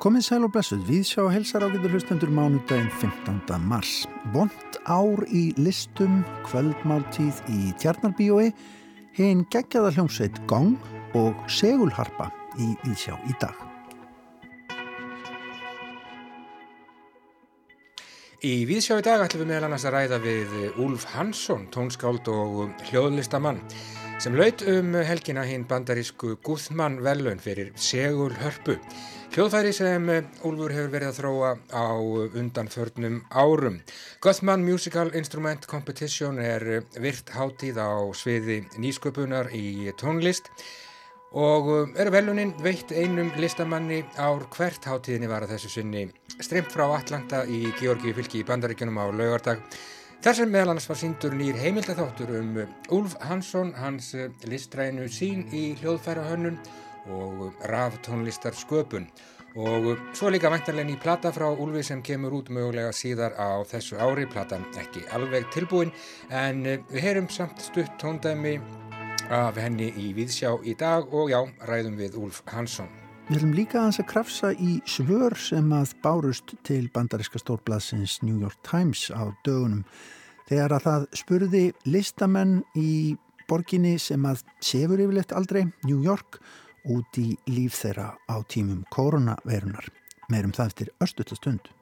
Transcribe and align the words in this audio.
Komið 0.00 0.22
sæl 0.24 0.46
og 0.46 0.52
blessuð, 0.54 0.86
við 0.88 1.02
sjá 1.04 1.26
helsar 1.28 1.66
ágættur 1.66 1.92
hlustendur 1.92 2.30
mánudaginn 2.32 2.88
15. 3.02 3.58
mars. 3.68 4.06
Bont 4.32 4.78
ár 4.88 5.20
í 5.28 5.52
listum, 5.60 6.22
kvöldmáltíð 6.46 7.42
í 7.52 7.74
tjarnarbíói, 7.82 8.46
hinn 9.12 9.42
geggjaða 9.52 9.90
hljómsveit 9.92 10.40
Gong 10.48 10.80
og 11.20 11.36
segulharpa 11.52 12.30
í 12.56 12.70
Íðsjá 12.88 13.18
í 13.28 13.36
dag. 13.42 13.60
Í 18.40 18.64
Víðsjá 18.68 19.02
í 19.02 19.04
dag 19.04 19.26
ætlum 19.26 19.44
við 19.44 19.52
meðal 19.52 19.68
annars 19.68 19.84
að 19.84 19.98
ræða 19.98 20.22
við 20.24 20.56
Úlf 20.80 21.04
Hansson, 21.12 21.68
tónskáld 21.76 22.24
og 22.32 22.72
hljóðlistamann 22.88 23.60
sem 24.22 24.36
laut 24.38 24.62
um 24.70 24.94
helgina 25.04 25.42
hinn 25.46 25.64
bandarísku 25.68 26.36
Guðmann 26.44 27.00
velun 27.04 27.40
fyrir 27.42 27.72
segulhörpu. 27.80 28.76
Hljóðfæri 29.34 29.72
sem 29.74 30.06
Úlfur 30.46 30.72
hefur 30.74 30.92
verið 30.92 31.10
að 31.10 31.18
þróa 31.18 31.50
á 31.74 31.88
undanförnum 32.38 33.18
árum. 33.34 33.80
Guðmann 34.22 34.62
Musical 34.66 35.10
Instrument 35.18 35.66
Competition 35.66 36.38
er 36.38 36.84
virt 37.02 37.32
hátíð 37.34 37.80
á 37.82 37.90
sviði 38.14 38.60
nýsköpunar 38.78 39.50
í 39.56 39.90
tónlist 39.98 40.52
og 41.34 41.98
eru 41.98 42.12
velunin 42.14 42.54
veitt 42.62 42.94
einum 42.94 43.32
listamanni 43.42 44.04
ár 44.14 44.46
hvert 44.54 44.86
hátíðinni 44.86 45.26
var 45.32 45.42
að 45.42 45.56
þessu 45.56 45.72
sinni 45.72 46.06
streymt 46.38 46.70
frá 46.70 46.86
Atlanta 46.94 47.42
í 47.50 47.64
Georgíu 47.80 48.14
fylki 48.14 48.44
í 48.44 48.46
bandaríkunum 48.46 49.02
á 49.02 49.10
laugardag 49.10 49.64
Þar 50.24 50.36
sem 50.38 50.48
meðal 50.48 50.70
annars 50.72 50.86
var 50.88 50.96
síndur 50.96 51.34
nýr 51.36 51.56
heimildatháttur 51.60 52.30
um 52.38 52.54
Úlf 52.96 53.12
Hansson, 53.28 53.74
hans 53.76 54.14
listrænu 54.48 55.04
sín 55.12 55.42
í 55.52 55.74
hljóðfærahönnun 55.82 56.56
og 57.12 57.60
raftónlistar 57.68 58.56
sköpun 58.56 59.04
og 59.60 59.90
svo 60.16 60.32
líka 60.32 60.48
vantarlegin 60.48 60.94
í 60.94 61.02
plata 61.04 61.28
frá 61.28 61.50
Úlfi 61.52 61.84
sem 61.84 62.00
kemur 62.00 62.38
út 62.40 62.48
mögulega 62.48 62.96
síðar 62.96 63.36
á 63.36 63.60
þessu 63.68 64.00
ári, 64.00 64.24
platan 64.24 64.64
ekki 64.80 65.04
alveg 65.12 65.52
tilbúin 65.52 65.92
en 66.32 66.64
við 66.88 67.00
heyrum 67.04 67.28
samt 67.28 67.60
stutt 67.60 67.92
tóndæmi 68.00 68.56
af 69.28 69.60
henni 69.60 69.92
í 69.92 70.14
Víðsjá 70.16 70.56
í 70.64 70.72
dag 70.72 71.04
og 71.12 71.36
já, 71.36 71.42
ræðum 71.68 72.00
við 72.00 72.16
Úlf 72.24 72.40
Hansson. 72.48 73.03
Við 73.24 73.38
viljum 73.38 73.52
líka 73.56 73.78
að 73.80 73.84
hans 73.86 73.98
að 74.02 74.08
krafsa 74.10 74.48
í 74.60 74.74
svör 74.84 75.32
sem 75.40 75.70
að 75.72 75.94
bárust 76.04 76.50
til 76.68 76.90
bandariska 76.92 77.40
stórbladsins 77.40 78.18
New 78.20 78.36
York 78.42 78.58
Times 78.68 79.06
á 79.08 79.32
dögunum 79.46 79.86
þegar 80.44 80.74
að 80.76 80.84
það 80.84 81.06
spurði 81.16 81.62
listamenn 81.88 82.58
í 82.76 83.16
borginni 83.48 83.94
sem 83.96 84.20
að 84.28 84.42
sefur 84.60 85.00
yfirleitt 85.00 85.32
aldrei, 85.32 85.62
New 85.88 86.04
York, 86.04 86.36
út 86.84 87.16
í 87.16 87.30
líf 87.48 87.78
þeirra 87.80 88.10
á 88.28 88.36
tímum 88.44 88.84
koronavirunar. 88.92 89.88
Meirum 90.28 90.52
það 90.52 90.74
eftir 90.74 90.92
östutastund. 91.00 91.72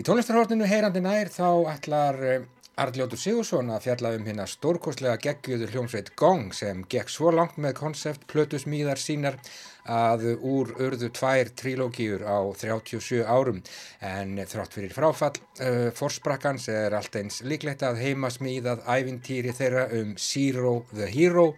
Í 0.00 0.02
tónlistarhortinu 0.08 0.64
heyrandi 0.64 1.04
nær 1.04 1.28
þá 1.28 1.74
ætlar 1.74 2.24
eh, 2.24 2.48
Arljótur 2.74 3.20
Sigursson 3.22 3.68
að 3.70 3.84
fjalla 3.84 4.10
um 4.16 4.24
hérna 4.26 4.44
stórkostlega 4.50 5.20
geggjöður 5.22 5.70
hljómsveit 5.70 6.08
Gong 6.18 6.48
sem 6.58 6.80
gekk 6.90 7.12
svo 7.12 7.30
langt 7.30 7.54
með 7.62 7.76
konsept 7.78 8.24
plötusmíðar 8.32 8.98
sínar 8.98 9.38
að 9.86 10.24
úr 10.34 10.72
urðu 10.82 11.12
tvær 11.14 11.52
trilógiur 11.54 12.26
á 12.26 12.42
37 12.58 13.22
árum 13.22 13.62
en 14.02 14.34
þrátt 14.42 14.74
fyrir 14.74 14.94
fráfall 14.96 15.38
uh, 15.62 15.94
forsprakkans 15.94 16.66
er 16.74 16.98
allt 16.98 17.14
eins 17.20 17.44
líklegt 17.46 17.86
að 17.86 18.02
heimasmíðað 18.02 18.82
ævintýri 18.90 19.54
þeirra 19.54 19.88
um 20.00 20.16
Zero 20.18 20.80
the 20.90 21.06
Hero 21.14 21.52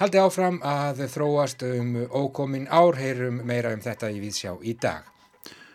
haldi 0.00 0.22
áfram 0.22 0.62
að 0.64 1.04
þróast 1.12 1.68
um 1.68 1.98
ókomin 2.08 2.70
árheirum 2.72 3.44
meira 3.44 3.76
um 3.76 3.84
þetta 3.84 4.14
í 4.16 4.22
Víðsjá 4.24 4.56
í 4.64 4.78
dag. 4.80 5.13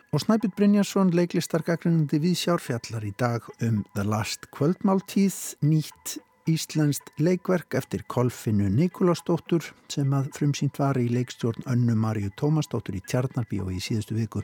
Og 0.09 0.23
Snæpjur 0.23 0.49
Brynjarsson, 0.57 1.11
leiklistarkakrinnandi 1.13 2.17
við 2.23 2.39
sjárfjallar 2.39 3.03
í 3.05 3.11
dag 3.21 3.45
um 3.61 3.83
The 3.93 4.01
Last 4.01 4.47
Kvöldmáltíð, 4.55 5.37
nýtt 5.61 6.15
íslenskt 6.49 7.11
leikverk 7.21 7.77
eftir 7.77 8.01
Kolfinu 8.09 8.71
Nikolásdóttur 8.73 9.67
sem 9.85 10.09
að 10.17 10.31
frumsýnt 10.33 10.81
var 10.81 10.97
í 10.97 11.05
leikstjórn 11.13 11.69
Önnu 11.69 11.93
Marju 11.93 12.33
Tómasdóttur 12.41 12.97
í 12.97 13.03
Tjarnarbí 13.05 13.61
og 13.61 13.69
í 13.75 13.77
síðustu 13.85 14.17
viku. 14.17 14.41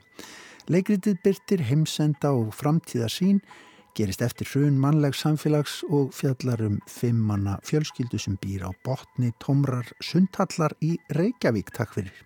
Leikritið 0.69 1.17
byrtir 1.25 1.65
heimsenda 1.65 2.35
og 2.37 2.53
framtíðarsýn, 2.61 3.41
gerist 3.97 4.21
eftir 4.21 4.53
hrun 4.53 4.77
mannlegs 4.77 5.25
samfélags 5.25 5.79
og 5.89 6.13
fjallar 6.13 6.61
um 6.61 6.77
fimmanna 6.85 7.57
fjölskyldu 7.65 8.21
sem 8.21 8.37
býr 8.37 8.69
á 8.69 8.71
botni 8.85 9.33
tómrar 9.41 9.89
sundhallar 9.97 10.77
í 10.85 10.99
Reykjavík, 11.09 11.73
takk 11.73 11.97
fyrir, 11.97 12.25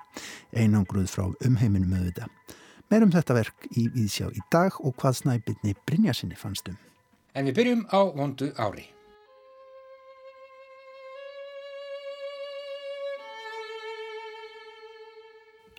einangruð 0.52 1.08
frá 1.08 1.30
umheiminum 1.40 2.02
auðvitað. 2.02 2.68
Meirum 2.90 3.12
þetta 3.14 3.36
verk 3.38 3.68
í 3.78 3.84
Víðsjá 3.94 4.32
í 4.34 4.40
dag 4.50 4.74
og 4.82 4.96
hvað 4.98 5.20
snæbyrni 5.20 5.76
Brynjarsinni 5.86 6.38
fannstum. 6.38 6.78
En 7.38 7.46
við 7.46 7.60
byrjum 7.60 7.84
á 7.94 8.02
vondu 8.18 8.50
ári. 8.58 8.88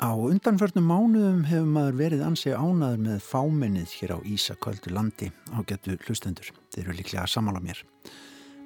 Á 0.01 0.15
undanförnum 0.15 0.87
mánuðum 0.87 1.43
hefur 1.51 1.67
maður 1.75 1.99
verið 1.99 2.23
ansið 2.25 2.55
ánaður 2.57 3.03
með 3.05 3.19
fámennið 3.27 3.99
hér 3.99 4.15
á 4.17 4.19
Ísaköldu 4.25 4.95
landi 4.95 5.29
á 5.51 5.59
getu 5.67 5.99
hlustendur. 6.07 6.55
Þeir 6.71 6.87
eru 6.87 6.97
líklega 7.03 7.27
að 7.27 7.35
samála 7.35 7.61
mér. 7.61 7.83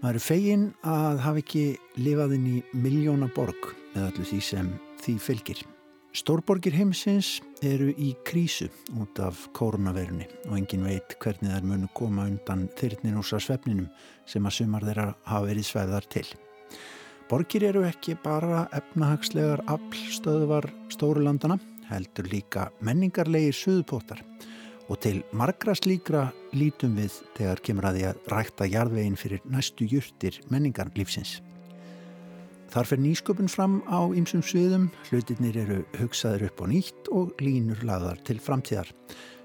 Maður 0.02 0.20
er 0.20 0.26
fegin 0.28 0.68
að 0.84 1.22
hafa 1.24 1.40
ekki 1.40 1.64
lifað 1.96 2.36
inn 2.36 2.50
í 2.52 2.64
miljóna 2.76 3.32
borg 3.32 3.72
með 3.96 4.12
öllu 4.12 4.28
því 4.34 4.42
sem 4.52 4.74
því 5.00 5.16
fylgir. 5.26 5.64
Stórborgir 6.14 6.76
heimsins 6.78 7.40
eru 7.66 7.88
í 7.98 8.12
krísu 8.22 8.68
út 9.02 9.18
af 9.18 9.48
koronavirunni 9.56 10.28
og 10.46 10.52
engin 10.60 10.84
veit 10.86 11.16
hvernig 11.18 11.50
þær 11.50 11.64
munu 11.66 11.88
koma 11.98 12.28
undan 12.30 12.68
þyrnin 12.78 13.16
úr 13.18 13.26
svefninum 13.26 13.88
sem 14.30 14.46
að 14.46 14.54
sumar 14.60 14.86
þeirra 14.86 15.06
hafa 15.26 15.48
verið 15.48 15.66
svefðar 15.66 16.06
til. 16.14 16.22
Borgir 17.26 17.66
eru 17.66 17.82
ekki 17.88 18.14
bara 18.22 18.68
efnahagslegar 18.78 19.64
aflstöðvar 19.74 20.68
stórulandana, 20.94 21.56
heldur 21.88 22.30
líka 22.30 22.68
menningarlegir 22.78 23.56
suðupótar 23.58 24.22
og 24.86 25.00
til 25.02 25.24
margra 25.34 25.74
slíkra 25.74 26.28
lítum 26.54 26.94
við 27.00 27.18
þegar 27.40 27.64
kemur 27.66 27.88
að 27.90 27.98
því 27.98 28.06
að 28.12 28.22
rækta 28.36 28.70
jarðveginn 28.70 29.18
fyrir 29.18 29.42
næstu 29.50 29.90
júrtir 29.90 30.38
menningarlífsins. 30.46 31.40
Þar 32.74 32.88
fer 32.90 32.98
nýsköpun 32.98 33.46
fram 33.46 33.74
á 33.86 34.02
ymsum 34.18 34.40
sviðum, 34.42 34.88
hlutinir 35.06 35.54
eru 35.62 35.76
hugsaður 35.94 36.48
upp 36.48 36.62
á 36.62 36.66
nýtt 36.66 37.10
og 37.14 37.36
línur 37.38 37.84
laðar 37.86 38.18
til 38.26 38.40
framtíðar. 38.42 38.88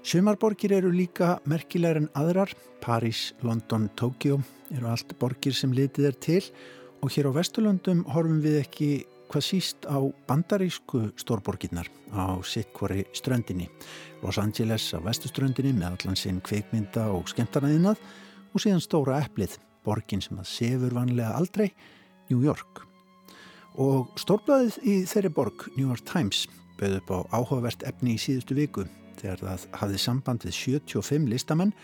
Sumarborgir 0.02 0.74
eru 0.74 0.90
líka 0.90 1.36
merkilegar 1.46 2.00
en 2.00 2.08
aðrar, 2.18 2.50
París, 2.82 3.28
London, 3.46 3.86
Tókjó 3.94 4.40
eru 4.74 4.90
allt 4.90 5.14
borgir 5.22 5.54
sem 5.54 5.70
litið 5.70 6.10
er 6.10 6.18
til 6.26 6.40
og 7.04 7.14
hér 7.14 7.30
á 7.30 7.36
Vesturlöndum 7.38 8.02
horfum 8.10 8.42
við 8.42 8.58
ekki 8.64 8.90
hvað 9.30 9.46
síst 9.46 9.86
á 9.86 10.02
bandarísku 10.26 11.06
stórborginnar 11.22 11.86
á 12.10 12.34
sikkvari 12.42 13.06
ströndinni. 13.14 13.70
Los 14.26 14.42
Angeles 14.42 14.90
á 14.90 14.98
vestuströndinni 15.06 15.76
með 15.78 15.92
allan 15.92 16.18
sinn 16.18 16.42
kveikmynda 16.42 17.06
og 17.14 17.30
skemmtarnaðinnað 17.30 18.02
og 18.50 18.58
síðan 18.58 18.82
stóra 18.82 19.22
eplið, 19.22 19.60
borgin 19.86 20.18
sem 20.18 20.42
að 20.42 20.50
sefur 20.50 20.98
vanlega 20.98 21.36
aldrei, 21.38 21.70
New 22.26 22.42
York. 22.42 22.89
Og 23.78 24.10
stórblæðið 24.18 24.78
í 24.82 24.94
þeirri 25.06 25.30
borg, 25.34 25.68
New 25.76 25.86
York 25.86 26.02
Times, 26.08 26.46
bauð 26.80 26.96
upp 26.98 27.10
á 27.14 27.18
áhugavert 27.38 27.84
efni 27.86 28.16
í 28.16 28.20
síðustu 28.20 28.56
viku 28.58 28.86
þegar 29.20 29.42
það 29.44 29.66
hafði 29.82 30.00
samband 30.00 30.46
við 30.46 30.56
75 30.56 31.28
listamenn 31.30 31.74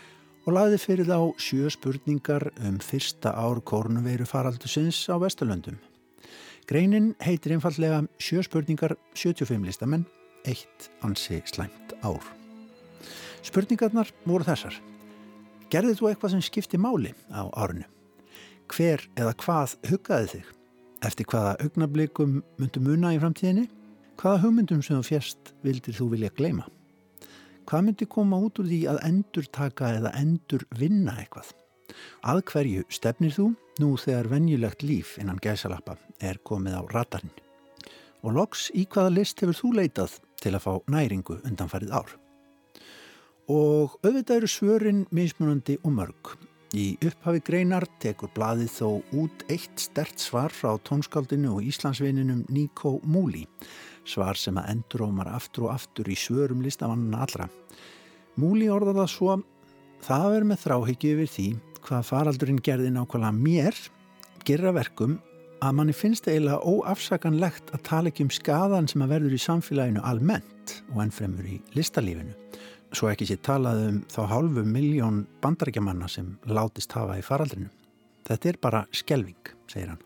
og 0.47 0.55
laði 0.55 0.79
fyrir 0.81 1.07
þá 1.07 1.19
sjö 1.43 1.69
spurningar 1.71 2.49
um 2.65 2.79
fyrsta 2.83 3.33
ár 3.35 3.61
korunveiru 3.67 4.25
faraldusins 4.27 4.99
á 5.11 5.15
Vesturlöndum. 5.21 5.77
Greinin 6.67 7.13
heitir 7.23 7.53
einfallega 7.55 8.01
sjö 8.19 8.43
spurningar 8.43 8.97
75 9.15 9.63
listamenn, 9.67 10.07
eitt 10.47 10.89
ansi 11.03 11.41
slæmt 11.47 11.95
ár. 12.03 12.23
Spurningarnar 13.45 14.11
voru 14.27 14.47
þessar. 14.47 14.75
Gerðið 15.71 16.01
þú 16.01 16.09
eitthvað 16.09 16.35
sem 16.35 16.43
skipti 16.47 16.79
máli 16.79 17.13
á 17.31 17.47
árinu? 17.51 17.87
Hver 18.71 19.03
eða 19.15 19.35
hvað 19.39 19.75
huggaði 19.87 20.31
þig? 20.35 20.56
Eftir 21.05 21.27
hvaða 21.29 21.57
augnablikum 21.61 22.39
myndu 22.57 22.81
muna 22.81 23.11
í 23.13 23.19
framtíðinni? 23.21 23.67
Hvaða 24.17 24.41
hugmyndum 24.47 24.79
sem 24.81 24.97
þú 24.97 25.05
fjast 25.05 25.51
vildir 25.61 25.93
þú 25.93 26.07
vilja 26.15 26.31
gleima? 26.33 26.65
Hvað 27.69 27.83
myndi 27.85 28.07
koma 28.09 28.39
út 28.41 28.57
úr 28.57 28.65
því 28.65 28.79
að 28.89 29.01
endur 29.05 29.49
taka 29.53 29.91
eða 29.99 30.13
endur 30.17 30.65
vinna 30.79 31.13
eitthvað? 31.21 31.51
Að 32.25 32.41
hverju 32.49 32.87
stefnir 32.89 33.35
þú 33.35 33.51
nú 33.83 33.91
þegar 34.01 34.31
venjulegt 34.31 34.85
líf 34.87 35.13
innan 35.21 35.41
gæsalappa 35.43 35.99
er 36.17 36.41
komið 36.41 36.79
á 36.79 36.83
ratarinn? 36.95 37.35
Og 38.25 38.33
loks 38.33 38.71
í 38.73 38.87
hvaða 38.89 39.13
list 39.19 39.43
hefur 39.43 39.59
þú 39.59 39.73
leitað 39.77 40.17
til 40.41 40.55
að 40.57 40.65
fá 40.65 40.73
næringu 40.89 41.37
undanfarið 41.43 41.93
ár? 41.93 42.09
Og 43.53 43.99
auðvitað 44.01 44.39
eru 44.39 44.49
svörin 44.49 45.05
mismunandi 45.13 45.77
og 45.83 45.93
mörg 45.93 46.33
Í 46.75 46.97
upphafi 46.99 47.39
greinar 47.47 47.85
tekur 48.03 48.27
bladið 48.35 48.71
þó 48.73 48.87
út 49.15 49.43
eitt 49.47 49.79
stert 49.79 50.19
svar 50.19 50.51
frá 50.51 50.73
tónskaldinu 50.83 51.53
og 51.55 51.63
Íslandsvininum 51.63 52.41
Nico 52.51 52.97
Múli, 53.07 53.45
svar 54.03 54.35
sem 54.35 54.57
að 54.59 54.73
endurómar 54.73 55.29
aftur 55.31 55.69
og 55.69 55.77
aftur 55.77 56.11
í 56.11 56.17
svörum 56.19 56.65
listamannina 56.65 57.23
allra. 57.23 57.47
Múli 58.35 58.67
orðar 58.67 58.99
það 58.99 59.13
svo, 59.13 59.37
það 60.03 60.27
verður 60.33 60.49
með 60.51 60.61
þráhyggju 60.65 61.13
yfir 61.15 61.31
því 61.37 61.47
hvað 61.87 62.05
faraldurinn 62.09 62.63
gerði 62.67 62.91
nákvæmlega 62.97 63.39
mér, 63.39 63.79
gerra 64.43 64.75
verkum 64.75 65.15
að 65.63 65.77
manni 65.79 65.95
finnst 65.95 66.27
eiginlega 66.27 66.59
óafsakanlegt 66.67 67.71
að 67.73 67.85
tala 67.87 68.11
ekki 68.11 68.27
um 68.27 68.33
skadan 68.33 68.91
sem 68.91 69.01
að 69.05 69.15
verður 69.15 69.37
í 69.37 69.41
samfélaginu 69.41 70.03
almennt 70.05 70.81
og 70.91 70.99
ennfremur 71.07 71.47
í 71.47 71.61
listalífinu 71.77 72.35
svo 72.95 73.09
ekki 73.11 73.27
sé 73.27 73.37
talað 73.43 73.83
um 73.87 73.97
þá 74.11 74.19
hálfu 74.31 74.63
miljón 74.67 75.23
bandarækjamanna 75.43 76.09
sem 76.11 76.35
látist 76.47 76.93
hafa 76.95 77.17
í 77.19 77.25
faraldrinu. 77.25 77.69
Þetta 78.27 78.49
er 78.49 78.59
bara 78.61 78.83
skelving, 78.95 79.53
segir 79.71 79.93
hann. 79.93 80.03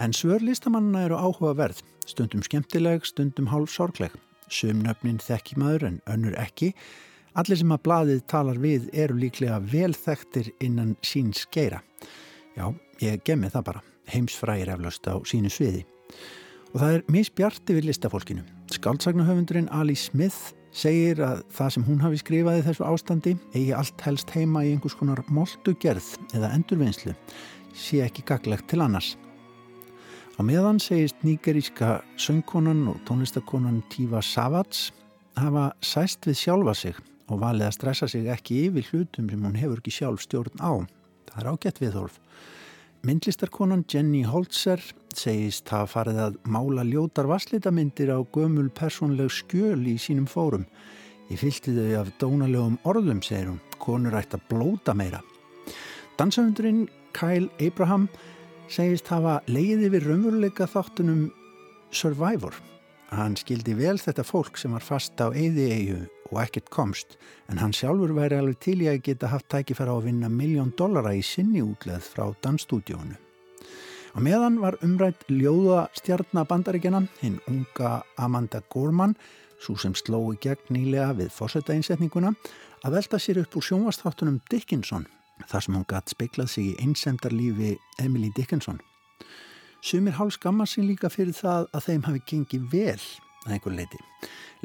En 0.00 0.14
svörlistamanna 0.16 1.04
eru 1.04 1.18
áhugaverð, 1.20 1.82
stundum 2.08 2.42
skemmtileg, 2.44 3.04
stundum 3.04 3.50
hálf 3.52 3.72
sorgleg. 3.74 4.14
Sumnöfnin 4.50 5.20
þekki 5.22 5.58
maður 5.60 5.86
en 5.90 5.98
önnur 6.10 6.36
ekki. 6.40 6.72
Allir 7.38 7.60
sem 7.60 7.74
að 7.74 7.82
bladið 7.84 8.22
talar 8.30 8.58
við 8.58 8.88
eru 8.96 9.18
líklega 9.20 9.60
velþektir 9.62 10.50
innan 10.64 10.96
sín 11.06 11.30
skeira. 11.36 11.82
Já, 12.56 12.72
ég 13.04 13.20
gemmi 13.28 13.52
það 13.52 13.66
bara. 13.68 13.84
Heimsfrægir 14.10 14.72
eflaust 14.72 15.06
á 15.06 15.14
sínu 15.22 15.52
sviði. 15.52 15.84
Og 16.72 16.80
það 16.80 16.96
er 16.96 17.04
misbjarti 17.12 17.76
við 17.76 17.90
listafólkinu. 17.90 18.42
Skáltsagnahöfundurinn 18.74 19.70
Ali 19.74 19.94
Smith 19.98 20.56
segir 20.72 21.20
að 21.24 21.42
það 21.54 21.72
sem 21.74 21.86
hún 21.86 22.02
hafi 22.04 22.20
skrifaði 22.20 22.64
þessu 22.66 22.86
ástandi 22.86 23.34
eigi 23.54 23.72
allt 23.76 24.04
helst 24.06 24.30
heima 24.34 24.62
í 24.64 24.74
einhvers 24.74 24.96
konar 24.98 25.22
moldugerð 25.28 26.12
eða 26.36 26.52
endurvinnslu 26.56 27.14
sé 27.74 28.02
ekki 28.04 28.24
gaglegt 28.26 28.68
til 28.70 28.82
annars. 28.84 29.16
Á 30.38 30.40
meðan 30.46 30.78
segist 30.80 31.20
nýgeríska 31.26 32.00
söngkonan 32.16 32.86
og 32.88 33.00
tónlistakonan 33.08 33.82
Tífa 33.92 34.22
Savats 34.24 34.90
hafa 35.36 35.70
sæst 35.84 36.24
við 36.26 36.38
sjálfa 36.40 36.74
sig 36.74 36.96
og 37.30 37.42
valið 37.42 37.66
að 37.68 37.76
stressa 37.76 38.08
sig 38.08 38.30
ekki 38.32 38.64
yfir 38.68 38.88
hlutum 38.90 39.28
sem 39.30 39.44
hún 39.44 39.58
hefur 39.58 39.82
ekki 39.82 39.92
sjálf 39.94 40.24
stjórn 40.24 40.62
á. 40.62 40.72
Það 41.30 41.42
er 41.42 41.50
ágætt 41.52 41.82
viðhólf. 41.82 42.16
Myndlistarkonan 43.06 43.84
Jenny 43.88 44.22
Holzer 44.28 44.80
segist 45.16 45.68
hafa 45.72 45.88
farið 45.90 46.18
að 46.24 46.38
mála 46.50 46.84
ljótar 46.86 47.28
vasslitamindir 47.30 48.12
á 48.14 48.18
gömul 48.34 48.68
personleg 48.74 49.32
skjöl 49.32 49.80
í 49.88 49.96
sínum 49.98 50.28
fórum. 50.30 50.66
Ég 51.30 51.40
fylgti 51.40 51.74
þau 51.76 52.00
af 52.00 52.10
dónalegum 52.18 52.78
orðum, 52.88 53.22
segir 53.22 53.52
hún, 53.52 53.60
konur 53.78 54.16
ætti 54.18 54.38
að 54.38 54.48
blóta 54.50 54.94
meira. 54.94 55.20
Dansafundurinn 56.18 56.88
Kyle 57.16 57.50
Abraham 57.62 58.08
segist 58.70 59.10
hafa 59.10 59.40
leiði 59.50 59.90
við 59.94 60.08
raunveruleika 60.08 60.68
þáttunum 60.70 61.28
Survivor. 61.90 62.54
Hann 63.10 63.34
skildi 63.38 63.74
vel 63.74 63.96
þetta 63.98 64.22
fólk 64.26 64.58
sem 64.60 64.74
var 64.76 64.84
fast 64.86 65.18
á 65.18 65.34
eyði 65.34 65.70
eigu 65.74 66.02
og 66.30 66.36
ekkert 66.44 66.70
komst 66.70 67.16
en 67.50 67.58
hann 67.58 67.74
sjálfur 67.74 68.14
væri 68.14 68.38
alveg 68.38 68.60
til 68.62 68.76
í 68.84 68.90
að 68.90 69.02
geta 69.08 69.32
haft 69.32 69.48
tækifæra 69.50 69.90
á 69.90 69.98
að 69.98 70.06
vinna 70.10 70.30
miljón 70.30 70.70
dollara 70.78 71.16
í 71.18 71.24
sinni 71.26 71.64
útleð 71.64 72.06
frá 72.06 72.28
dansstúdíónu. 72.44 73.29
Á 74.10 74.18
meðan 74.18 74.58
var 74.58 74.74
umrætt 74.82 75.22
ljóða 75.30 75.84
stjarnabandaríkjana 75.94 77.04
hinn 77.20 77.38
unga 77.46 78.00
Amanda 78.18 78.58
Gorman 78.72 79.14
svo 79.62 79.76
sem 79.78 79.94
slói 79.94 80.34
gegn 80.42 80.72
nýlega 80.74 81.12
við 81.20 81.30
fórsættaeinsetninguna 81.36 82.32
að 82.82 82.96
velta 82.96 83.20
sér 83.22 83.42
upp 83.44 83.54
úr 83.54 83.66
sjónvastáttunum 83.68 84.40
Dickinson 84.50 85.06
þar 85.46 85.64
sem 85.64 85.76
hún 85.76 85.86
gatt 85.88 86.10
speiklað 86.10 86.50
sig 86.50 86.72
í 86.72 86.76
einsemdarlífi 86.82 87.76
Emily 88.02 88.32
Dickinson. 88.36 88.80
Sumir 89.80 90.18
hálf 90.18 90.34
skammar 90.36 90.68
sín 90.68 90.88
líka 90.90 91.08
fyrir 91.08 91.36
það 91.36 91.68
að 91.70 91.86
þeim 91.86 92.06
hafi 92.08 92.22
gengið 92.32 92.66
vel 92.72 93.04
að 93.46 93.54
einhver 93.54 93.76
leiti. 93.78 94.00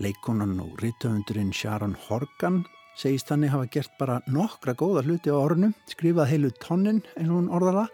Leikonan 0.02 0.58
og 0.64 0.74
rittöfundurinn 0.82 1.54
Sharon 1.56 1.96
Horgan 2.08 2.64
segist 3.00 3.30
þannig 3.30 3.54
hafa 3.54 3.70
gert 3.72 3.94
bara 4.00 4.22
nokkra 4.26 4.74
góða 4.74 5.06
hluti 5.06 5.32
á 5.32 5.38
ornu, 5.38 5.70
skrifað 5.92 6.32
heilu 6.34 6.52
tonnin 6.64 7.04
eins 7.14 7.30
og 7.30 7.38
hún 7.38 7.52
orðala, 7.54 7.86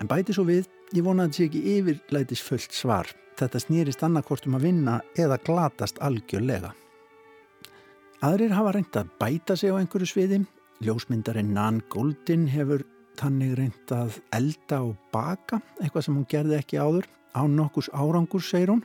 en 0.00 0.10
bæti 0.10 0.34
svo 0.34 0.46
við, 0.48 0.66
ég 0.92 1.04
vonaði 1.06 1.36
sér 1.36 1.46
ekki 1.48 1.62
yfirleitis 1.78 2.42
fullt 2.44 2.74
svar. 2.76 3.08
Þetta 3.38 3.60
snýrist 3.62 4.02
annarkort 4.06 4.46
um 4.46 4.58
að 4.58 4.66
vinna 4.68 5.00
eða 5.18 5.40
glatast 5.42 6.00
algjörlega. 6.04 6.74
Aðrir 8.24 8.54
hafa 8.56 8.74
reynd 8.76 8.96
að 8.96 9.10
bæta 9.20 9.56
sig 9.56 9.72
á 9.72 9.78
einhverju 9.80 10.08
sviði. 10.08 10.40
Ljósmyndarinn 10.84 11.52
Nan 11.54 11.80
Goldin 11.92 12.46
hefur 12.52 12.84
þannig 13.18 13.56
reynd 13.58 13.94
að 13.94 14.18
elda 14.34 14.80
og 14.84 14.96
baka, 15.14 15.60
eitthvað 15.80 16.06
sem 16.06 16.18
hún 16.18 16.28
gerði 16.30 16.58
ekki 16.58 16.80
áður, 16.80 17.08
á 17.34 17.42
nokkus 17.46 17.90
árangur, 17.94 18.42
segir 18.42 18.74
hún. 18.74 18.84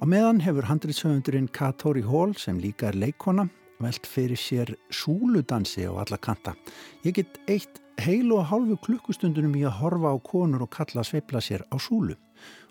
Á 0.00 0.04
meðan 0.08 0.40
hefur 0.44 0.68
handriðsöfundurinn 0.70 1.50
Katori 1.52 2.02
Hall 2.06 2.34
sem 2.38 2.58
líka 2.62 2.88
er 2.90 2.98
leikona 2.98 3.48
velt 3.80 4.06
fyrir 4.06 4.38
sér 4.38 4.74
súludansi 4.92 5.86
á 5.88 5.92
alla 5.96 6.18
kanta. 6.20 6.54
Ég 7.04 7.16
get 7.16 7.40
eitt 7.48 7.80
heilu 8.04 8.38
og 8.40 8.48
hálfu 8.50 8.76
klukkustundunum 8.86 9.54
í 9.58 9.64
að 9.68 9.78
horfa 9.80 10.12
á 10.14 10.16
konur 10.24 10.64
og 10.66 10.70
kalla 10.74 11.04
sveifla 11.06 11.42
sér 11.44 11.64
á 11.68 11.76
súlu. 11.80 12.16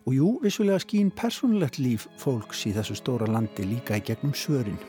Og 0.07 0.15
jú, 0.15 0.29
vissulega 0.43 0.79
skín 0.81 1.11
persónulegt 1.13 1.77
líf 1.81 2.07
fólks 2.17 2.63
í 2.69 2.73
þessu 2.73 2.95
stóra 2.97 3.27
landi 3.29 3.67
líka 3.67 3.99
í 3.99 4.05
gegnum 4.05 4.33
svörin. 4.33 4.79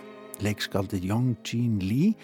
Leikskaldið 0.40 1.04
Young 1.10 1.34
Jean 1.44 1.76
Lee 1.84 2.14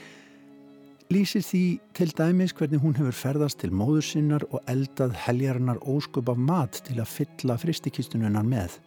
lýsir 1.12 1.44
því 1.44 1.64
til 1.94 2.08
dæmis 2.18 2.54
hvernig 2.56 2.82
hún 2.82 2.96
hefur 2.98 3.14
ferðast 3.14 3.60
til 3.60 3.70
móður 3.70 4.06
sinnar 4.06 4.46
og 4.50 4.64
eldað 4.70 5.14
heljarinnar 5.26 5.82
ósköp 5.84 6.32
af 6.32 6.40
mat 6.40 6.80
til 6.88 6.98
að 7.02 7.12
fylla 7.12 7.58
fristikistununnar 7.60 8.46
með. 8.46 8.78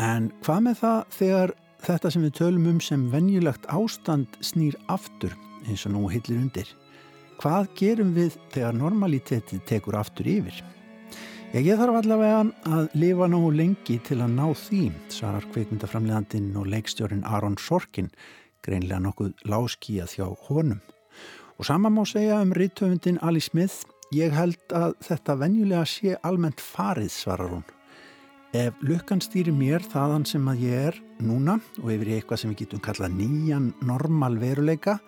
En 0.00 0.30
hvað 0.44 0.64
með 0.68 0.80
það 0.84 1.02
þegar 1.18 1.54
þetta 1.84 2.14
sem 2.14 2.24
við 2.24 2.38
tölum 2.40 2.70
um 2.70 2.80
sem 2.80 3.10
venjulegt 3.12 3.68
ástand 3.68 4.40
snýr 4.40 4.78
aftur 4.88 5.36
eins 5.68 5.84
og 5.88 5.94
nú 5.96 6.08
hillir 6.12 6.40
undir? 6.40 6.68
Hvað 7.40 7.66
gerum 7.78 8.14
við 8.14 8.36
þegar 8.54 8.76
normaliteti 8.78 9.58
tekur 9.66 9.98
aftur 9.98 10.28
yfir? 10.30 10.62
Ég 11.54 11.78
þarf 11.78 12.00
allavega 12.00 12.40
að 12.66 12.94
lifa 12.98 13.28
nógu 13.30 13.52
lengi 13.54 14.00
til 14.02 14.16
að 14.24 14.32
ná 14.34 14.46
því, 14.58 14.80
svarar 15.12 15.44
kveikmyndaframleðandinn 15.54 16.48
og 16.58 16.66
leikstjórin 16.72 17.22
Aron 17.30 17.54
Sorkin, 17.62 18.08
greinlega 18.64 18.98
nokkuð 19.04 19.44
láskíja 19.46 20.08
þjá 20.10 20.26
honum. 20.48 20.80
Og 21.58 21.68
sama 21.68 21.92
má 21.94 22.02
segja 22.10 22.40
um 22.42 22.54
rittöfundin 22.56 23.20
Ali 23.22 23.42
Smith, 23.42 23.84
ég 24.10 24.34
held 24.34 24.74
að 24.74 24.96
þetta 25.06 25.38
venjulega 25.44 25.84
sé 25.86 26.16
almennt 26.26 26.62
farið, 26.62 27.12
svarar 27.14 27.52
hún. 27.54 27.66
Ef 28.54 28.74
lukkan 28.86 29.22
stýri 29.22 29.54
mér 29.54 29.82
þaðan 29.82 30.26
sem 30.30 30.50
að 30.50 30.66
ég 30.66 30.88
er 30.90 30.98
núna 31.22 31.60
og 31.82 31.88
yfir 31.90 32.16
eitthvað 32.16 32.42
sem 32.42 32.50
við 32.52 32.64
getum 32.64 32.82
kallað 32.82 33.14
nýjan 33.18 33.72
normal 33.82 34.38
veruleika, 34.42 34.98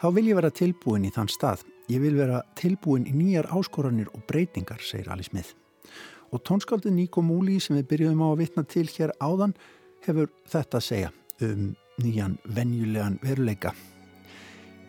þá 0.00 0.06
vil 0.16 0.28
ég 0.30 0.38
vera 0.38 0.52
tilbúin 0.52 1.06
í 1.08 1.12
þann 1.14 1.30
stað. 1.32 1.64
Ég 1.92 2.02
vil 2.02 2.16
vera 2.18 2.42
tilbúin 2.58 3.06
í 3.06 3.14
nýjar 3.14 3.48
áskoranir 3.54 4.10
og 4.14 4.24
breytingar, 4.28 4.82
segir 4.82 5.10
Ali 5.12 5.26
Smith. 5.26 5.54
Og 6.34 6.42
tónskaldið 6.42 6.96
Níko 6.96 7.22
Múli 7.22 7.60
sem 7.62 7.78
við 7.78 7.90
byrjuðum 7.92 8.24
á 8.26 8.28
að 8.32 8.40
vitna 8.42 8.64
til 8.66 8.86
hér 8.90 9.12
áðan 9.22 9.54
hefur 10.06 10.32
þetta 10.50 10.80
að 10.80 10.88
segja 10.88 11.12
um 11.46 11.68
nýjan 12.02 12.38
venjulegan 12.44 13.20
veruleika. 13.22 13.72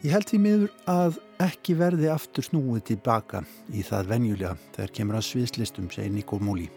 Ég 0.04 0.14
held 0.14 0.30
því 0.30 0.40
miður 0.42 0.74
að 0.92 1.20
ekki 1.42 1.74
verði 1.78 2.10
aftur 2.14 2.46
snúið 2.46 2.84
tilbaka 2.92 3.44
í 3.74 3.84
það 3.86 4.12
venjulega 4.12 4.52
þegar 4.76 4.92
kemur 5.00 5.20
að 5.20 5.28
sviðslistum, 5.30 5.88
segir 5.94 6.14
Níko 6.14 6.38
Múli. 6.42 6.68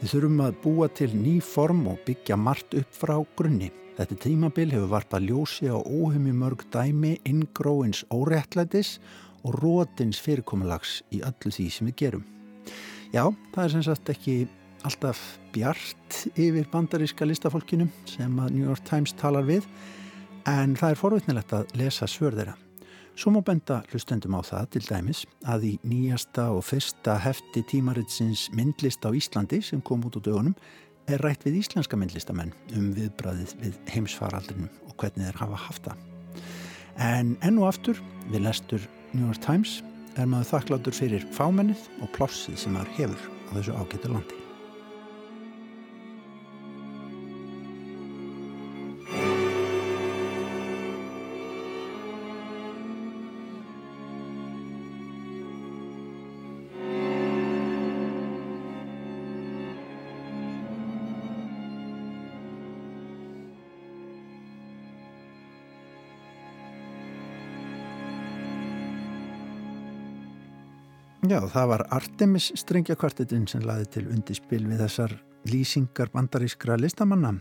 Við 0.00 0.14
þurfum 0.14 0.42
að 0.44 0.58
búa 0.64 0.88
til 0.96 1.10
ný 1.12 1.38
form 1.44 1.86
og 1.92 2.02
byggja 2.06 2.36
margt 2.40 2.76
upp 2.76 2.94
frá 2.96 3.14
grunni. 3.36 3.70
Þetta 4.00 4.16
tímabil 4.16 4.70
hefur 4.72 4.88
varpað 4.94 5.26
ljósi 5.28 5.66
á 5.68 5.76
óhumi 5.76 6.32
mörg 6.32 6.62
dæmi, 6.72 7.18
inngróins 7.28 8.00
órettlætis 8.08 8.94
og 9.44 9.58
rótins 9.60 10.16
fyrirkomulags 10.24 11.02
í 11.12 11.20
öllu 11.20 11.52
því 11.52 11.66
sem 11.68 11.90
við 11.90 11.98
gerum. 12.00 12.24
Já, 13.12 13.26
það 13.52 13.66
er 13.66 13.74
sem 13.74 13.84
sagt 13.84 14.14
ekki 14.14 14.38
alltaf 14.88 15.20
bjart 15.52 16.16
yfir 16.32 16.72
bandaríska 16.72 17.28
listafólkinu 17.28 17.90
sem 18.08 18.40
að 18.40 18.56
New 18.56 18.70
York 18.70 18.88
Times 18.88 19.12
talar 19.20 19.44
við 19.44 19.68
en 20.48 20.78
það 20.80 20.94
er 20.94 21.00
forvitnilegt 21.04 21.56
að 21.60 21.76
lesa 21.76 22.08
svörðera. 22.08 22.56
Svo 23.20 23.34
má 23.36 23.42
benda 23.44 23.82
hlustendum 23.92 24.32
á 24.32 24.40
það 24.40 24.68
til 24.78 24.86
dæmis 24.88 25.26
að 25.44 25.74
í 25.74 25.78
nýjasta 25.84 26.48
og 26.56 26.64
fyrsta 26.64 27.20
hefti 27.20 27.66
tímaritsins 27.68 28.48
myndlist 28.56 29.04
á 29.04 29.12
Íslandi 29.12 29.60
sem 29.60 29.84
kom 29.84 30.08
út 30.08 30.16
á 30.16 30.24
dögunum 30.24 30.56
er 31.16 31.24
rætt 31.24 31.44
við 31.46 31.60
íslenska 31.62 31.98
myndlistamenn 31.98 32.52
um 32.76 32.90
viðbræðið 32.96 33.54
við 33.62 33.78
heimsfaraldrinum 33.94 34.70
og 34.88 34.96
hvernig 35.00 35.28
þeir 35.28 35.40
hafa 35.42 35.60
haft 35.66 35.88
það. 35.88 36.04
En 37.00 37.36
enn 37.46 37.60
og 37.60 37.70
aftur 37.70 38.02
við 38.30 38.44
lestur 38.46 38.84
New 39.12 39.26
York 39.26 39.40
Times 39.44 39.80
er 40.18 40.28
maður 40.30 40.52
þakkláttur 40.54 40.96
fyrir 40.96 41.26
fámennið 41.36 41.88
og 42.02 42.12
plossið 42.16 42.60
sem 42.60 42.76
maður 42.76 42.94
hefur 42.98 43.26
á 43.30 43.50
þessu 43.56 43.80
ágættu 43.80 44.12
landi. 44.12 44.39
Já, 71.28 71.36
það 71.52 71.66
var 71.68 71.82
Artemis 71.92 72.46
strengjakvartetinn 72.56 73.42
sem 73.50 73.64
laði 73.68 73.88
til 73.92 74.06
undirspil 74.08 74.62
við 74.64 74.78
þessar 74.80 75.12
lýsingar 75.52 76.08
bandarískra 76.14 76.78
listamanna 76.80 77.34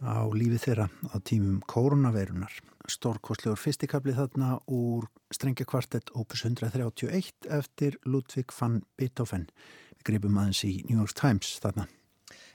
á 0.00 0.24
lífi 0.32 0.56
þeirra 0.62 0.86
á 1.12 1.16
tímum 1.20 1.58
koronaveirunar. 1.68 2.54
Stórkostlegur 2.88 3.60
fyrstikabli 3.60 4.14
þarna 4.16 4.56
úr 4.72 5.04
strengjakvartett 5.34 6.14
opus 6.16 6.46
131 6.48 7.50
eftir 7.58 8.00
Ludvig 8.08 8.56
van 8.56 8.80
Beethoven. 8.96 9.50
Við 9.98 10.08
gripum 10.08 10.40
aðeins 10.40 10.64
í 10.64 10.72
New 10.88 11.02
York 11.02 11.12
Times 11.20 11.58
þarna. 11.60 11.90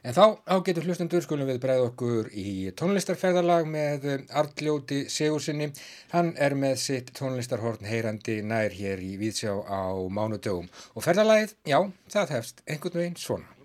En 0.01 0.15
þá 0.17 0.24
ágetur 0.50 0.88
hlustendur 0.88 1.22
skulum 1.22 1.46
við 1.46 1.60
bregða 1.62 1.89
okkur 1.91 2.31
í 2.34 2.72
tónlistarferðarlag 2.79 3.67
með 3.70 4.08
Arljóti 4.41 5.03
Sigursinni. 5.13 5.67
Hann 6.15 6.34
er 6.41 6.58
með 6.58 6.79
sitt 6.81 7.13
tónlistarhorn 7.20 7.86
heyrandi 7.86 8.39
nær 8.41 8.74
hér 8.74 9.05
í 9.05 9.13
Víðsjá 9.22 9.53
á 9.62 9.93
mánudögum. 10.10 10.74
Og 10.98 11.05
ferðarlagið, 11.05 11.53
já, 11.70 11.79
það 12.17 12.38
hefst 12.39 12.65
einhvern 12.65 13.03
veginn 13.03 13.20
svona. 13.22 13.61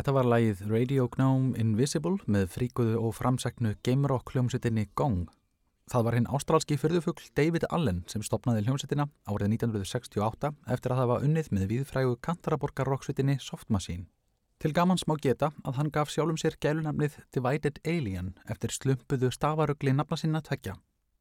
Þetta 0.00 0.14
var 0.16 0.28
lægið 0.32 0.60
Radio 0.70 1.02
Gnome 1.12 1.58
Invisible 1.60 2.22
með 2.24 2.46
fríkuðu 2.54 2.94
og 3.04 3.10
framsæknu 3.18 3.74
game 3.84 4.08
rock 4.08 4.30
hljómsveitinni 4.32 4.86
Gong. 4.96 5.26
Það 5.92 6.06
var 6.06 6.14
hinn 6.16 6.28
ástrálski 6.32 6.78
fyrðufugl 6.80 7.26
David 7.36 7.66
Allen 7.68 7.98
sem 8.08 8.24
stopnaði 8.24 8.62
hljómsveitina 8.64 9.04
árið 9.28 9.58
1968 9.58 10.54
eftir 10.72 10.94
að 10.94 11.02
það 11.02 11.10
var 11.10 11.26
unnið 11.28 11.50
með 11.52 11.66
viðfrægu 11.74 12.16
kantaraborgar 12.24 12.88
rocksveitinni 12.88 13.36
Soft 13.44 13.68
Machine. 13.68 14.06
Til 14.56 14.72
gamans 14.72 15.04
má 15.04 15.18
geta 15.20 15.52
að 15.68 15.82
hann 15.82 15.92
gaf 15.92 16.08
sjálfum 16.08 16.40
sér 16.40 16.56
gælunamnið 16.64 17.20
Divided 17.36 17.84
Alien 17.84 18.32
eftir 18.48 18.72
slumpuðu 18.72 19.28
stafarugli 19.36 19.92
nafna 19.92 20.16
sinna 20.16 20.40
tvekja. 20.40 20.78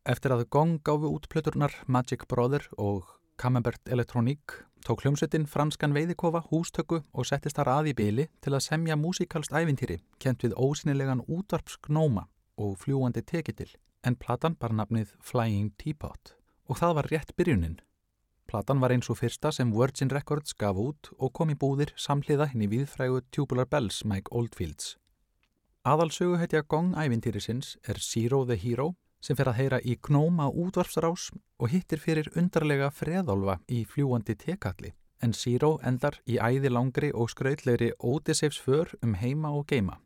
Eftir 0.08 0.32
að 0.38 0.48
Gong 0.56 0.80
gáfu 0.88 1.12
út 1.12 1.28
plöturnar 1.28 1.76
Magic 1.84 2.30
Brother 2.32 2.64
og 2.78 3.12
Camembert 3.36 3.92
Electronique 3.92 4.69
tók 4.86 5.04
hljómsveitin 5.04 5.46
franskan 5.50 5.94
veiðikofa 5.96 6.42
hústöku 6.50 7.02
og 7.14 7.28
settist 7.28 7.60
þar 7.60 7.72
að 7.76 7.92
í 7.92 7.94
byli 8.00 8.26
til 8.44 8.54
að 8.56 8.66
semja 8.66 8.98
músikalst 9.00 9.54
ævintýri 9.56 10.00
kent 10.24 10.46
við 10.46 10.56
ósynilegan 10.58 11.26
útvarpsgnóma 11.28 12.28
og 12.60 12.78
fljúandi 12.82 13.24
tekitil 13.24 13.70
en 14.04 14.16
platan 14.16 14.56
bar 14.60 14.76
nafnið 14.76 15.16
Flying 15.20 15.74
Teapot 15.82 16.36
og 16.70 16.80
það 16.80 16.96
var 17.00 17.10
rétt 17.12 17.36
byrjunin. 17.36 17.80
Platan 18.50 18.80
var 18.82 18.94
eins 18.94 19.10
og 19.14 19.20
fyrsta 19.20 19.52
sem 19.54 19.74
Virgin 19.76 20.10
Records 20.10 20.56
gaf 20.58 20.78
út 20.78 21.12
og 21.18 21.34
kom 21.38 21.52
í 21.54 21.58
búðir 21.60 21.92
samhliða 21.98 22.50
hinn 22.54 22.66
í 22.66 22.72
viðfrægu 22.72 23.22
Tubular 23.30 23.70
Bells 23.70 24.02
Mike 24.06 24.34
Oldfields. 24.34 24.96
Aðalsögu 25.86 26.40
heitja 26.42 26.64
gong 26.66 26.96
ævintýrisins 26.98 27.76
er 27.88 28.02
Zero 28.02 28.46
the 28.46 28.58
Hero 28.58 28.96
sem 29.22 29.36
fer 29.36 29.52
að 29.52 29.60
heyra 29.60 29.80
í 29.84 29.98
knóma 30.08 30.48
útvarpsrás 30.50 31.30
og 31.60 31.70
hittir 31.74 32.00
fyrir 32.00 32.32
undarlega 32.40 32.90
freðálfa 32.94 33.60
í 33.68 33.84
fljúandi 33.86 34.36
tekalli 34.40 34.94
en 35.22 35.34
Zero 35.34 35.78
endar 35.84 36.20
í 36.28 36.38
æði 36.40 36.72
langri 36.72 37.12
og 37.14 37.30
skrautlegri 37.32 37.92
Odysseifs 38.00 38.60
för 38.60 38.96
um 39.04 39.16
heima 39.16 39.52
og 39.52 39.68
geima. 39.68 40.00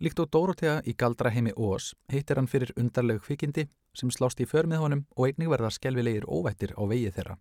Líkt 0.00 0.20
og 0.20 0.30
Dórótea 0.30 0.78
í 0.86 0.94
galdra 0.94 1.30
heimi 1.30 1.52
Ós 1.56 1.94
hittir 2.12 2.36
hann 2.38 2.46
fyrir 2.46 2.72
undarlegu 2.76 3.24
kvikindi 3.24 3.68
sem 3.94 4.10
slást 4.10 4.40
í 4.40 4.46
för 4.46 4.68
með 4.68 4.84
honum 4.84 5.04
og 5.16 5.26
einnig 5.26 5.50
verða 5.50 5.72
skelvilegir 5.74 6.28
óvættir 6.28 6.76
á 6.78 6.82
vegið 6.86 7.16
þeirra. 7.16 7.38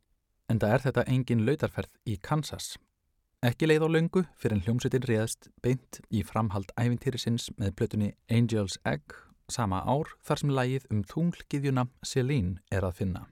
En 0.50 0.60
það 0.60 0.74
er 0.74 0.86
þetta 0.88 1.08
engin 1.12 1.46
lautarferð 1.46 1.92
í 2.08 2.18
Kansas. 2.18 2.78
Ekki 3.46 3.68
leið 3.68 3.86
á 3.86 3.90
löngu 3.94 4.26
fyrir 4.40 4.58
en 4.58 4.64
hljómsutin 4.66 5.06
réðst 5.06 5.52
beint 5.62 6.00
í 6.10 6.24
framhald 6.26 6.72
ævintýrisins 6.80 7.52
með 7.60 7.76
plötunni 7.78 8.14
Angel's 8.32 8.80
Egg 8.86 9.27
sama 9.52 9.82
ár 9.88 10.12
þar 10.28 10.42
sem 10.42 10.54
lægið 10.60 10.88
um 10.92 11.04
þunglgiðjuna 11.08 11.88
Selín 12.04 12.54
er 12.72 12.88
að 12.88 13.02
finna. 13.02 13.28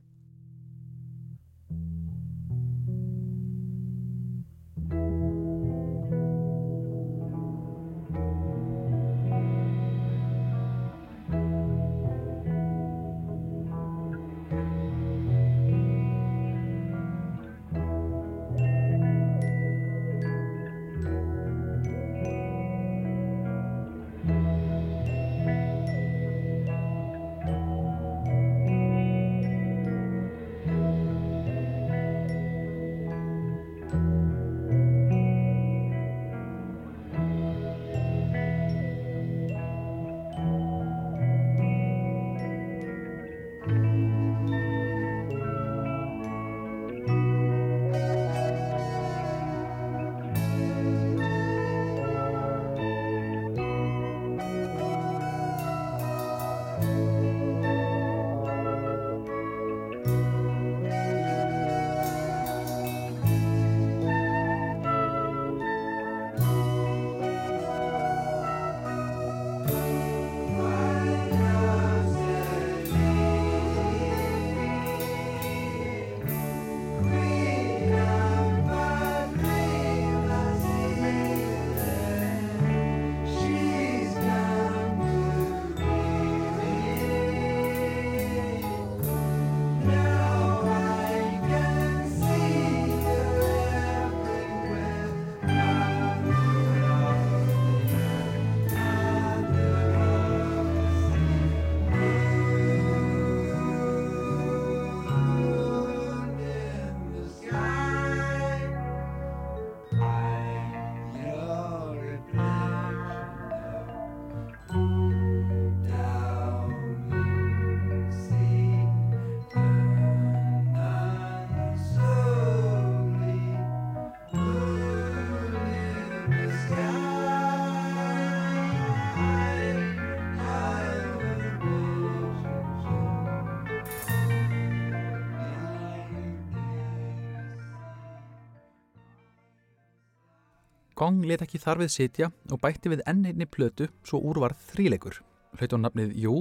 Gong 141.06 141.22
let 141.30 141.44
ekki 141.44 141.60
þarfið 141.62 141.90
sitja 141.94 142.28
og 142.50 142.58
bætti 142.64 142.90
við 142.90 143.04
enninni 143.06 143.46
plötu 143.46 143.86
svo 144.08 144.18
úrvarð 144.26 144.58
þríleikur. 144.72 145.20
Hlaut 145.54 145.74
á 145.76 145.78
nafnið 145.78 146.14
Jú 146.18 146.32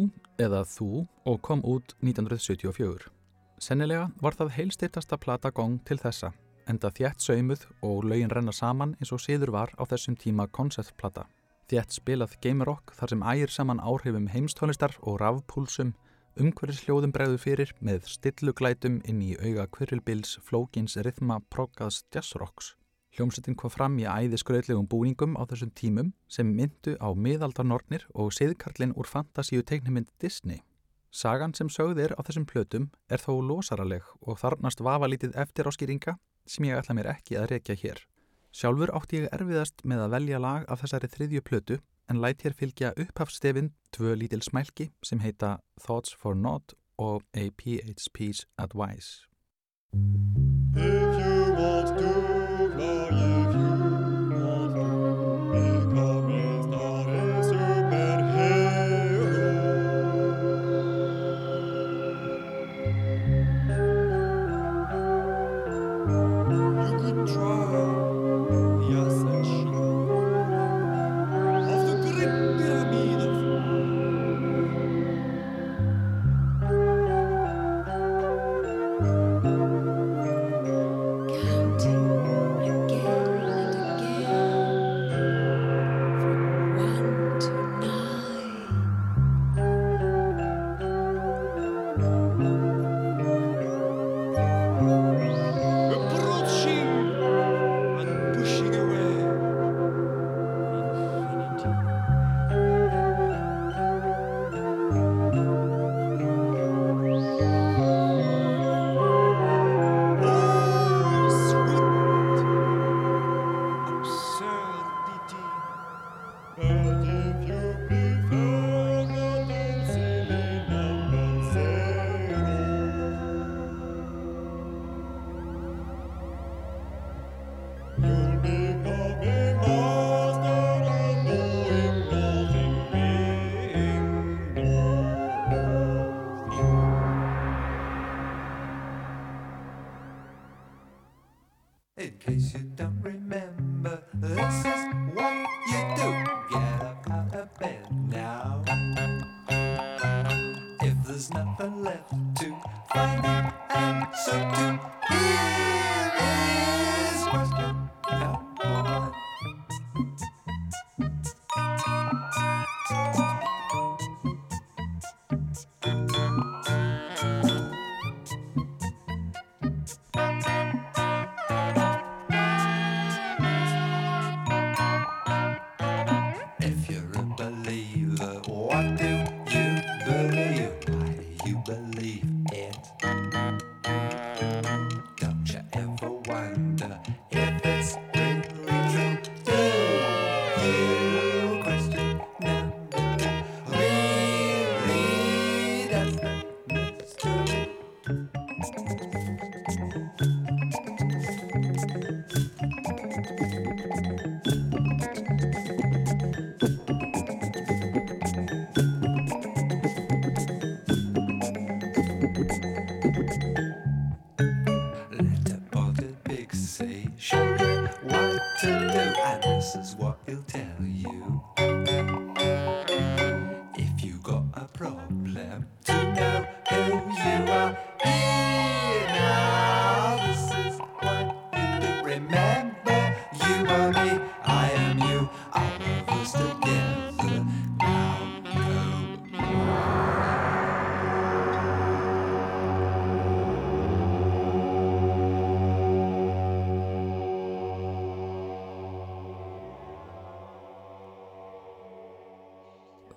eða 0.41 0.63
Þú 0.65 1.03
og 1.29 1.41
kom 1.45 1.61
út 1.69 1.93
1974. 2.01 3.11
Sennilega 3.61 4.07
var 4.25 4.39
það 4.39 4.55
heilstiftasta 4.55 5.19
plata 5.21 5.51
Gong 5.53 5.83
til 5.85 5.99
þessa, 6.01 6.31
enda 6.65 6.89
þjætt 6.97 7.21
saumuð 7.21 7.67
og 7.85 8.07
lögin 8.09 8.33
renna 8.33 8.55
saman 8.57 8.95
eins 8.97 9.13
og 9.13 9.21
síður 9.21 9.53
var 9.53 9.75
á 9.77 9.85
þessum 9.91 10.17
tíma 10.17 10.47
konceptplata. 10.49 11.27
Þjætt 11.69 11.99
spilað 11.99 12.39
game 12.41 12.65
rock 12.65 12.95
þar 12.97 13.13
sem 13.13 13.27
ægir 13.35 13.53
saman 13.53 13.83
áhrifum 13.85 14.31
heimstónlistar 14.33 14.97
og 15.03 15.19
rafpúlsum, 15.21 15.93
umhverfisljóðum 16.41 17.13
bregðu 17.13 17.43
fyrir 17.43 17.75
með 17.85 18.09
stilluglætum 18.15 19.03
inn 19.05 19.21
í 19.21 19.37
auga 19.45 19.69
kvirrilbils 19.77 20.39
flókins 20.41 20.97
rithma 21.05 21.43
proggaðs 21.53 22.01
jazzrocks. 22.09 22.73
Hljómsettin 23.15 23.55
kom 23.55 23.71
fram 23.71 23.95
í 24.03 24.07
æði 24.11 24.41
skröðlegum 24.43 24.89
búningum 24.91 25.37
á 25.39 25.47
þessum 25.47 25.71
tímum 25.79 26.09
sem 26.27 26.49
myndu 26.51 26.97
á 26.99 27.15
miðaldarnornir 27.15 28.09
og 28.11 28.33
siðkarlinn 28.35 28.95
úr 28.99 29.07
fantasíu 29.07 29.63
teiknumind 29.63 30.11
Disney. 30.19 30.65
Sagan 31.15 31.55
sem 31.55 31.71
sögðir 31.71 32.17
á 32.19 32.21
þessum 32.27 32.47
plötum 32.51 32.89
er 33.07 33.23
þó 33.23 33.39
losaraleg 33.39 34.03
og 34.19 34.41
þarnast 34.41 34.83
vafa 34.83 35.07
lítið 35.07 35.37
eftir 35.39 35.71
áskýringa 35.71 36.17
sem 36.43 36.67
ég 36.67 36.81
ætla 36.81 36.97
mér 36.99 37.13
ekki 37.13 37.39
að 37.39 37.53
rekja 37.53 37.79
hér. 37.85 38.03
Sjálfur 38.51 38.91
átti 38.99 39.23
ég 39.23 39.31
erfiðast 39.31 39.87
með 39.87 40.09
að 40.09 40.17
velja 40.17 40.41
lag 40.43 40.67
af 40.67 40.83
þessari 40.83 41.11
þriðju 41.15 41.45
plötu 41.47 41.79
en 42.11 42.19
læt 42.19 42.43
hér 42.43 42.59
fylgja 42.59 42.93
upphafstefin 42.99 43.71
tvö 43.95 44.17
lítil 44.19 44.43
smælki 44.43 44.91
sem 45.07 45.23
heita 45.23 45.61
Thoughts 45.79 46.15
for 46.19 46.35
Naught 46.35 46.75
og 46.99 47.23
A 47.35 47.47
PHP's 47.63 48.47
Advice. 48.59 49.29
If 50.75 51.19
you 51.23 51.55
want 51.55 51.99
to 51.99 52.44
baby. 55.55 56.14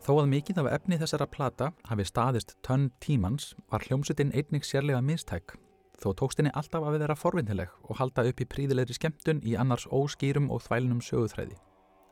Þó 0.07 0.21
að 0.21 0.29
mikið 0.31 0.59
af 0.61 0.67
efni 0.71 0.97
þessara 1.01 1.25
plata 1.27 1.71
hafi 1.89 2.05
staðist 2.07 2.55
tönn 2.63 2.91
tímans 3.03 3.51
var 3.67 3.83
hljómsutin 3.83 4.31
einnig 4.31 4.63
sérlega 4.63 5.01
mistæk 5.03 5.57
þó 6.01 6.13
tókst 6.17 6.41
henni 6.41 6.53
alltaf 6.55 6.85
að 6.85 6.99
vera 7.01 7.15
forvindileg 7.17 7.71
og 7.89 7.99
halda 7.99 8.25
upp 8.29 8.41
í 8.41 8.47
príðilegri 8.49 8.95
skemmtun 8.97 9.41
í 9.43 9.55
annars 9.59 9.87
óskýrum 9.91 10.51
og 10.53 10.61
þvælnum 10.67 11.01
söguþræði. 11.03 11.57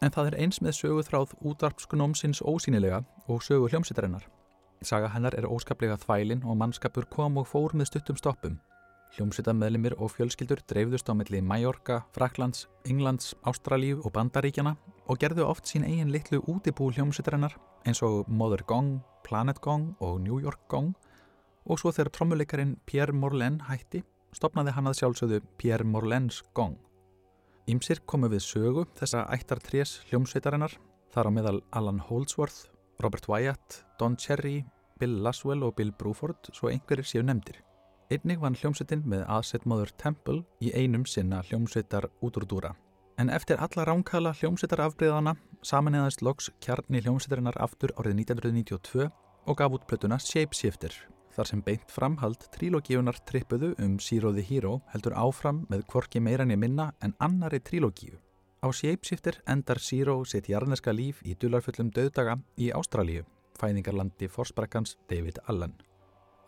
En 0.03 0.11
það 0.11 0.31
er 0.31 0.37
eins 0.43 0.59
með 0.61 0.79
söguþráð 0.79 1.35
útvarpskunómsins 1.39 2.41
ósýnilega 2.43 3.03
og 3.31 3.43
sögu 3.45 3.69
hljómsutarinnar. 3.71 4.25
Saga 4.83 5.07
hennar 5.13 5.37
er 5.37 5.47
óskaplega 5.47 5.97
þvælin 6.01 6.43
og 6.43 6.57
mannskapur 6.59 7.07
kom 7.09 7.37
og 7.39 7.47
fór 7.47 7.77
með 7.77 7.93
stuttum 7.93 8.19
stoppum. 8.19 8.57
Hljómsutameðlimir 9.15 9.95
og 10.01 10.11
fjölskyldur 10.11 10.65
dreifðust 10.67 11.07
á 11.07 11.13
melli 11.15 11.39
Mallorca, 11.39 12.01
Fraklands, 12.11 12.65
Englands, 12.83 13.31
Ástralíu 13.47 14.01
og 14.03 14.11
Bandaríkjana 14.17 14.75
og 15.07 15.21
gerðu 15.21 15.45
oft 15.47 15.69
sín 15.69 15.87
eigin 15.87 16.11
litlu 16.11 16.41
útibú 16.51 16.89
hljómsveitarinnar 16.91 17.55
eins 17.85 18.01
og 18.05 18.27
Mother 18.27 18.63
Gong, 18.67 18.99
Planet 19.25 19.61
Gong 19.61 19.93
og 20.03 20.19
New 20.21 20.41
York 20.41 20.67
Gong 20.69 20.93
og 21.65 21.79
svo 21.81 21.93
þegar 21.93 22.11
trommuleikarin 22.13 22.75
Pierre 22.85 23.13
Morlaine 23.13 23.65
hætti 23.69 24.03
stopnaði 24.35 24.75
hann 24.75 24.89
að 24.89 24.99
sjálfsögðu 24.99 25.41
Pierre 25.57 25.87
Morlaines 25.87 26.41
Gong. 26.57 26.75
Ímsir 27.71 28.03
komu 28.05 28.29
við 28.29 28.43
sögu 28.45 28.85
þessa 28.99 29.23
ættartrés 29.33 29.95
hljómsveitarinnar, 30.09 30.75
þar 31.13 31.29
á 31.29 31.31
meðal 31.33 31.61
Alan 31.73 32.01
Holdsworth, 32.03 32.67
Robert 33.01 33.25
Wyatt, 33.31 33.81
Don 33.97 34.17
Cherry, 34.17 34.59
Bill 34.99 35.17
Laswell 35.23 35.63
og 35.65 35.75
Bill 35.79 35.91
Bruford, 35.91 36.51
svo 36.53 36.69
einhverjir 36.69 37.09
séu 37.09 37.25
nefndir. 37.25 37.57
Einnig 38.13 38.37
vann 38.43 38.55
hljómsveitin 38.59 39.01
með 39.09 39.25
aðsettmáður 39.33 39.95
Temple 39.97 40.43
í 40.61 40.69
einum 40.77 41.07
sinna 41.09 41.41
hljómsveitar 41.47 42.11
útrúdúra. 42.21 42.75
En 43.17 43.29
eftir 43.31 43.55
alla 43.63 43.85
ránkala 43.87 44.33
hljómsveitarafbreyðana 44.35 45.35
samanlegaðist 45.65 46.21
loks 46.25 46.49
kjarni 46.61 46.99
hljómsveitarinnar 47.01 47.55
aftur 47.63 47.93
árið 47.95 48.17
1992 48.21 49.05
og 49.45 49.57
gaf 49.57 49.77
út 49.77 49.85
plötuna 49.87 50.17
Shapeshifter, 50.19 50.93
þar 51.35 51.49
sem 51.49 51.61
beint 51.63 51.91
framhald 51.91 52.43
trílogíunar 52.55 53.21
trippuðu 53.29 53.71
um 53.81 53.95
Zero 54.03 54.33
the 54.35 54.43
Hero 54.43 54.81
heldur 54.91 55.15
áfram 55.15 55.63
með 55.71 55.85
kvorki 55.91 56.19
meirann 56.19 56.51
í 56.51 56.57
minna 56.59 56.89
en 57.01 57.15
annari 57.23 57.61
trílogíu. 57.63 58.19
Á 58.59 58.67
Shapeshifter 58.73 59.39
endar 59.47 59.79
Zero 59.79 60.17
sitt 60.25 60.49
jarneska 60.49 60.91
líf 60.91 61.21
í 61.23 61.37
dularfullum 61.39 61.93
döðdaga 61.95 62.35
í 62.57 62.71
Ástralíu, 62.75 63.23
fæðingarlandi 63.59 64.27
forsprakkans 64.27 64.97
David 65.09 65.39
Allen. 65.47 65.73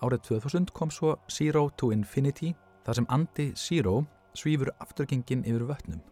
Árið 0.04 0.28
2000 0.34 0.76
kom 0.76 0.92
svo 0.92 1.16
Zero 1.32 1.70
to 1.78 1.94
Infinity, 1.96 2.54
þar 2.86 3.02
sem 3.02 3.10
andi 3.10 3.50
Zero 3.56 4.02
svífur 4.38 4.74
afturgengin 4.84 5.46
yfir 5.48 5.66
vötnum. 5.72 6.04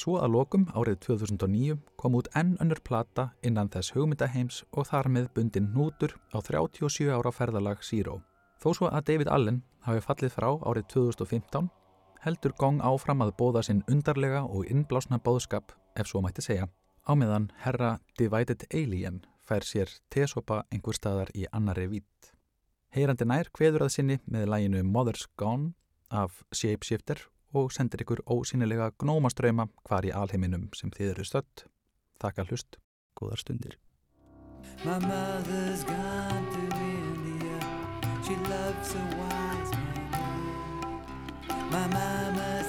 Svo 0.00 0.16
að 0.24 0.32
lokum 0.32 0.62
árið 0.72 1.02
2009 1.04 1.74
kom 2.00 2.14
út 2.16 2.28
enn 2.38 2.54
önnur 2.64 2.80
plata 2.80 3.26
innan 3.44 3.68
þess 3.68 3.92
hugmyndaheims 3.92 4.62
og 4.72 4.86
þar 4.88 5.08
með 5.12 5.26
bundin 5.36 5.68
nútur 5.74 6.14
á 6.32 6.40
37 6.40 7.12
ára 7.12 7.32
ferðalag 7.32 7.84
Zero. 7.84 8.22
Þó 8.62 8.68
svo 8.72 8.88
að 8.88 9.04
David 9.10 9.28
Allen 9.28 9.60
hafi 9.84 10.00
fallið 10.06 10.32
frá 10.38 10.48
árið 10.64 10.86
2015 10.94 11.68
heldur 12.24 12.54
gong 12.56 12.80
áfram 12.80 13.20
að 13.24 13.34
bóða 13.36 13.64
sinn 13.66 13.82
undarlega 13.90 14.44
og 14.46 14.70
innblásna 14.70 15.18
bóðskap 15.20 15.74
ef 15.98 16.08
svo 16.08 16.22
mætti 16.24 16.44
segja. 16.46 16.70
Á 17.04 17.12
meðan 17.18 17.50
herra 17.64 17.98
Divided 18.16 18.64
Alien 18.72 19.20
fær 19.44 19.66
sér 19.66 19.90
tesopa 20.08 20.62
einhver 20.70 20.96
staðar 20.96 21.34
í 21.34 21.44
annari 21.52 21.88
vít. 21.90 22.32
Heyrandi 22.94 23.26
nær 23.28 23.50
hveður 23.52 23.88
að 23.88 23.94
sinni 23.96 24.18
með 24.24 24.48
læginu 24.54 24.84
Mother's 24.86 25.26
Gone 25.36 25.74
af 26.08 26.44
Shapeshifter 26.54 27.26
og 27.52 27.72
sendir 27.72 28.04
ykkur 28.04 28.24
ósýnilega 28.26 28.90
gnómaströyma 29.02 29.68
hvar 29.86 30.06
í 30.08 30.12
alheiminum 30.14 30.68
sem 30.76 30.90
þið 30.90 31.14
eru 31.14 31.24
stött. 31.28 31.64
Takk 32.22 32.42
að 32.42 32.52
hlust, 32.52 32.78
góðar 33.18 33.42
stundir. 33.42 33.78
My 34.84 34.98
mother's 34.98 35.84
gone 35.84 36.46
to 36.54 36.62
India 36.76 37.58
She 38.24 38.36
loves 38.48 38.94
a 38.94 39.02
wise 39.18 39.72
man 39.74 40.02
My 41.70 41.86
mama's 41.88 42.61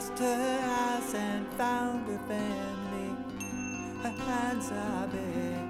lost 0.00 0.18
her 0.18 0.60
house 0.62 1.14
and 1.14 1.46
found 1.58 2.08
her 2.08 2.18
family. 2.26 3.10
Her 4.02 4.14
hands 4.24 4.72
are 4.72 5.06
bare. 5.08 5.68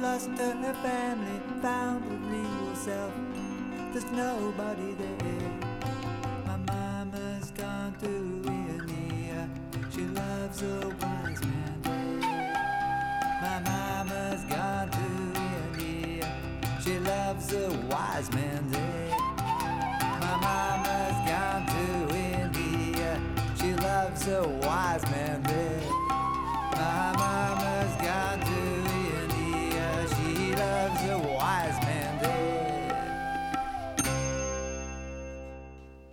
Lost 0.00 0.28
her 0.38 0.74
family, 0.84 1.40
found 1.60 2.04
her 2.04 2.16
real 2.30 2.76
self. 2.76 3.12
There's 3.92 4.04
nobody 4.12 4.94
there. 4.94 5.52
My 6.46 6.58
mama's 6.58 7.50
gone 7.50 7.96
to 8.02 8.06
India. 8.06 9.48
She 9.90 10.02
loves 10.02 10.62
a 10.62 11.07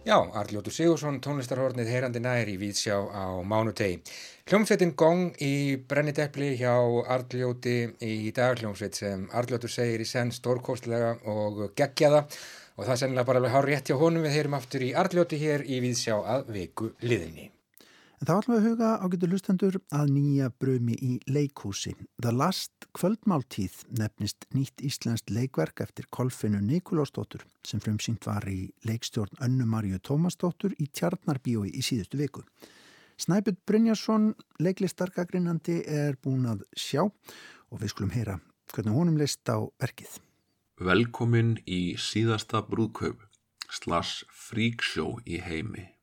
Já, 0.05 0.19
Arljótur 0.37 0.69
Sigursson, 0.69 1.15
tónlistarhornið 1.17 1.87
heyrandi 1.89 2.19
nær 2.21 2.45
í 2.45 2.59
Víðsjá 2.61 2.93
á 3.09 3.41
mánutegi. 3.41 4.03
Hljómsveitin 4.45 4.91
Gong 4.93 5.39
í 5.41 5.79
Brennideppli 5.81 6.51
hjá 6.59 6.75
Arljóti 7.15 7.73
í 8.05 8.29
dag 8.37 8.61
hljómsveit 8.61 9.01
sem 9.01 9.25
Arljótur 9.33 9.73
segir 9.73 10.05
í 10.05 10.05
senn 10.05 10.29
stórkostlega 10.29 11.15
og 11.25 11.73
geggjaða 11.73 12.21
og 12.21 12.85
það 12.85 12.93
er 12.99 13.01
sennilega 13.01 13.31
bara 13.31 13.41
alveg 13.41 13.57
hár 13.57 13.69
rétt 13.71 13.89
hjá 13.89 13.97
honum 14.05 14.29
við 14.29 14.37
heyrum 14.37 14.61
aftur 14.61 14.85
í 14.85 14.93
Arljóti 14.93 15.41
hér 15.41 15.65
í 15.65 15.81
Víðsjá 15.89 16.21
að 16.21 16.53
viku 16.53 16.93
liðinni. 17.01 17.54
En 18.21 18.29
þá 18.29 18.33
ætlum 18.37 18.55
við 18.55 18.61
að 18.61 18.67
huga 18.69 18.89
á 18.95 19.05
getur 19.11 19.31
lustendur 19.31 19.77
að 19.93 20.11
nýja 20.15 20.47
brömi 20.61 20.95
í 21.03 21.17
leikhúsi. 21.27 21.91
Það 22.23 22.37
last 22.39 22.87
kvöldmáltíð 22.95 23.75
nefnist 23.99 24.47
nýtt 24.55 24.83
íslenskt 24.87 25.33
leikverk 25.35 25.83
eftir 25.83 26.07
kolfinu 26.15 26.61
Nikolásdóttur 26.63 27.43
sem 27.67 27.83
frumsýnt 27.83 28.23
var 28.27 28.47
í 28.47 28.69
leikstjórn 28.87 29.43
Önnu 29.43 29.67
Marju 29.67 29.99
Tómasdóttur 29.99 30.77
í 30.79 30.87
Tjarnarbíói 30.87 31.73
í 31.75 31.83
síðustu 31.83 32.21
viku. 32.21 32.45
Snæput 33.19 33.61
Brynjarsson, 33.67 34.33
leiklistarkagrinnandi, 34.59 35.81
er 35.87 36.17
búin 36.19 36.47
að 36.51 36.65
sjá 36.75 37.05
og 37.05 37.79
við 37.79 37.93
skulum 37.93 38.15
heyra 38.15 38.39
hvernig 38.73 38.95
honum 38.95 39.19
leist 39.19 39.47
á 39.47 39.59
verkið. 39.79 40.19
Velkomin 40.83 41.55
í 41.63 41.95
síðasta 41.95 42.59
brúðkaup, 42.67 43.21
slags 43.71 44.23
fríksjó 44.31 45.13
í 45.23 45.39
heimi. 45.39 45.94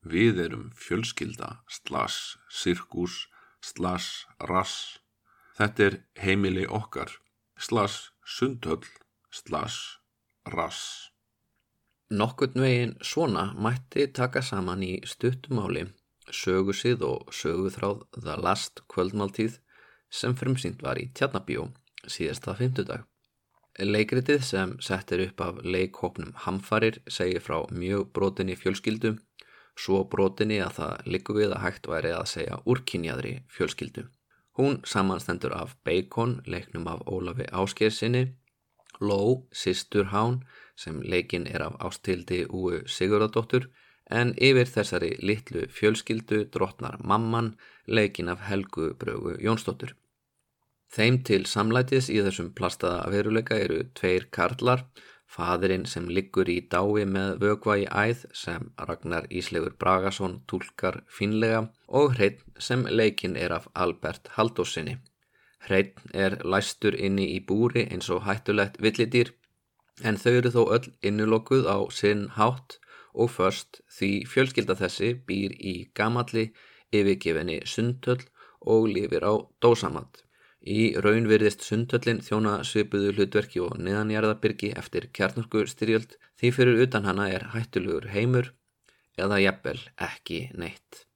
Við 0.00 0.40
erum 0.46 0.70
fjölskylda, 0.76 1.60
slass, 1.68 2.36
sirkus, 2.48 3.26
slass, 3.60 4.26
rass. 4.48 4.98
Þetta 5.58 5.86
er 5.86 5.96
heimili 6.16 6.64
okkar, 6.66 7.12
slass, 7.58 8.10
sundhöll, 8.24 8.86
slass, 9.30 9.98
rass. 10.48 11.10
Nokkurn 12.10 12.64
veginn 12.64 12.96
svona 13.06 13.52
mætti 13.54 14.08
taka 14.10 14.42
saman 14.42 14.82
í 14.82 14.96
stuttumáli 15.06 15.84
sögusið 16.34 17.04
og 17.06 17.30
söguþráð 17.34 18.02
The 18.16 18.36
Last 18.40 18.82
kvöldmáltíð 18.90 19.58
sem 20.10 20.34
frumsýnt 20.36 20.82
var 20.82 20.98
í 20.98 21.10
Tjarnabjó 21.14 21.68
síðasta 22.06 22.54
fymtudag. 22.58 23.04
Leikritið 23.78 24.42
sem 24.44 24.74
settir 24.82 25.22
upp 25.28 25.40
af 25.44 25.60
leikhópnum 25.64 26.32
Hamfarir 26.44 26.98
segir 27.08 27.42
frá 27.44 27.62
mjög 27.70 28.10
brotinni 28.16 28.56
fjölskyldu 28.58 29.14
svo 29.80 30.04
brotinni 30.12 30.60
að 30.60 30.76
það 30.78 31.10
likur 31.14 31.38
við 31.40 31.54
að 31.56 31.62
hægt 31.64 31.88
væri 31.90 32.14
að 32.16 32.30
segja 32.34 32.60
úrkynjaðri 32.68 33.34
fjölskyldu. 33.54 34.06
Hún 34.58 34.80
samanstendur 34.84 35.54
af 35.56 35.76
Bacon, 35.84 36.40
leiknum 36.44 36.88
af 36.90 37.06
Ólafi 37.08 37.46
Áskersinni, 37.52 38.24
Ló, 39.00 39.46
Sistur 39.52 40.10
Hán, 40.12 40.42
sem 40.76 41.00
leikin 41.02 41.46
er 41.46 41.62
af 41.64 41.78
ástildi 41.80 42.42
úu 42.48 42.82
Sigurðardóttur, 42.86 43.70
en 44.10 44.34
yfir 44.36 44.68
þessari 44.68 45.14
litlu 45.22 45.64
fjölskyldu 45.70 46.42
drotnar 46.52 46.98
Mamman, 47.04 47.54
leikin 47.86 48.28
af 48.28 48.42
Helgu 48.48 48.92
Brögu 48.98 49.36
Jónsdóttur. 49.40 49.94
Þeim 50.90 51.20
til 51.22 51.44
samlætis 51.46 52.10
í 52.10 52.18
þessum 52.26 52.50
plastaða 52.58 53.06
veruleika 53.12 53.56
eru 53.62 53.84
tveir 53.94 54.26
karlar, 54.34 54.82
Fadurinn 55.30 55.84
sem 55.86 56.08
liggur 56.10 56.48
í 56.50 56.56
dái 56.74 57.04
með 57.06 57.36
vögva 57.44 57.76
í 57.78 57.84
æð 57.86 58.24
sem 58.34 58.70
Ragnar 58.88 59.28
Íslegur 59.30 59.76
Bragason 59.82 60.40
tólkar 60.50 61.02
finlega 61.18 61.60
og 62.00 62.16
hreitn 62.16 62.56
sem 62.68 62.82
leikin 63.00 63.36
er 63.36 63.54
af 63.58 63.68
Albert 63.84 64.32
Haldósinni. 64.36 64.96
Hreitn 65.66 66.10
er 66.24 66.38
læstur 66.54 66.96
inni 66.96 67.28
í 67.36 67.38
búri 67.50 67.84
eins 67.86 68.10
og 68.10 68.24
hættulegt 68.26 68.80
villidýr 68.82 69.30
en 70.02 70.18
þau 70.22 70.32
eru 70.32 70.52
þó 70.56 70.62
öll 70.76 70.88
innulokkuð 71.10 71.68
á 71.68 71.78
sinn 71.94 72.26
hátt 72.38 72.78
og 73.14 73.30
först 73.36 73.80
því 73.98 74.10
fjölskylda 74.32 74.76
þessi 74.82 75.12
býr 75.28 75.54
í 75.72 75.74
gamalli 75.94 76.46
yfirgefinni 76.90 77.60
sundtöll 77.74 78.26
og 78.60 78.88
lifir 78.94 79.22
á 79.26 79.34
dósamatt. 79.62 80.24
Í 80.60 80.92
raun 81.00 81.24
virðist 81.24 81.62
sundhöllin 81.64 82.20
þjóna 82.20 82.58
svipuðu 82.68 83.14
hlutverki 83.14 83.62
og 83.64 83.78
neðanjarðabyrgi 83.80 84.74
eftir 84.76 85.06
kjarnorku 85.16 85.64
styrjöld 85.66 86.18
því 86.36 86.50
fyrir 86.52 86.82
utan 86.84 87.06
hana 87.08 87.30
er 87.32 87.46
hættulugur 87.54 88.10
heimur 88.12 88.52
eða 89.16 89.40
jafnvel 89.40 89.78
ekki 89.96 90.50
neitt. 90.60 91.06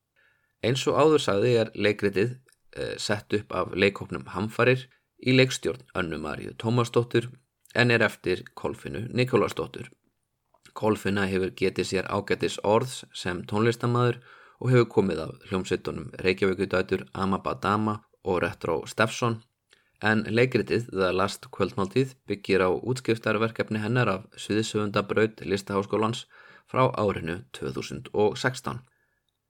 Eins 0.65 0.87
og 0.89 0.97
áður 0.97 1.25
sagði 1.27 1.51
er 1.61 1.73
leikritið 1.77 2.31
eh, 2.33 2.95
sett 2.97 3.37
upp 3.37 3.53
af 3.53 3.75
leikóknum 3.77 4.25
Hamfarir 4.33 4.87
í 5.21 5.37
leikstjórn 5.37 5.85
Önnu 5.93 6.21
Maríu 6.25 6.57
Tómasdóttur 6.57 7.29
en 7.75 7.93
er 7.93 8.01
eftir 8.07 8.47
Kolfinu 8.55 9.05
Nikolásdóttur. 9.13 9.91
Kolfinna 10.73 11.27
hefur 11.29 11.53
getið 11.53 11.91
sér 11.91 12.09
ágættis 12.09 12.57
orðs 12.65 13.05
sem 13.13 13.45
tónlistamæður 13.51 14.23
og 14.65 14.73
hefur 14.73 14.89
komið 14.97 15.21
af 15.27 15.47
hljómsveitunum 15.51 16.09
Reykjavíkudætur, 16.25 17.05
Amabadama 17.13 18.01
og 18.25 18.43
Retro 18.45 18.81
Steffson 18.91 19.43
en 20.05 20.25
leikritið 20.29 20.89
The 20.91 21.13
Last 21.13 21.47
Kvöldmáltíð 21.55 22.17
byggir 22.29 22.65
á 22.65 22.71
útskriftarverkefni 22.73 23.81
hennar 23.81 24.11
af 24.15 24.25
Sviðsöfundabraut 24.37 25.45
Listaháskólans 25.49 26.25
frá 26.69 26.89
árinu 26.99 27.39
2016. 27.57 28.81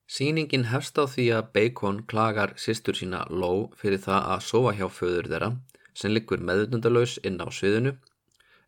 Sýningin 0.07 0.69
hefst 0.69 0.99
á 1.01 1.09
því 1.09 1.27
að 1.39 1.51
Bacon 1.57 2.03
klagar 2.11 2.53
sýstur 2.61 2.99
sína 2.99 3.25
Ló 3.31 3.71
fyrir 3.81 4.03
það 4.07 4.27
að 4.35 4.45
sofa 4.49 4.75
hjá 4.79 4.89
föður 4.93 5.31
þeirra 5.33 5.51
sem 5.95 6.13
liggur 6.13 6.43
meðutnundalös 6.45 7.17
inn 7.25 7.41
á 7.41 7.49
sviðinu. 7.49 7.95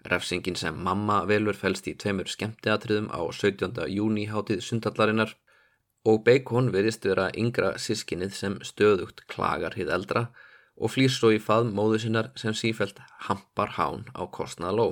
Refsingin 0.07 0.57
sem 0.57 0.77
mamma 0.89 1.25
velur 1.29 1.59
fælst 1.59 1.89
í 1.91 1.97
tveimur 1.99 2.31
skemmteatriðum 2.31 3.11
á 3.11 3.21
17. 3.21 3.85
júni 3.91 4.29
hátið 4.31 4.63
sundallarinnar 4.65 5.35
og 6.07 6.23
Bacon 6.27 6.71
verist 6.75 7.07
vera 7.09 7.31
yngra 7.43 7.73
sískinnið 7.83 8.35
sem 8.41 8.59
stöðugt 8.69 9.25
klagar 9.33 9.75
hið 9.79 9.91
eldra 9.97 10.29
og 10.77 10.93
flýr 10.93 11.11
svo 11.13 11.33
í 11.35 11.41
fað 11.43 11.73
móðu 11.79 12.03
sinnar 12.05 12.31
sem 12.39 12.55
sífælt 12.55 13.01
hampar 13.29 13.75
hán 13.79 14.05
á 14.15 14.23
kostnað 14.39 14.77
Ló. 14.79 14.89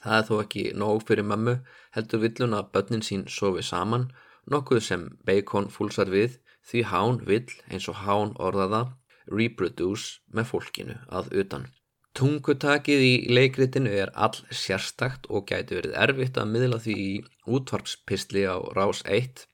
Það 0.00 0.16
er 0.18 0.26
þó 0.28 0.34
ekki 0.44 0.62
nóg 0.80 1.02
fyrir 1.08 1.26
mammu 1.28 1.56
heldur 1.96 2.22
villun 2.22 2.56
að 2.56 2.70
börnin 2.76 3.04
sín 3.04 3.26
sofi 3.28 3.64
saman 3.66 4.08
nokkuð 4.50 4.80
sem 4.86 5.04
Bacon 5.28 5.68
fúlsar 5.74 6.08
við 6.14 6.38
því 6.70 6.86
hán 6.92 7.20
vill 7.26 7.50
eins 7.68 7.90
og 7.92 8.00
hán 8.06 8.32
orðaða 8.40 8.86
reproduce 9.28 10.22
með 10.32 10.48
fólkinu 10.54 10.96
að 11.08 11.30
utan. 11.42 11.68
Tungutakið 12.16 13.02
í 13.06 13.12
leikritinu 13.30 13.92
er 14.02 14.10
all 14.18 14.40
sérstakt 14.50 15.28
og 15.30 15.46
gæti 15.50 15.76
verið 15.78 15.94
erfitt 16.04 16.40
að 16.40 16.50
miðla 16.54 16.80
því 16.82 16.96
í 17.04 17.12
útvarpspistli 17.46 18.48
á 18.50 18.58
rás 18.74 19.04
1 19.06 19.46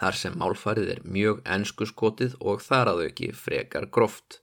þar 0.00 0.18
sem 0.20 0.34
málfarið 0.40 0.90
er 0.96 1.04
mjög 1.04 1.40
ennskuskotið 1.56 2.36
og 2.40 2.64
þar 2.64 2.92
að 2.92 3.04
auki 3.06 3.30
frekar 3.44 3.88
gróft. 3.92 4.40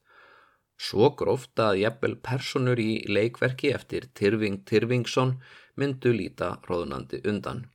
Svo 0.77 1.11
gróft 1.19 1.59
að 1.61 1.81
jafnvel 1.83 2.15
personur 2.27 2.79
í 2.81 3.03
leikverki 3.07 3.71
eftir 3.75 4.09
Tyrfing 4.17 4.63
Tyrfingsson 4.69 5.37
myndu 5.79 6.11
líta 6.13 6.57
róðunandi 6.67 7.21
undan. 7.29 7.67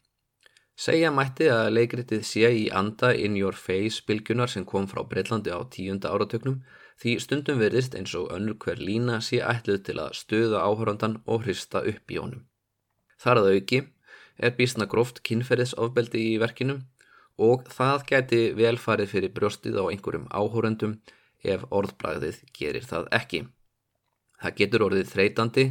Segja 0.78 1.10
mætti 1.10 1.48
að 1.50 1.72
leikritið 1.74 2.20
sé 2.26 2.50
í 2.54 2.66
anda 2.70 3.10
In 3.10 3.34
Your 3.38 3.56
Face 3.58 4.04
bylgjunar 4.06 4.50
sem 4.52 4.66
kom 4.66 4.86
frá 4.90 5.00
Breitlandi 5.10 5.50
á 5.50 5.58
tíunda 5.66 6.12
áratöknum 6.14 6.60
því 7.02 7.14
stundum 7.22 7.58
verðist 7.62 7.96
eins 7.98 8.14
og 8.18 8.30
önnur 8.34 8.58
hver 8.62 8.78
lína 8.78 9.18
sé 9.22 9.40
ætluð 9.42 9.80
til 9.88 9.96
að 10.02 10.14
stöða 10.20 10.62
áhörandan 10.62 11.16
og 11.26 11.42
hrista 11.46 11.82
upp 11.82 12.14
í 12.14 12.20
honum. 12.20 12.44
Þar 13.18 13.42
að 13.42 13.50
auki 13.56 13.80
er 14.38 14.54
bísna 14.54 14.86
gróft 14.86 15.22
kynferðisofbeldi 15.26 16.22
í 16.34 16.38
verkinum 16.42 16.84
og 17.38 17.68
það 17.70 18.04
gæti 18.10 18.40
velfarið 18.58 19.12
fyrir 19.14 19.34
brjóstið 19.36 19.78
á 19.78 19.84
einhverjum 19.86 20.26
áhórandum 20.34 20.98
ef 21.44 21.64
orðbræðið 21.70 22.42
gerir 22.58 22.86
það 22.86 23.08
ekki. 23.20 23.44
Það 24.42 24.56
getur 24.60 24.84
orðið 24.86 25.12
þreytandi 25.12 25.64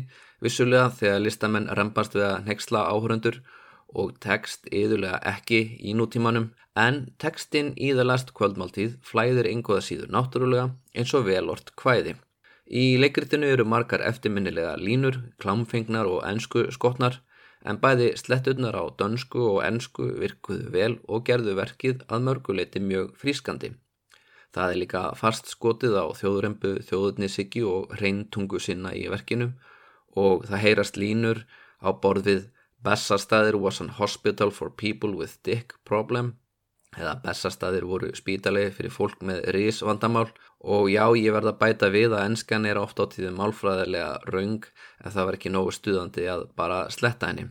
vissulega 0.44 0.90
þegar 1.00 1.24
listamenn 1.24 1.70
rempast 1.80 2.16
við 2.16 2.28
að 2.28 2.48
nexla 2.48 2.86
áhórandur 2.92 3.42
og 3.98 4.16
text 4.24 4.68
yðurlega 4.72 5.20
ekki 5.32 5.60
í 5.80 5.96
nútímanum 5.96 6.50
en 6.78 7.00
textin 7.22 7.72
í 7.80 7.94
það 7.96 8.10
last 8.12 8.34
kvöldmáltíð 8.38 8.98
flæðir 9.08 9.50
einhverða 9.50 9.86
síður 9.88 10.12
náttúrulega 10.14 10.72
eins 10.94 11.14
og 11.18 11.28
velort 11.28 11.72
hvæði. 11.80 12.18
Í 12.68 13.00
leikritinu 13.00 13.48
eru 13.48 13.64
margar 13.64 14.04
eftirminnilega 14.04 14.76
línur, 14.82 15.22
klámfengnar 15.40 16.10
og 16.12 16.26
ennsku 16.28 16.66
skotnar 16.76 17.22
en 17.68 17.80
bæði 17.84 18.14
sletturnar 18.20 18.78
á 18.80 18.84
dönsku 19.00 19.44
og 19.52 19.60
ennsku 19.68 20.08
virkuðu 20.22 20.72
vel 20.74 20.94
og 21.08 21.26
gerðu 21.28 21.58
verkið 21.60 22.06
að 22.08 22.26
mörguleiti 22.30 22.82
mjög 22.84 23.14
frískandi. 23.22 23.74
Það 24.56 24.74
er 24.74 24.82
líka 24.82 25.02
fast 25.20 25.50
skotið 25.52 25.98
á 26.00 26.06
þjóðrembu, 26.18 26.78
þjóðurnisiki 26.88 27.64
og 27.68 27.92
reyntungu 28.02 28.62
sinna 28.64 28.94
í 28.96 29.06
verkinu 29.12 29.52
og 30.18 30.48
það 30.50 30.64
heyrast 30.64 30.98
línur 30.98 31.44
á 31.84 31.92
borðið 31.94 32.48
Bessastæðir 32.88 33.58
was 33.60 33.82
an 33.82 33.96
hospital 33.98 34.52
for 34.52 34.70
people 34.70 35.16
with 35.18 35.40
dick 35.44 35.74
problem 35.84 36.36
eða 36.98 37.18
Bessastæðir 37.24 37.86
voru 37.90 38.12
spítalegi 38.16 38.72
fyrir 38.78 38.94
fólk 38.94 39.22
með 39.26 39.44
risvandamál 39.56 40.30
og 40.60 40.90
já 40.90 41.04
ég 41.20 41.34
verða 41.36 41.54
að 41.54 41.60
bæta 41.62 41.90
við 41.94 42.16
að 42.16 42.26
ennskan 42.32 42.66
er 42.66 42.80
oft 42.82 43.02
á 43.02 43.06
tíðum 43.12 43.38
málfræðilega 43.42 44.32
raung 44.32 44.66
en 45.04 45.14
það 45.14 45.28
var 45.30 45.38
ekki 45.40 45.54
nógu 45.54 45.76
stuðandi 45.76 46.28
að 46.32 46.48
bara 46.58 46.86
sletta 46.94 47.30
henni. 47.30 47.50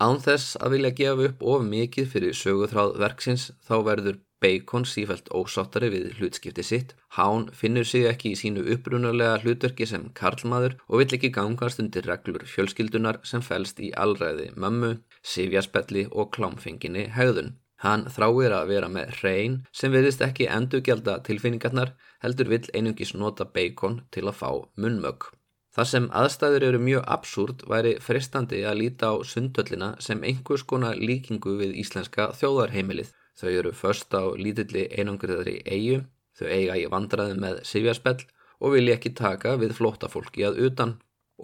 Án 0.00 0.16
þess 0.24 0.56
að 0.56 0.72
vilja 0.74 0.90
gefa 0.96 1.24
upp 1.28 1.42
of 1.52 1.64
mikið 1.68 2.06
fyrir 2.08 2.36
söguþráð 2.36 2.94
verksins 3.02 3.50
þá 3.68 3.74
verður 3.84 4.20
Bacon 4.40 4.86
sífælt 4.88 5.26
ósáttari 5.36 5.90
við 5.92 6.14
hlutskipti 6.16 6.62
sitt. 6.64 6.94
Hán 7.18 7.50
finnur 7.52 7.84
sig 7.84 8.06
ekki 8.08 8.30
í 8.32 8.38
sínu 8.40 8.62
upprunalega 8.72 9.42
hlutverki 9.42 9.84
sem 9.90 10.06
karlmaður 10.16 10.78
og 10.88 11.02
vill 11.02 11.16
ekki 11.18 11.32
gangast 11.36 11.82
undir 11.84 12.08
reglur 12.08 12.46
fjölskyldunar 12.48 13.20
sem 13.28 13.44
fælst 13.44 13.82
í 13.84 13.90
allræði 13.92 14.48
mömmu, 14.56 14.94
sifjaspelli 15.20 16.06
og 16.10 16.32
klámfenginni 16.36 17.10
hegðun. 17.18 17.58
Hann 17.84 18.06
þráir 18.12 18.54
að 18.56 18.72
vera 18.72 18.88
með 18.92 19.12
hrein 19.18 19.60
sem 19.76 19.92
viðist 19.92 20.24
ekki 20.24 20.48
endugjelda 20.52 21.18
tilfinningarnar 21.28 21.92
heldur 22.24 22.48
vill 22.52 22.66
einungis 22.72 23.12
nota 23.12 23.44
Bacon 23.44 24.00
til 24.12 24.24
að 24.28 24.40
fá 24.40 24.50
munnmögg. 24.80 25.28
Það 25.80 25.88
sem 25.88 26.10
aðstæður 26.20 26.64
eru 26.66 26.78
mjög 26.84 27.06
absúrt 27.08 27.62
væri 27.72 27.94
fristandi 28.04 28.60
að 28.68 28.82
líta 28.82 29.14
á 29.16 29.24
sundöllina 29.24 29.94
sem 30.04 30.20
einhvers 30.20 30.66
konar 30.68 31.00
líkingu 31.00 31.56
við 31.62 31.78
íslenska 31.80 32.26
þjóðarheimilið 32.36 33.14
Þau 33.40 33.50
eru 33.50 33.70
först 33.72 34.12
á 34.12 34.22
lítilli 34.36 34.82
einangriðari 35.00 35.60
eigu, 35.64 36.00
þau 36.36 36.48
eiga 36.52 36.74
í 36.76 36.88
vandraði 36.92 37.36
með 37.40 37.62
sifjarspell 37.70 38.18
og 38.60 38.74
vilja 38.74 38.96
ekki 38.98 39.14
taka 39.16 39.54
við 39.62 39.72
flótafólki 39.78 40.44
að 40.48 40.60
utan 40.66 40.92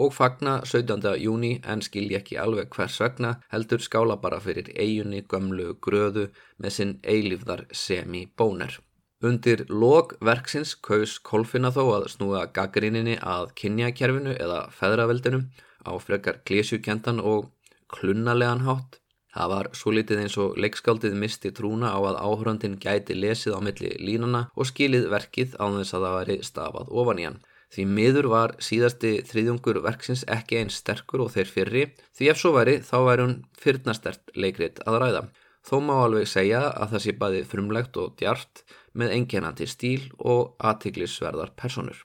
og 0.05 0.13
fagna 0.13 0.59
17. 0.69 1.07
júni 1.23 1.55
en 1.65 1.85
skilja 1.87 2.21
ekki 2.21 2.37
alveg 2.43 2.69
hvers 2.77 2.99
vegna 3.01 3.31
heldur 3.55 3.85
skála 3.87 4.19
bara 4.27 4.43
fyrir 4.45 4.69
eigunni 4.77 5.23
gömlu 5.33 5.71
gröðu 5.87 6.27
með 6.61 6.77
sinn 6.79 6.95
eilífðar 7.15 7.65
semi-bóner. 7.85 8.77
Undir 9.25 9.65
log 9.73 10.13
verksins 10.21 10.75
kaus 10.77 11.17
Kolfinna 11.25 11.71
þó 11.73 11.85
að 11.95 12.11
snúa 12.13 12.45
gaggríninni 12.53 13.17
að 13.23 13.55
kynjakerfinu 13.57 14.37
eða 14.37 14.67
feðraveldinu 14.77 15.41
á 15.89 15.93
frekar 16.03 16.43
glísjúkjentan 16.45 17.23
og 17.25 17.49
klunnalegan 17.89 18.67
hátt 18.67 19.01
Það 19.37 19.51
var 19.53 19.67
svo 19.77 19.93
litið 19.93 20.21
eins 20.23 20.35
og 20.41 20.55
leikskáldið 20.65 21.17
misti 21.21 21.51
trúna 21.53 21.91
á 21.93 22.01
að 22.01 22.21
áhörandin 22.25 22.79
gæti 22.81 23.13
lesið 23.19 23.59
á 23.59 23.61
milli 23.61 23.91
línana 24.01 24.47
og 24.57 24.69
skilið 24.71 25.11
verkið 25.13 25.59
á 25.61 25.65
þess 25.75 25.97
að 25.97 26.07
það 26.07 26.17
væri 26.17 26.37
stafað 26.49 26.93
ofan 27.03 27.21
í 27.21 27.27
hann. 27.29 27.37
Því 27.75 27.85
miður 27.99 28.29
var 28.33 28.55
síðasti 28.65 29.11
þriðjungur 29.29 29.83
verksins 29.85 30.23
ekki 30.33 30.63
einn 30.63 30.73
sterkur 30.73 31.27
og 31.27 31.35
þeir 31.35 31.53
fyrri, 31.53 31.85
því 32.17 32.31
ef 32.33 32.41
svo 32.41 32.55
væri 32.57 32.79
þá 32.87 32.97
væri 33.11 33.27
hún 33.27 33.37
fyrnastert 33.61 34.33
leikrit 34.33 34.81
að 34.89 34.99
ræða. 35.03 35.23
Þó 35.67 35.77
má 35.85 35.95
alveg 35.99 36.31
segja 36.31 36.63
að 36.71 36.95
það 36.95 37.05
sé 37.05 37.17
bæði 37.21 37.45
frumlegt 37.51 38.01
og 38.01 38.17
djart 38.17 38.65
með 38.97 39.15
enginandi 39.21 39.69
stíl 39.71 40.09
og 40.19 40.57
aðtiklisverðar 40.59 41.53
personur. 41.61 41.99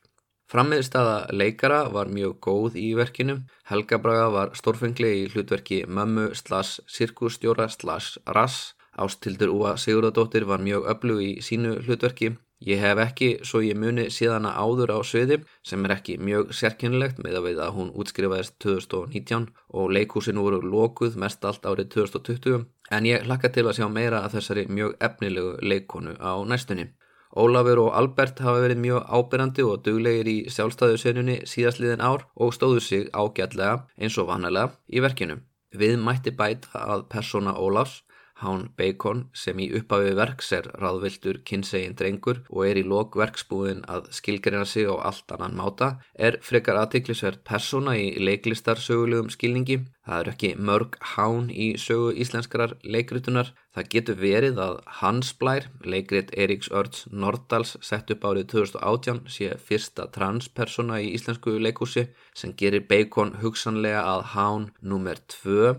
Frammiðstaða 0.52 1.32
leikara 1.32 1.86
var 1.96 2.10
mjög 2.12 2.36
góð 2.44 2.74
í 2.76 2.90
verkinu. 3.00 3.38
Helga 3.72 4.02
Braga 4.04 4.28
var 4.34 4.50
stórfengli 4.60 5.12
í 5.22 5.28
hlutverki 5.32 5.86
Mömmu 5.88 6.34
slass 6.36 6.82
Sirkustjóra 6.92 7.70
slass 7.72 8.18
Rass. 8.28 8.74
Ástildur 9.00 9.54
Úa 9.56 9.78
Sigurðardóttir 9.80 10.44
var 10.50 10.60
mjög 10.60 10.90
öflug 10.92 11.22
í 11.24 11.32
sínu 11.40 11.78
hlutverki. 11.86 12.34
Ég 12.62 12.84
hef 12.84 13.00
ekki 13.02 13.30
svo 13.48 13.64
ég 13.64 13.80
muni 13.80 14.10
síðana 14.14 14.52
áður 14.54 14.92
á 14.94 15.00
sviði 15.08 15.40
sem 15.66 15.88
er 15.88 15.96
ekki 15.96 16.20
mjög 16.22 16.52
sérkynlegt 16.54 17.24
með 17.24 17.40
að 17.40 17.48
veið 17.48 17.62
að 17.64 17.74
hún 17.78 17.96
útskrifaðist 18.04 18.60
2019 18.62 19.48
og 19.80 19.96
leikhúsin 19.96 20.44
voru 20.44 20.60
lokuð 20.62 21.16
mest 21.24 21.48
allt 21.48 21.66
árið 21.66 21.90
2020 21.96 22.68
en 22.92 23.08
ég 23.08 23.24
hlakka 23.28 23.52
til 23.56 23.68
að 23.68 23.78
sjá 23.80 23.88
meira 23.90 24.24
af 24.26 24.36
þessari 24.36 24.66
mjög 24.68 24.98
efnilegu 25.08 25.54
leikonu 25.64 26.18
á 26.20 26.34
næstunni. 26.44 26.90
Ólafur 27.32 27.80
og 27.86 27.94
Albert 27.96 28.42
hafa 28.44 28.60
verið 28.60 28.82
mjög 28.84 29.06
ábyrrandi 29.08 29.64
og 29.64 29.84
duglegir 29.86 30.28
í 30.28 30.38
sjálfstæðusönunni 30.52 31.38
síðastliðin 31.48 32.04
ár 32.04 32.26
og 32.36 32.52
stóðu 32.52 32.82
sig 32.84 33.08
ágætlega 33.16 33.86
eins 33.98 34.18
og 34.20 34.28
vanalega 34.28 34.76
í 34.92 35.00
verkinu. 35.00 35.40
Við 35.72 35.96
mætti 36.04 36.34
bæta 36.36 36.82
að 36.96 37.06
persóna 37.14 37.56
Ólafs 37.56 38.02
Hán 38.42 38.64
Bacon 38.78 39.28
sem 39.38 39.60
í 39.62 39.68
upphafi 39.78 40.16
verks 40.18 40.52
er 40.58 40.68
ráðviltur 40.82 41.42
kynsegin 41.46 41.94
drengur 41.98 42.42
og 42.50 42.66
er 42.66 42.80
í 42.82 42.84
lok 42.88 43.18
verksbúin 43.20 43.84
að 43.92 44.10
skilgerina 44.18 44.66
sig 44.66 44.90
á 44.90 44.96
allt 44.98 45.34
annan 45.36 45.58
máta 45.60 45.92
er 46.28 46.40
frekar 46.42 46.80
aðtiklisverð 46.82 47.44
persóna 47.46 47.94
í 48.00 48.08
leiklistar 48.18 48.82
sögulegum 48.82 49.30
skilningi. 49.34 49.84
Það 50.02 50.22
eru 50.24 50.32
ekki 50.34 50.50
mörg 50.58 50.98
hán 51.14 51.52
í 51.54 51.68
sögu 51.78 52.16
íslenskrar 52.24 52.74
leikrytunar. 52.82 53.52
Það 53.76 53.92
getur 53.94 54.18
verið 54.20 54.58
að 54.64 54.80
Hans 55.00 55.30
Blær, 55.38 55.70
leikrit 55.86 56.34
Eiríks 56.34 56.72
Örds 56.74 57.06
Nordals 57.14 57.76
sett 57.86 58.10
upp 58.12 58.26
árið 58.26 58.50
2018 58.56 59.22
sé 59.30 59.54
fyrsta 59.70 60.10
transpersona 60.18 60.98
í 61.06 61.14
íslensku 61.14 61.54
leikúsi 61.62 62.08
sem 62.34 62.58
gerir 62.58 62.90
Bacon 62.90 63.38
hugsanlega 63.44 64.02
að 64.16 64.28
hán 64.34 64.68
nummer 64.82 65.22
2 65.38 65.78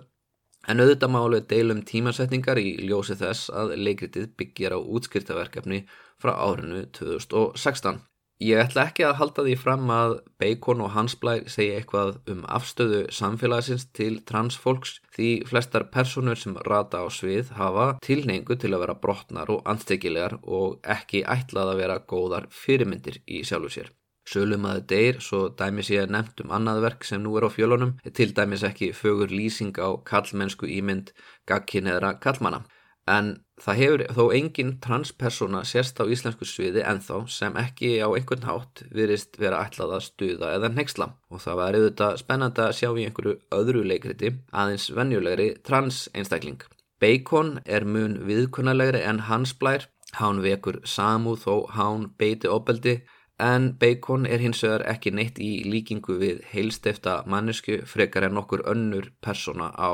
En 0.70 0.78
auðvitað 0.82 1.10
málu 1.10 1.42
deilum 1.50 1.82
tímasetningar 1.86 2.60
í 2.62 2.76
ljósi 2.86 3.18
þess 3.18 3.50
að 3.50 3.74
leikritið 3.82 4.30
byggjar 4.38 4.76
á 4.76 4.80
útskýrtaverkefni 4.80 5.82
frá 6.22 6.36
árinu 6.38 6.84
2016. 6.94 7.98
Ég 8.42 8.58
ætla 8.58 8.88
ekki 8.88 9.04
að 9.06 9.18
halda 9.20 9.42
því 9.46 9.52
fram 9.60 9.90
að 9.94 10.12
Bacon 10.42 10.80
og 10.82 10.90
Hans 10.96 11.14
Blær 11.20 11.44
segja 11.52 11.76
eitthvað 11.78 12.16
um 12.32 12.40
afstöðu 12.50 13.04
samfélagsins 13.14 13.84
til 13.94 14.16
transfolks 14.26 14.96
því 15.14 15.30
flestar 15.46 15.86
personur 15.94 16.40
sem 16.40 16.56
rata 16.66 17.04
á 17.04 17.06
svið 17.06 17.54
hafa 17.58 17.86
tilneingu 18.02 18.58
til 18.58 18.72
að 18.72 18.82
vera 18.86 18.98
brotnar 19.04 19.52
og 19.54 19.62
anstekkilegar 19.74 20.40
og 20.42 20.80
ekki 20.96 21.22
ætlað 21.22 21.74
að 21.74 21.82
vera 21.84 22.02
góðar 22.14 22.50
fyrirmyndir 22.50 23.22
í 23.30 23.44
sjálfu 23.46 23.76
sér. 23.76 23.92
Sölumaður 24.28 24.84
deyr, 24.92 25.18
svo 25.20 25.48
dæmis 25.58 25.90
ég 25.90 26.04
er 26.04 26.12
nefnt 26.12 26.44
um 26.44 26.52
annað 26.54 26.82
verk 26.84 27.04
sem 27.04 27.22
nú 27.22 27.34
er 27.38 27.48
á 27.48 27.50
fjölunum, 27.50 27.96
til 28.14 28.30
dæmis 28.36 28.62
ekki 28.66 28.92
fögur 28.94 29.32
lýsing 29.32 29.74
á 29.82 29.98
kallmennsku 30.06 30.68
ímynd 30.70 31.10
gagkinniðra 31.50 32.14
kallmana. 32.22 32.62
En 33.10 33.32
það 33.58 33.78
hefur 33.80 34.02
þó 34.14 34.24
engin 34.36 34.76
transpersona 34.82 35.62
sérst 35.66 35.98
á 35.98 36.06
íslensku 36.06 36.46
sviði 36.46 36.84
enþá 36.86 37.16
sem 37.34 37.56
ekki 37.58 37.96
á 37.98 38.06
einhvern 38.14 38.46
hátt 38.46 38.84
virist 38.94 39.38
vera 39.42 39.64
ætlað 39.66 39.96
að 39.96 40.04
stuða 40.06 40.52
eða 40.54 40.70
nexla. 40.70 41.08
Og 41.34 41.42
það 41.42 41.58
var 41.60 41.78
auðvitað 41.78 42.20
spennandi 42.22 42.62
að 42.62 42.76
sjá 42.78 42.88
í 42.92 43.06
einhverju 43.08 43.34
öðru 43.58 43.82
leikriti 43.90 44.30
aðeins 44.52 44.86
venjulegri 44.94 45.48
trans 45.66 46.04
einstakling. 46.14 46.62
Bacon 47.02 47.56
er 47.66 47.82
mun 47.82 48.20
viðkunnalegri 48.28 49.02
en 49.02 49.24
hans 49.26 49.56
blær, 49.58 49.88
hán 50.14 50.38
vekur 50.44 50.78
samúð 50.86 51.48
og 51.50 51.72
hán 51.74 52.06
beiti 52.18 52.46
opeldi 52.46 53.00
en 53.38 53.72
Bacon 53.78 54.26
er 54.26 54.42
hins 54.42 54.62
vegar 54.64 54.84
ekki 54.92 55.12
neitt 55.14 55.38
í 55.38 55.62
líkingu 55.68 56.18
við 56.20 56.42
heilstefta 56.52 57.22
mannesku 57.26 57.80
frekar 57.86 58.28
en 58.28 58.40
okkur 58.42 58.64
önnur 58.74 59.10
persona 59.20 59.72
á 59.76 59.92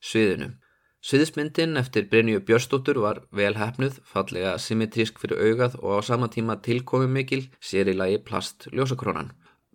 sviðinu. 0.00 0.54
Sviðismyndin 0.98 1.78
eftir 1.78 2.08
Brynju 2.10 2.40
Björstóttur 2.42 2.98
var 2.98 3.20
vel 3.30 3.54
hefnuð, 3.54 4.00
fallega 4.04 4.56
symmetrísk 4.58 5.20
fyrir 5.22 5.38
augað 5.46 5.76
og 5.78 6.00
á 6.02 6.06
sama 6.08 6.26
tíma 6.26 6.58
tilkomi 6.58 7.06
mikil 7.06 7.44
sér 7.60 7.92
í 7.92 7.94
lagi 7.94 8.18
plast 8.18 8.66
ljósakrónan. 8.72 9.30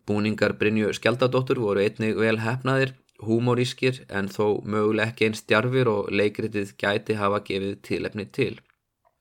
Búningar 0.06 0.58
Brynju 0.60 0.92
Skjaldadóttur 0.98 1.62
voru 1.64 1.80
einnig 1.80 2.20
vel 2.20 2.42
hefnaðir, 2.44 2.92
húmorískir 3.24 4.04
en 4.10 4.28
þó 4.28 4.60
möguleg 4.68 5.14
ekki 5.14 5.30
einn 5.30 5.40
stjarfir 5.40 5.88
og 5.88 6.12
leikritið 6.12 6.76
gæti 6.76 7.16
hafa 7.16 7.40
gefið 7.48 7.80
tilefni 7.88 8.28
til. 8.28 8.58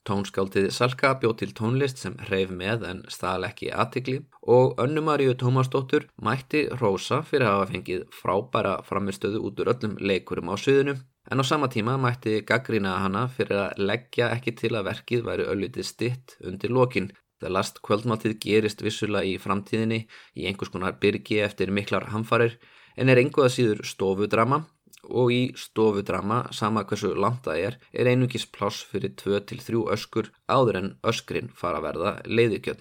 Tónskáldið 0.09 0.65
Salka 0.75 1.13
bjóð 1.23 1.35
til 1.41 1.53
tónlist 1.55 2.01
sem 2.03 2.17
hreif 2.27 2.51
með 2.51 2.83
en 2.89 3.03
stál 3.15 3.47
ekki 3.47 3.69
aðtikli 3.71 4.17
og 4.55 4.81
önnumaríu 4.83 5.37
Tómasdóttur 5.39 6.09
mætti 6.27 6.65
Rósa 6.81 7.21
fyrir 7.29 7.47
að 7.47 7.57
hafa 7.57 7.69
fengið 7.71 8.03
frábæra 8.17 8.73
framistöðu 8.89 9.45
út 9.47 9.63
úr 9.63 9.71
öllum 9.75 9.95
leikurum 10.03 10.51
á 10.51 10.59
suðinu 10.59 10.97
en 11.31 11.39
á 11.39 11.45
sama 11.47 11.71
tíma 11.71 11.95
mætti 12.03 12.41
gaggrína 12.49 12.97
hana 13.05 13.29
fyrir 13.37 13.61
að 13.69 13.87
leggja 13.91 14.33
ekki 14.35 14.57
til 14.59 14.75
að 14.75 14.89
verkið 14.91 15.25
væri 15.29 15.49
öllitið 15.55 15.87
stitt 15.87 16.37
undir 16.43 16.75
lokin. 16.75 17.13
Það 17.39 17.55
last 17.59 17.79
kvöldmátið 17.87 18.37
gerist 18.43 18.83
vissula 18.83 19.23
í 19.27 19.37
framtíðinni 19.39 20.05
í 20.39 20.51
einhvers 20.51 20.71
konar 20.75 20.99
byrgi 21.03 21.41
eftir 21.47 21.71
miklar 21.71 22.11
hamfarir 22.11 22.59
en 22.97 23.09
er 23.09 23.23
einhverða 23.23 23.55
síður 23.55 23.87
stofudrama 23.87 24.65
og 25.09 25.33
í 25.35 25.43
stofudrama, 25.59 26.45
sama 26.55 26.85
hversu 26.87 27.13
langt 27.15 27.45
það 27.47 27.65
er, 27.67 27.79
er 27.93 28.11
einungis 28.13 28.47
pláss 28.47 28.85
fyrir 28.89 29.15
2-3 29.19 29.83
öskur 29.95 30.31
áður 30.49 30.79
en 30.81 30.95
öskrin 31.03 31.51
fara 31.55 31.81
að 31.81 31.87
verða 31.89 32.13
leiðikjöld. 32.27 32.81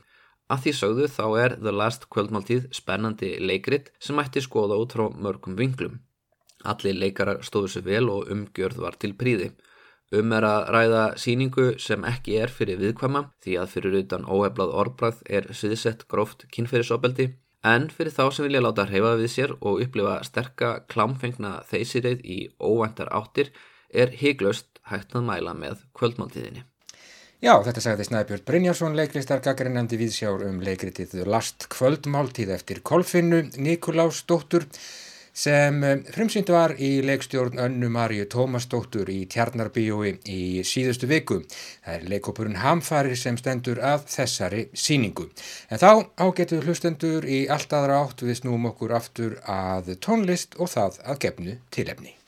Að 0.51 0.63
því 0.65 0.71
sögðu 0.75 1.07
þá 1.07 1.25
er 1.39 1.57
The 1.57 1.71
Last 1.71 2.07
kvöldmáltíð 2.11 2.69
spennandi 2.75 3.35
leikrit 3.39 3.91
sem 4.03 4.19
ætti 4.19 4.43
skoða 4.43 4.77
út 4.81 4.95
frá 4.97 5.07
mörgum 5.15 5.55
vinglum. 5.55 5.99
Allir 6.67 6.97
leikarar 6.99 7.41
stóðu 7.47 7.71
sér 7.71 7.85
vel 7.87 8.09
og 8.11 8.31
umgjörð 8.31 8.81
var 8.83 8.97
til 8.99 9.13
príði. 9.17 9.53
Um 10.11 10.33
er 10.35 10.43
að 10.43 10.65
ræða 10.75 11.03
síningu 11.23 11.67
sem 11.79 12.03
ekki 12.03 12.35
er 12.43 12.51
fyrir 12.51 12.81
viðkvæma 12.81 13.29
því 13.43 13.53
að 13.61 13.71
fyrir 13.71 13.95
utan 14.01 14.27
óheflað 14.27 14.73
orðbræð 14.81 15.21
er 15.37 15.47
sviðsett 15.55 16.03
gróft 16.11 16.43
kynferðisopeldi 16.51 17.29
En 17.61 17.91
fyrir 17.93 18.13
þá 18.15 18.23
sem 18.33 18.47
vilja 18.47 18.63
láta 18.63 18.87
hreyfa 18.89 19.13
við 19.19 19.29
sér 19.29 19.51
og 19.59 19.83
upplifa 19.83 20.15
sterka 20.25 20.71
klámfengna 20.89 21.59
þeysirreið 21.69 22.23
í 22.25 22.39
óvæntar 22.57 23.11
áttir 23.13 23.51
er 23.93 24.13
higlaust 24.17 24.81
hægt 24.89 25.13
að 25.13 25.27
mæla 25.27 25.53
með 25.53 25.83
kvöldmáltíðinni. 25.97 26.65
Já, 27.41 27.55
þetta 27.65 27.81
sagði 27.81 28.05
Snæbjörn 28.05 28.43
Brynjarsson, 28.45 28.97
leiklistar 28.97 29.39
gaggarinn 29.45 29.77
nefndi 29.77 29.97
viðsjár 29.97 30.43
um 30.45 30.59
leikritið 30.61 31.23
Last 31.25 31.65
kvöldmáltíð 31.73 32.51
eftir 32.53 32.81
Kolfinnu 32.85 33.43
Nikolás 33.57 34.23
Dóttur 34.29 34.67
sem 35.33 35.83
eh, 35.83 35.97
frumsýnd 36.13 36.51
var 36.51 36.75
í 36.79 36.91
leikstjórn 37.05 37.59
Önnu 37.63 37.89
Maríu 37.93 38.27
Tómasdóttur 38.31 39.09
í 39.11 39.25
Tjarnarbíói 39.31 40.13
í 40.29 40.41
síðustu 40.67 41.09
viku. 41.11 41.41
Það 41.85 41.97
er 41.97 42.07
leikopurinn 42.13 42.61
Hamfarir 42.61 43.17
sem 43.19 43.39
stendur 43.39 43.81
af 43.81 44.07
þessari 44.11 44.67
síningu. 44.73 45.29
En 45.69 45.81
þá 45.81 46.07
ágetur 46.21 46.65
hlustendur 46.67 47.27
í 47.27 47.43
allt 47.51 47.73
aðra 47.73 48.01
átt 48.05 48.25
við 48.25 48.41
snúum 48.43 48.71
okkur 48.73 48.95
aftur 48.97 49.37
að 49.49 49.95
tónlist 50.03 50.59
og 50.59 50.73
það 50.75 51.03
að 51.05 51.23
gefnu 51.27 51.59
tilefni. 51.71 52.20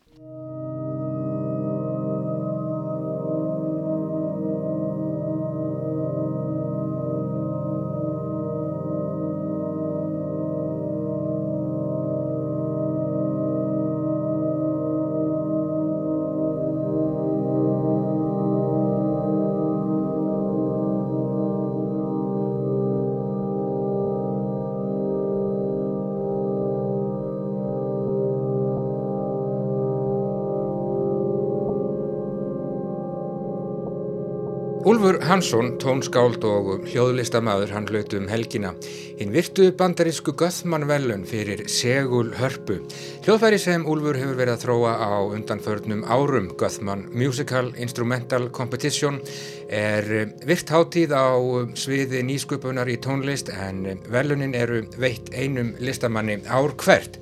Úlfur 34.83 35.15
Hansson, 35.23 35.77
tónskáld 35.79 36.43
og 36.43 36.81
hljóðlistamæður 36.89 37.69
hann 37.71 37.85
hlautu 37.87 38.17
um 38.19 38.25
helgina. 38.27 38.73
Hinn 39.15 39.31
virtu 39.31 39.69
bandarísku 39.79 40.33
Göthmann 40.35 40.83
velun 40.89 41.23
fyrir 41.23 41.61
Segul 41.71 42.33
Hörpu. 42.35 42.81
Hljóðfæri 43.23 43.61
sem 43.63 43.85
Úlfur 43.87 44.19
hefur 44.19 44.35
verið 44.41 44.57
að 44.57 44.65
þróa 44.65 44.91
á 44.99 45.11
undanförnum 45.37 46.03
árum 46.03 46.51
Göthmann 46.59 47.05
Musical 47.15 47.71
Instrumental 47.79 48.49
Competition 48.51 49.21
er 49.71 50.33
virt 50.43 50.75
hátíð 50.75 51.15
á 51.15 51.31
sviði 51.79 52.19
nýsköpunar 52.27 52.91
í 52.91 52.99
tónlist 52.99 53.53
en 53.55 53.85
velunin 54.11 54.51
eru 54.51 54.83
veitt 54.99 55.31
einum 55.31 55.77
listamanni 55.79 56.41
ár 56.51 56.75
hvert. 56.75 57.21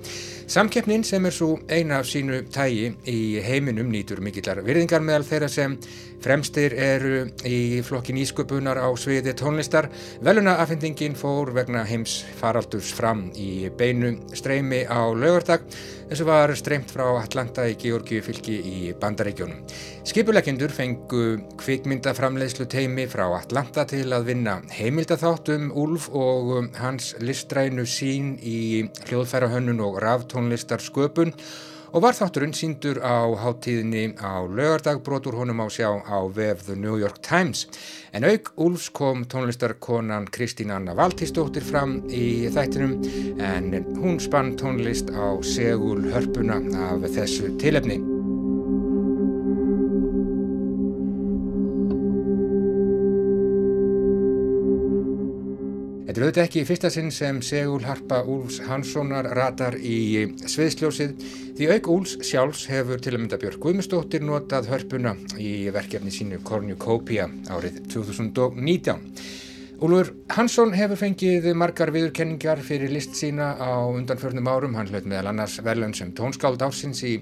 Samkeppnin 0.51 1.05
sem 1.07 1.23
er 1.23 1.31
svo 1.31 1.53
eina 1.71 2.01
af 2.01 2.09
sínu 2.09 2.41
tægi 2.51 2.89
í 3.07 3.19
heiminum 3.39 3.87
nýtur 3.87 4.19
mikillar 4.19 4.59
virðingar 4.65 4.99
meðal 4.99 5.23
þeirra 5.23 5.47
sem 5.47 5.77
fremstir 6.19 6.75
eru 6.75 7.21
í 7.47 7.79
flokkin 7.87 8.19
ísköpunar 8.19 8.81
á 8.83 8.91
sviði 8.99 9.31
tónlistar. 9.39 9.87
Velunafendingin 10.19 11.15
fór 11.15 11.53
vegna 11.55 11.85
heims 11.87 12.17
faraldurs 12.41 12.91
fram 12.91 13.29
í 13.31 13.69
beinu 13.79 14.17
streymi 14.35 14.83
á 14.91 15.07
lögardag 15.15 15.63
eins 16.11 16.19
og 16.19 16.27
var 16.27 16.51
streymt 16.59 16.89
frá 16.91 17.05
Atlanta 17.21 17.63
í 17.71 17.77
Georgiu 17.79 18.19
fylki 18.25 18.57
í 18.67 18.91
Bandaríkjónum. 18.99 19.61
Skipulegendur 20.03 20.73
fengu 20.75 21.37
kvikmyndaframleiðslu 21.61 22.67
teimi 22.67 23.05
frá 23.07 23.29
Atlanta 23.37 23.85
til 23.87 24.09
að 24.11 24.27
vinna 24.33 24.57
heimildatháttum 24.75 25.69
Úlf 25.71 26.09
og 26.11 26.75
hans 26.81 27.13
listrænu 27.23 27.87
sín 27.87 28.33
í 28.43 28.89
hljóðfærahönnun 29.07 29.79
og 29.87 30.01
ráftónlistar 30.03 30.83
sköpun 30.83 31.31
og 31.31 31.70
var 31.99 32.15
þátturinn 32.15 32.53
síndur 32.55 33.01
á 33.03 33.27
háttíðinni 33.35 34.13
á 34.15 34.47
lögardag 34.47 35.01
brotur 35.03 35.35
honum 35.35 35.59
á 35.59 35.67
sjá 35.67 35.89
á 35.99 36.23
vef 36.31 36.63
The 36.63 36.77
New 36.79 36.95
York 36.95 37.19
Times. 37.19 37.65
En 38.15 38.23
auk 38.23 38.53
Úlfs 38.55 38.87
kom 38.95 39.25
tónlistarkonan 39.27 40.29
Kristín 40.31 40.71
Anna 40.71 40.95
Valtísdóttir 40.95 41.67
fram 41.67 41.99
í 42.07 42.47
þættinum 42.47 42.95
en 43.43 43.75
hún 43.99 44.23
spann 44.23 44.55
tónlist 44.55 45.11
á 45.11 45.35
segul 45.43 46.07
hörpuna 46.15 46.63
af 46.87 47.11
þessu 47.11 47.57
tilefni. 47.59 48.20
Þetta 56.11 56.19
er 56.19 56.25
auðvitað 56.25 56.43
ekki 56.43 56.59
í 56.59 56.67
fyrsta 56.67 56.89
sinn 56.91 57.11
sem 57.15 57.37
Segul 57.39 57.85
Harpa 57.87 58.17
Úls 58.27 58.57
Hanssonar 58.65 59.29
ratar 59.31 59.77
í 59.79 60.25
sviðsljósið 60.43 61.13
því 61.55 61.69
auk 61.71 61.87
Úls 61.93 62.17
sjálfs 62.27 62.65
hefur 62.67 62.99
til 62.99 63.13
að 63.13 63.21
mynda 63.21 63.39
Björg 63.39 63.61
Guðmustóttir 63.63 64.25
notað 64.27 64.67
hörpuna 64.73 65.13
í 65.39 65.69
verkefni 65.71 66.11
sínu 66.11 66.41
Cornucopia 66.43 67.29
árið 67.47 67.79
2019. 67.95 69.07
Úlfur 69.81 70.11
Hansson 70.29 70.75
hefur 70.77 70.99
fengið 70.99 71.47
margar 71.57 71.89
viðurkenningar 71.89 72.59
fyrir 72.61 72.91
list 72.93 73.15
sína 73.17 73.55
á 73.57 73.81
undanförnum 73.89 74.45
árum. 74.45 74.75
Hann 74.77 74.91
hlaut 74.91 75.07
meðal 75.09 75.31
annars 75.31 75.55
verðlun 75.65 75.95
sem 75.97 76.11
tónskáld 76.13 76.61
ársins 76.61 77.01
í 77.01 77.15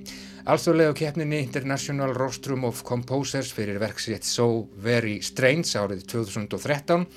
alþjóðlega 0.43 0.97
keppninni 0.99 1.39
International 1.45 2.11
Rostrum 2.17 2.65
of 2.67 2.81
Composers 2.83 3.53
fyrir 3.55 3.79
verksitt 3.79 4.27
So 4.27 4.65
Very 4.75 5.21
Strange 5.23 5.71
árið 5.79 6.03
2013 6.11 7.07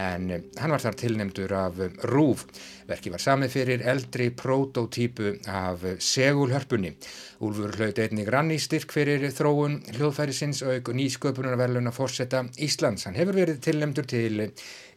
en 0.00 0.32
hann 0.32 0.72
var 0.72 0.86
þar 0.86 0.96
tilnemdur 1.04 1.52
af 1.60 1.84
Rúf. 2.08 2.46
Verki 2.86 3.10
var 3.10 3.22
samið 3.22 3.50
fyrir 3.50 3.82
eldri 3.90 4.28
prototípu 4.30 5.32
af 5.50 5.82
segulhörpunni. 5.98 6.92
Úlfur 7.42 7.74
hlaut 7.74 7.98
einnig 7.98 8.28
ranni 8.30 8.58
styrk 8.62 8.94
fyrir 8.94 9.24
þróun 9.34 9.80
hljóðfærisins 9.96 10.62
og 10.66 10.92
nýsköpunarverluna 10.94 11.90
fórsetta 11.94 12.44
Íslands. 12.62 13.08
Hann 13.08 13.18
hefur 13.18 13.40
verið 13.40 13.58
tilnemdur 13.66 14.06
til 14.06 14.52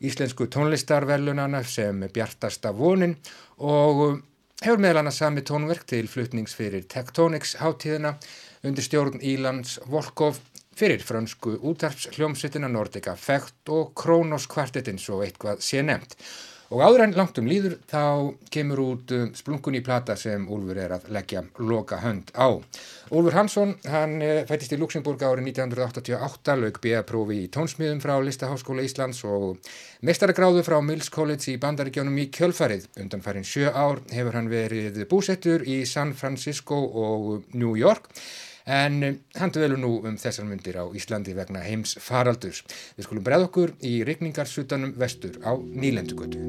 íslensku 0.06 0.46
tónlistarverlunana 0.54 1.64
sem 1.66 2.06
bjartasta 2.14 2.76
vonin 2.78 3.18
og 3.58 4.22
hefur 4.62 4.84
meðal 4.84 5.02
annars 5.02 5.18
sami 5.24 5.42
tónverk 5.42 5.88
til 5.90 6.12
flutnings 6.12 6.54
fyrir 6.60 6.86
Tectonics 6.94 7.58
hátíðina 7.64 8.14
undir 8.62 8.86
stjórn 8.86 9.18
Ílands 9.24 9.80
Volkov 9.90 10.38
fyrir 10.80 11.02
fransku 11.04 11.58
útarps 11.66 12.08
hljómsveitina 12.14 12.70
Nordica 12.72 13.18
Fekt 13.20 13.74
og 13.74 13.92
Kronos 13.98 14.46
kvartetinn 14.52 15.02
svo 15.02 15.24
eitthvað 15.26 15.66
sé 15.66 15.82
nefnt. 15.84 16.16
Og 16.70 16.84
áður 16.86 17.02
en 17.08 17.16
langt 17.18 17.40
um 17.42 17.48
líður 17.50 17.80
þá 17.90 18.02
kemur 18.54 18.80
út 18.84 19.12
um, 19.16 19.30
splunkunni 19.34 19.80
plata 19.82 20.14
sem 20.20 20.44
Úlfur 20.54 20.78
er 20.78 20.92
að 21.00 21.08
leggja 21.16 21.42
loka 21.66 21.98
hönd 22.04 22.30
á. 22.38 22.62
Úlfur 23.10 23.34
Hansson, 23.34 23.72
hann 23.90 24.20
eh, 24.22 24.44
fættist 24.46 24.76
í 24.76 24.78
Luxemburg 24.78 25.24
árið 25.26 25.48
1988, 25.50 26.58
lauk 26.62 26.78
B.A.prófi 26.84 27.40
í 27.48 27.48
tónsmíðum 27.56 28.04
frá 28.04 28.14
Listaháskóla 28.22 28.86
Íslands 28.86 29.24
og 29.26 29.72
mestaragráðu 30.06 30.62
frá 30.68 30.78
Mills 30.86 31.10
College 31.10 31.56
í 31.56 31.58
bandaríkjónum 31.64 32.22
í 32.22 32.28
kjölfarið. 32.38 32.86
Undan 33.02 33.26
farin 33.26 33.48
sjö 33.50 33.74
ár 33.74 34.04
hefur 34.14 34.38
hann 34.38 34.52
verið 34.54 35.02
búsettur 35.10 35.66
í 35.66 35.82
San 35.90 36.14
Francisco 36.14 36.78
og 36.78 37.50
New 37.58 37.74
York 37.82 38.14
en 38.70 39.04
eh, 39.04 39.16
hann 39.40 39.52
dvelur 39.54 39.80
nú 39.82 39.96
um 40.06 40.18
þessar 40.22 40.46
myndir 40.46 40.78
á 40.78 40.86
Íslandi 40.94 41.34
vegna 41.34 41.64
heims 41.66 41.96
faraldurs. 42.06 42.62
Við 42.98 43.08
skulum 43.08 43.26
breða 43.26 43.50
okkur 43.50 43.74
í 43.82 44.00
rikningarsutanum 44.06 44.94
vestur 45.00 45.40
á 45.42 45.58
Nýlendugötu. 45.58 46.44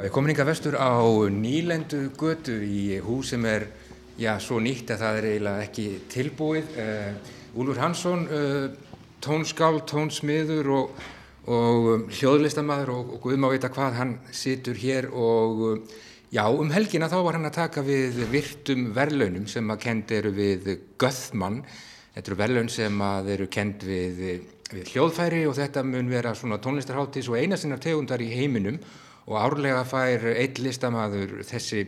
Við 0.00 0.14
komum 0.16 0.32
hinga 0.32 0.48
vestur 0.48 0.80
á 0.80 0.96
Nýlendugötu 1.28 2.56
í 2.64 2.96
hús 3.04 3.34
sem 3.34 3.44
er 3.44 3.68
já, 4.16 4.32
svo 4.40 4.56
nýtt 4.58 4.94
að 4.94 5.04
það 5.04 5.18
er 5.18 5.30
eiginlega 5.34 5.68
ekki 5.68 5.88
tilbúið. 6.10 6.74
Uh, 6.80 7.60
Úlfur 7.60 7.78
Hansson, 7.82 8.24
uh, 8.32 8.98
tónskál, 9.20 9.82
tónsmiður 9.84 10.70
og 10.78 11.00
og 11.48 11.90
um, 11.94 12.06
hljóðlistamæður 12.12 12.92
og, 12.94 13.12
og 13.16 13.24
Guðmá 13.24 13.50
veit 13.52 13.64
að 13.64 13.74
hvað 13.76 13.98
hann 13.98 14.14
situr 14.36 14.78
hér 14.80 15.08
og 15.08 15.62
um, 15.70 15.82
já, 16.32 16.44
um 16.50 16.72
helgina 16.74 17.08
þá 17.10 17.18
var 17.24 17.38
hann 17.38 17.48
að 17.48 17.58
taka 17.58 17.84
við 17.86 18.20
virtum 18.32 18.90
verlaunum 18.96 19.46
sem 19.50 19.72
að 19.72 19.82
kend 19.86 20.14
eru 20.18 20.34
við 20.36 20.72
Göthmann 21.00 21.62
þetta 22.14 22.26
eru 22.26 22.40
verlaun 22.42 22.72
sem 22.72 23.04
að 23.06 23.32
eru 23.36 23.48
kend 23.52 23.86
við, 23.86 24.24
við 24.70 24.92
hljóðfæri 24.94 25.44
og 25.48 25.56
þetta 25.58 25.84
mun 25.86 26.10
vera 26.12 26.34
svona 26.38 26.60
tónlistarháttis 26.62 27.30
og 27.30 27.40
einasinnar 27.40 27.82
tegundar 27.82 28.22
í 28.22 28.30
heiminum 28.34 28.80
og 29.30 29.36
árlega 29.38 29.84
fær 29.88 30.26
eitt 30.34 30.60
listamæður 30.62 31.40
þessi 31.46 31.84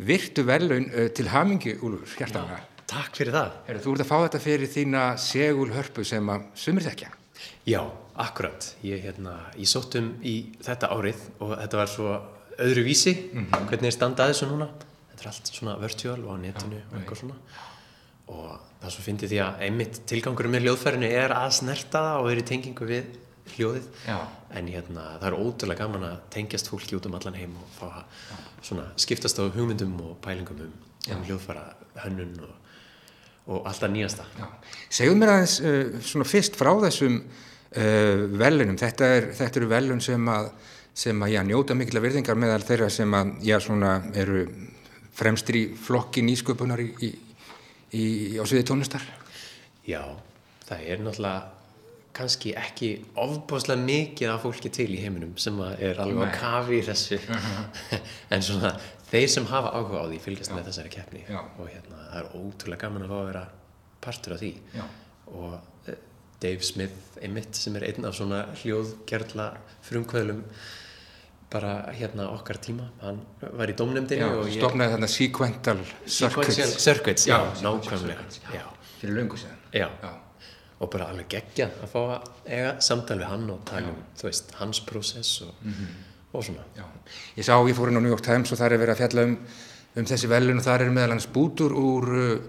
virtu 0.00 0.44
verlaun 0.48 0.88
uh, 0.90 1.08
til 1.14 1.28
hamingi 1.30 1.76
Úlfur, 1.80 2.18
hjartanlega. 2.18 2.66
Takk 2.90 3.14
fyrir 3.20 3.34
það. 3.36 3.56
Heru, 3.68 3.80
þú 3.84 3.92
ert 3.94 4.02
að 4.02 4.08
fá 4.08 4.16
þetta 4.24 4.42
fyrir 4.42 4.70
þína 4.70 5.02
segulhörpu 5.22 6.04
sem 6.06 6.30
að 6.32 6.46
sumir 6.58 6.86
þekkja. 6.88 7.10
Já, 7.68 7.82
akkurat. 8.20 8.68
Ég, 8.86 9.02
hérna, 9.04 9.36
ég 9.56 9.68
sótt 9.68 9.96
um 10.00 10.12
í 10.26 10.34
þetta 10.62 10.92
árið 10.94 11.24
og 11.40 11.56
þetta 11.56 11.80
var 11.80 11.90
svo 11.90 12.14
öðru 12.60 12.84
vísi, 12.84 13.14
mm 13.16 13.46
-hmm. 13.46 13.68
hvernig 13.68 13.88
er 13.88 13.96
standað 13.96 14.32
þessu 14.32 14.50
núna. 14.50 14.68
Þetta 15.10 15.22
er 15.22 15.28
allt 15.32 15.52
svona 15.54 15.76
virtual 15.80 16.20
og 16.24 16.30
á 16.32 16.36
netinu 16.40 16.76
Já, 16.76 16.84
og 16.90 16.98
eitthvað 16.98 17.18
svona. 17.18 17.36
Og 18.30 18.60
það 18.82 18.92
svo 18.94 19.02
fyndi 19.02 19.28
því 19.28 19.40
að 19.44 19.64
einmitt 19.66 20.00
tilgangurum 20.06 20.52
með 20.52 20.62
hljóðfærinu 20.64 21.08
er 21.10 21.34
að 21.34 21.50
snerta 21.58 21.98
það 21.98 22.20
og 22.20 22.30
er 22.30 22.38
í 22.38 22.46
tengingu 22.50 22.86
við 22.86 23.04
hljóðið. 23.56 23.88
Já. 24.06 24.18
En 24.50 24.68
hérna, 24.68 25.18
það 25.18 25.26
er 25.28 25.38
ótrúlega 25.38 25.84
gaman 25.84 26.04
að 26.04 26.16
tengjast 26.30 26.70
fólki 26.70 26.96
út 26.96 27.06
um 27.06 27.14
allan 27.14 27.34
heim 27.34 27.56
og 27.56 27.68
fá 27.78 27.86
að 27.90 28.04
svona, 28.62 28.86
skiptast 28.96 29.38
á 29.38 29.44
hugmyndum 29.48 30.00
og 30.00 30.16
pælingum 30.24 30.60
um, 30.60 30.72
um 31.10 31.22
hljóðfæra 31.26 31.64
hönnun 32.04 32.40
og, 32.46 32.54
og 33.46 33.66
alltaf 33.66 33.90
nýjasta. 33.90 34.24
Segðu 34.88 35.16
mér 35.16 35.34
aðeins 35.34 35.60
uh, 35.60 36.00
svona 36.00 36.28
fyrst 36.28 36.58
frá 36.58 36.72
þessum 36.86 37.22
uh, 37.76 38.26
velunum. 38.42 38.78
Þetta, 38.80 39.12
er, 39.16 39.30
þetta 39.38 39.60
eru 39.62 39.70
velun 39.70 40.02
sem 40.04 40.32
að, 40.32 40.50
sem 41.04 41.22
að 41.26 41.34
já, 41.34 41.42
njóta 41.46 41.76
mikla 41.78 42.02
virðingar 42.04 42.38
meðal 42.40 42.62
þeirra 42.66 42.90
sem 42.92 43.16
að, 43.16 43.32
já, 43.46 43.56
svona, 43.62 43.94
eru 44.14 44.44
fremstir 45.20 45.58
í 45.58 45.64
flokki 45.76 46.24
nýsköpunar 46.24 46.82
í, 46.82 46.90
í, 47.04 47.14
í, 47.92 48.04
á 48.40 48.44
sviði 48.48 48.66
tónlistar. 48.70 49.06
Já, 49.88 50.02
það 50.68 50.86
er 50.86 51.02
náttúrulega 51.04 51.60
kannski 52.20 52.52
ekki 52.58 52.88
ofbáslega 53.20 53.80
mikið 53.86 54.32
af 54.32 54.42
fólki 54.44 54.70
til 54.74 54.88
í 54.92 54.98
heiminum 55.00 55.36
sem 55.40 55.56
er 55.78 56.00
alveg 56.02 56.32
á 56.34 56.38
kafi 56.40 56.80
í 56.80 56.86
þessu 56.86 57.18
uh 57.20 57.36
-huh. 57.46 58.00
en 58.34 58.42
svona 58.42 58.72
þeir 59.10 59.28
sem 59.28 59.46
hafa 59.46 59.72
áhuga 59.78 60.02
á 60.02 60.06
því 60.10 60.18
fylgjast 60.24 60.50
Já. 60.50 60.56
með 60.56 60.66
þessari 60.70 60.90
keppni 60.90 61.22
Já. 61.28 61.40
og 61.58 61.68
hérna 61.68 61.96
það 62.10 62.18
er 62.20 62.30
ótrúlega 62.34 62.80
gaman 62.80 63.02
að 63.02 63.12
fá 63.12 63.18
að 63.20 63.26
vera 63.30 63.44
partur 64.00 64.34
af 64.34 64.40
því 64.40 64.52
Já. 64.74 64.84
og 65.26 65.79
Dave 66.40 66.64
Smith 66.64 67.18
einmitt 67.20 67.56
sem 67.58 67.76
er 67.76 67.88
einn 67.90 68.06
af 68.08 68.16
svona 68.16 68.44
hljóðgerðla 68.62 69.50
frumkvöðlum 69.84 70.44
bara 71.50 71.74
hérna 71.92 72.28
okkar 72.30 72.60
tíma. 72.62 72.86
Hann 73.02 73.20
var 73.40 73.70
í 73.70 73.74
domnefndinu 73.76 74.44
stofnaði 74.54 74.94
þarna 74.94 75.08
Sequential 75.10 75.84
Circuits. 76.06 76.60
Circuits, 76.78 77.26
já, 77.28 77.38
nákvæmlega 77.64 78.68
fyrir 79.00 79.16
lungu 79.16 79.40
já, 79.72 79.88
og 80.80 80.90
bara 80.92 81.08
alveg 81.10 81.28
geggja 81.34 81.70
að 81.80 81.92
fá 81.92 81.98
að 82.02 82.30
eiga 82.46 82.70
samtal 82.84 83.18
við 83.20 83.28
hann 83.30 83.50
og 83.52 83.64
tala 83.68 83.90
um, 83.92 83.98
þú 84.20 84.28
veist, 84.28 84.54
hans 84.60 84.80
prósess 84.84 85.42
og, 85.46 85.54
mm 85.62 85.72
-hmm. 85.72 85.90
og 86.32 86.44
svona. 86.44 86.64
Já. 86.76 86.84
ég 87.36 87.44
sá, 87.44 87.54
ég 87.68 87.76
fór 87.76 87.88
inn 87.88 87.96
á 87.96 88.02
New 88.02 88.12
York 88.12 88.24
Times 88.24 88.52
og 88.52 88.58
þar 88.58 88.72
er 88.72 88.78
verið 88.78 88.94
að 88.94 88.96
fjalla 89.02 89.22
um, 89.22 89.38
um 89.96 90.04
þessi 90.04 90.28
velun 90.28 90.58
og 90.58 90.64
þar 90.64 90.80
er 90.82 90.90
meðal 90.90 91.10
hans 91.10 91.26
bútur 91.26 91.72
úr 91.72 92.04
uh, 92.08 92.40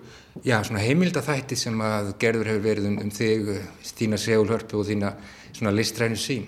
já, 0.43 0.57
svona 0.63 0.83
heimildathætti 0.83 1.57
sem 1.59 1.83
að 1.85 2.13
gerður 2.21 2.53
hefur 2.53 2.65
verið 2.65 2.89
um, 2.91 2.97
um 3.05 3.13
þig, 3.13 3.51
þína 3.99 4.19
segulhörpu 4.21 4.81
og 4.81 4.89
þína 4.89 5.13
svona 5.51 5.75
listrænu 5.75 6.19
sín. 6.19 6.47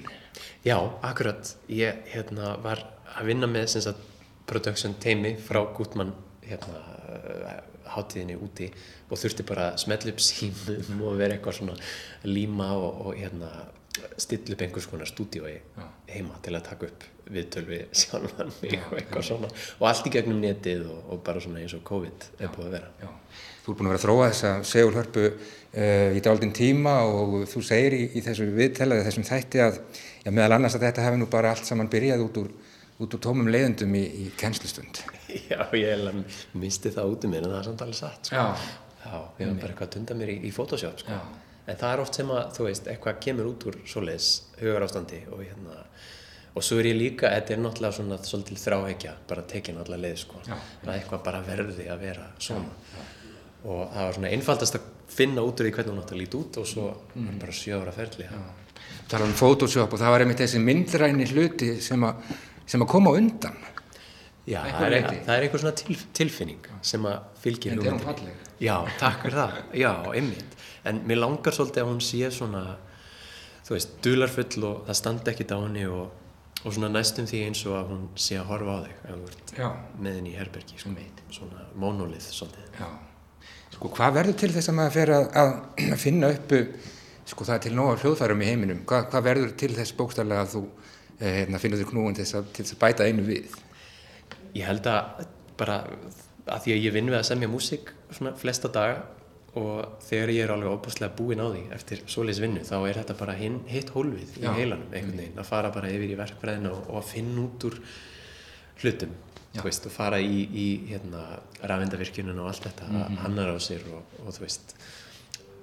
Já, 0.63 0.77
akkurat. 1.03 1.55
Ég 1.67 2.05
hérna, 2.13 2.55
var 2.63 2.85
að 3.17 3.29
vinna 3.29 3.49
með 3.51 3.75
sagt, 3.75 3.99
production 4.47 4.95
teimi 4.99 5.35
frá 5.39 5.61
Gutmann 5.75 6.13
hérna, 6.43 6.81
hátíðinni 7.93 8.35
úti 8.39 8.69
og 9.09 9.19
þurfti 9.19 9.45
bara 9.47 9.69
að 9.71 9.83
smetla 9.83 10.13
upp 10.13 10.21
sínum 10.23 11.03
og 11.05 11.17
vera 11.19 11.37
eitthvað 11.37 11.59
svona 11.59 11.75
líma 12.25 12.71
og, 12.79 13.01
og 13.07 13.17
hérna, 13.19 13.51
stilla 14.17 14.55
upp 14.55 14.63
einhvers 14.65 14.87
konar 14.89 15.09
stúdíói 15.09 15.57
heima 16.09 16.39
til 16.43 16.55
að 16.57 16.65
taka 16.69 16.89
upp 16.89 17.05
viðtöl 17.33 17.65
við 17.67 17.83
sjálfan 18.03 18.51
mig 18.61 18.79
og 18.87 18.95
eitthvað 18.97 19.27
svona 19.29 19.51
og 19.51 19.89
allt 19.89 20.09
í 20.09 20.13
gegnum 20.15 20.41
netið 20.41 20.87
og, 20.89 21.03
og 21.13 21.21
bara 21.27 21.43
svona 21.43 21.61
eins 21.61 21.75
og 21.77 21.83
COVID 21.87 22.29
er 22.39 22.55
búið 22.55 22.69
að 22.69 22.77
vera. 22.79 22.89
Já. 23.03 23.11
Þú 23.63 23.71
er 23.71 23.77
búin 23.79 23.87
að 23.87 23.93
vera 23.93 23.99
að 24.01 24.03
þróa 24.03 24.25
þessa 24.27 24.49
segulhörpu 24.67 25.21
uh, 25.29 26.09
í 26.11 26.21
dálítinn 26.23 26.55
tíma 26.55 26.97
og 27.07 27.35
þú 27.47 27.61
segir 27.63 27.95
í, 27.95 28.01
í 28.19 28.23
þessu 28.25 28.47
viðtelaði 28.57 29.05
þessum 29.07 29.27
þætti 29.29 29.61
að 29.63 29.77
já, 29.79 30.29
meðal 30.31 30.57
annars 30.57 30.75
að 30.75 30.83
þetta 30.89 31.05
hefði 31.05 31.21
nú 31.21 31.27
bara 31.31 31.53
allt 31.55 31.69
saman 31.69 31.91
byrjað 31.93 32.25
út 32.25 32.39
úr, 32.41 32.49
út 32.99 33.15
úr 33.15 33.21
tómum 33.23 33.47
leiðundum 33.53 33.95
í, 33.95 34.03
í 34.03 34.25
kennslustund. 34.39 34.99
Já, 35.51 35.63
ég 35.79 36.03
misti 36.59 36.91
það 36.91 37.15
út 37.15 37.23
um 37.27 37.33
mér 37.33 37.47
en 37.47 37.53
það 37.53 37.61
er 37.61 37.69
samt 37.69 37.85
alveg 37.85 37.99
satt. 38.01 38.27
Sko. 38.27 38.35
Já. 38.35 38.83
Já, 39.03 39.15
ég 39.39 39.47
var 39.47 39.55
bara 39.63 39.71
eitthvað 39.71 39.87
að 39.87 39.95
tunda 39.95 40.19
mér 40.19 40.33
í, 40.35 40.37
í 40.43 40.51
Photoshop 40.55 40.99
sko. 41.01 41.21
En 41.63 41.79
það 41.79 41.95
er 41.95 42.03
oft 42.03 42.19
sem 42.19 42.35
að, 42.35 42.43
þú 42.57 42.67
veist, 42.67 42.91
eitthvað 42.91 43.17
kemur 43.23 43.49
út 43.53 43.65
úr 43.71 43.79
svoleiðis 43.87 44.29
hugar 44.59 44.85
ástandi 44.85 45.23
og 45.31 45.41
hérna 45.43 45.79
og 46.53 46.65
svo 46.67 46.77
er 46.83 46.91
ég 46.91 46.99
líka, 46.99 47.31
þetta 47.33 47.55
er 47.55 47.63
náttúrulega 47.63 47.97
svona 47.97 48.19
svolítið 48.21 48.61
þráhegja, 48.61 49.15
bara 49.31 49.47
tekið 49.49 49.79
náttúrulega 49.79 50.03
leið 50.03 50.19
sko, 50.21 50.41
að 50.45 50.91
eitthvað 50.93 51.23
bara 51.25 51.39
verði 51.47 51.87
að 51.89 52.03
vera 52.03 52.27
svona 52.37 52.67
já, 52.67 52.99
já 52.99 53.12
og 53.63 53.93
það 53.93 54.07
var 54.07 54.17
svona 54.17 54.33
einfaldast 54.35 54.77
að 54.79 54.89
finna 55.13 55.43
út 55.45 55.59
úr 55.59 55.67
því 55.67 55.75
hvernig 55.77 55.93
hún 55.93 56.03
átt 56.03 56.13
að 56.13 56.21
líti 56.21 56.39
út 56.39 56.59
og 56.61 56.67
svo 56.67 56.89
mm. 56.91 57.27
var 57.27 57.39
bara 57.43 57.57
sjóra 57.57 57.95
ferli 57.95 58.29
Það 59.03 59.19
var 59.19 59.25
um 59.27 59.35
Photoshop 59.37 59.93
og 59.93 60.01
það 60.01 60.13
var 60.13 60.23
einmitt 60.23 60.41
þessi 60.41 60.61
myndræni 60.63 61.27
hluti 61.29 61.69
sem 61.83 62.03
að, 62.07 62.31
sem 62.65 62.83
að 62.83 62.89
koma 62.93 63.13
undan. 63.17 63.59
Já, 64.43 64.59
það 64.65 64.85
er, 64.87 65.05
það 65.23 65.35
er 65.35 65.45
einhver 65.45 65.61
svona 65.61 65.75
til, 65.79 65.97
tilfinning 66.17 66.65
sem 66.83 67.05
að 67.07 67.27
fylgir 67.43 67.77
er 67.77 67.99
falleg. 68.03 68.41
Já, 68.63 68.73
takk 68.99 69.21
fyrir 69.23 69.37
það, 69.37 69.53
já, 69.79 69.91
einmitt. 70.17 70.57
En 70.87 70.99
mér 71.07 71.21
langar 71.21 71.55
svolítið 71.55 71.83
að 71.83 71.91
hún 71.91 72.01
sé 72.03 72.31
svona 72.33 72.63
þú 73.63 73.77
veist, 73.77 73.95
dularfull 74.03 74.67
og 74.67 74.83
það 74.89 74.99
standi 74.99 75.31
ekkit 75.31 75.55
á 75.55 75.57
henni 75.61 75.85
og, 75.87 76.11
og 76.63 76.75
svona 76.75 76.91
næstum 76.91 77.29
því 77.29 77.45
eins 77.47 77.63
og 77.69 77.77
að 77.79 77.93
hún 77.93 78.03
sé 78.19 78.39
að 78.39 78.49
horfa 78.51 78.75
á 78.75 78.79
þig 78.83 78.93
ef 78.97 79.13
þú 79.13 79.31
ert 79.31 79.55
Já. 79.61 79.69
með 79.99 80.19
henni 80.19 80.33
í 80.33 80.37
herbergi 80.39 80.81
sko. 80.81 80.93
svona 81.37 81.67
mónólið 81.79 82.27
svolítið. 82.27 82.69
Já. 82.81 83.12
Sko, 83.73 83.89
hvað 83.97 84.17
verður 84.19 84.39
til 84.39 84.51
þess 84.53 84.71
að 84.71 84.77
maður 84.79 84.95
fer 84.97 85.13
að, 85.17 85.29
að 85.41 85.95
finna 86.01 86.29
upp, 86.33 86.57
sko, 87.29 87.47
það 87.47 87.55
er 87.55 87.63
til 87.65 87.73
nóga 87.77 87.95
hljóðfærum 88.03 88.43
í 88.43 88.49
heiminum, 88.51 88.83
hvað, 88.89 89.07
hvað 89.11 89.27
verður 89.29 89.55
til 89.63 89.71
þess 89.77 89.97
bókstaflega 89.97 90.45
að 90.45 90.53
þú 90.53 90.63
eh, 91.19 91.57
finnur 91.63 91.81
þér 91.81 91.89
knúin 91.89 92.17
til 92.19 92.27
þess, 92.27 92.37
að, 92.39 92.75
bæta 92.83 93.07
einu 93.09 93.25
við? 93.27 93.57
Ég 94.53 94.69
held 94.69 94.87
að 94.91 95.25
bara 95.57 95.81
að 96.43 96.63
því 96.65 96.75
að 96.75 96.85
ég 96.85 96.95
vinn 96.95 97.11
við 97.11 97.19
að 97.19 97.27
semja 97.29 97.49
músík 97.49 97.91
svona 98.13 98.33
flesta 98.37 98.71
daga 98.73 99.01
og 99.59 99.99
þegar 100.01 100.31
ég 100.33 100.45
er 100.45 100.53
alveg 100.55 100.73
óbúslega 100.73 101.13
búinn 101.17 101.43
á 101.43 101.47
því 101.47 101.61
eftir 101.75 102.01
svoleiðis 102.09 102.41
vinnu 102.41 102.63
þá 102.65 102.75
er 102.79 102.99
þetta 103.01 103.15
bara 103.19 103.35
hinn, 103.37 103.59
hitt 103.69 103.91
hólfið 103.93 104.39
í 104.41 104.47
heilanum 104.47 104.89
einhvern 104.89 105.19
veginn 105.19 105.43
að 105.43 105.49
fara 105.49 105.69
bara 105.73 105.91
yfir 105.93 106.15
í 106.15 106.17
verkfræðina 106.17 106.71
og, 106.73 106.87
og 106.89 106.99
að 107.03 107.11
finna 107.11 107.43
út 107.45 107.67
úr 107.69 107.77
hlutum 108.81 109.13
þú 109.53 109.65
veist, 109.67 109.87
og 109.87 109.93
fara 109.93 110.19
í, 110.23 110.43
í 110.49 110.67
hérna, 110.89 111.23
rafendavirkjunum 111.61 112.41
og 112.41 112.51
allt 112.51 112.67
þetta 112.69 112.89
að 112.89 113.17
hannar 113.23 113.53
á 113.53 113.57
sér 113.61 113.85
og, 113.93 114.15
og 114.23 114.33
þú 114.33 114.45
veist 114.47 114.75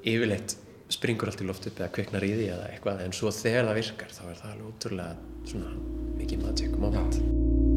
yfirleitt 0.06 0.56
springur 0.90 1.30
allt 1.30 1.42
í 1.42 1.48
loft 1.48 1.66
upp 1.70 1.82
eða 1.82 1.92
kveiknar 1.94 2.26
í 2.26 2.32
því 2.36 2.46
eða 2.54 2.70
eitthvað 2.70 3.04
en 3.06 3.14
svo 3.16 3.34
þegar 3.34 3.70
það 3.70 3.82
virkar 3.82 4.16
þá 4.16 4.22
er 4.28 4.40
það 4.42 4.54
alveg 4.54 4.72
útrúlega 4.72 5.50
svona 5.50 5.74
mikið 6.20 6.46
magic 6.46 6.80
moment 6.82 7.69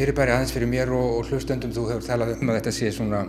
fyrirbæri 0.00 0.32
aðeins 0.34 0.54
fyrir 0.54 0.70
mér 0.70 0.94
og, 0.96 1.18
og 1.18 1.28
hlustendum, 1.28 1.74
þú 1.76 1.86
hefur 1.90 2.08
talað 2.08 2.34
um 2.38 2.50
að 2.52 2.60
þetta 2.60 2.74
sé 2.78 2.90
svona, 2.96 3.22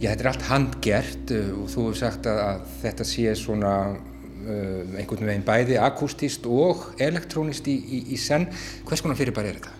já 0.00 0.10
þetta 0.10 0.24
er 0.24 0.30
allt 0.32 0.46
handgert 0.50 1.32
uh, 1.36 1.48
og 1.62 1.72
þú 1.72 1.86
hefur 1.86 1.98
sagt 2.02 2.28
að, 2.30 2.42
að 2.48 2.68
þetta 2.82 3.08
sé 3.12 3.34
svona 3.38 3.72
uh, 3.94 4.98
einhvern 4.98 5.30
veginn 5.30 5.46
bæði 5.46 5.80
akústist 5.82 6.46
og 6.50 6.88
elektrónist 7.02 7.68
í, 7.70 7.76
í, 7.76 8.02
í 8.16 8.20
senn. 8.20 8.48
Hvers 8.88 9.04
konar 9.04 9.18
fyrirbæri 9.18 9.52
er 9.52 9.60
þetta? 9.60 9.74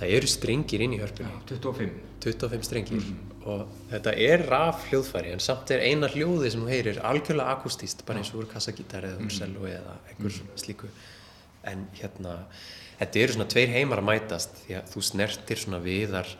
Það 0.00 0.14
eru 0.16 0.28
strengir 0.32 0.80
inn 0.84 0.96
í 0.96 1.00
hörpunni 1.00 1.42
25. 1.48 1.90
25 2.24 2.64
strengir. 2.64 3.08
Og 3.50 3.64
þetta 3.90 4.12
er 4.20 4.44
raf 4.48 4.86
hljóðfæri 4.88 5.32
en 5.34 5.42
samt 5.44 5.72
er 5.72 5.82
eina 5.84 6.08
hljóði 6.12 6.52
sem 6.52 6.62
þú 6.64 6.70
heyrir 6.72 7.00
algjörlega 7.04 7.56
akústíst 7.56 8.04
bara 8.08 8.20
eins 8.20 8.32
og 8.32 8.42
úr 8.42 8.48
kassagítar 8.48 9.06
eða 9.08 9.24
úr 9.24 9.32
cello 9.32 9.68
eða 9.68 9.96
einhver 10.08 10.34
svona 10.36 10.60
slíku. 10.60 10.88
En 11.68 11.86
hérna 11.98 12.38
þetta 13.00 13.22
eru 13.24 13.36
svona 13.36 13.48
tveir 13.50 13.74
heimar 13.74 14.02
að 14.02 14.08
mætast 14.10 14.62
því 14.64 14.78
að 14.78 14.94
þú 14.94 15.04
snertir 15.10 15.60
svona 15.64 15.82
viðar 15.84 16.30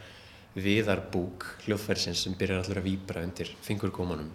viðarbúk 0.55 1.47
hljóðfærisins 1.65 2.25
sem 2.27 2.35
byrjar 2.39 2.65
allur 2.65 2.81
að 2.81 2.89
víbra 2.89 3.23
undir 3.23 3.53
fingurgómanum. 3.63 4.33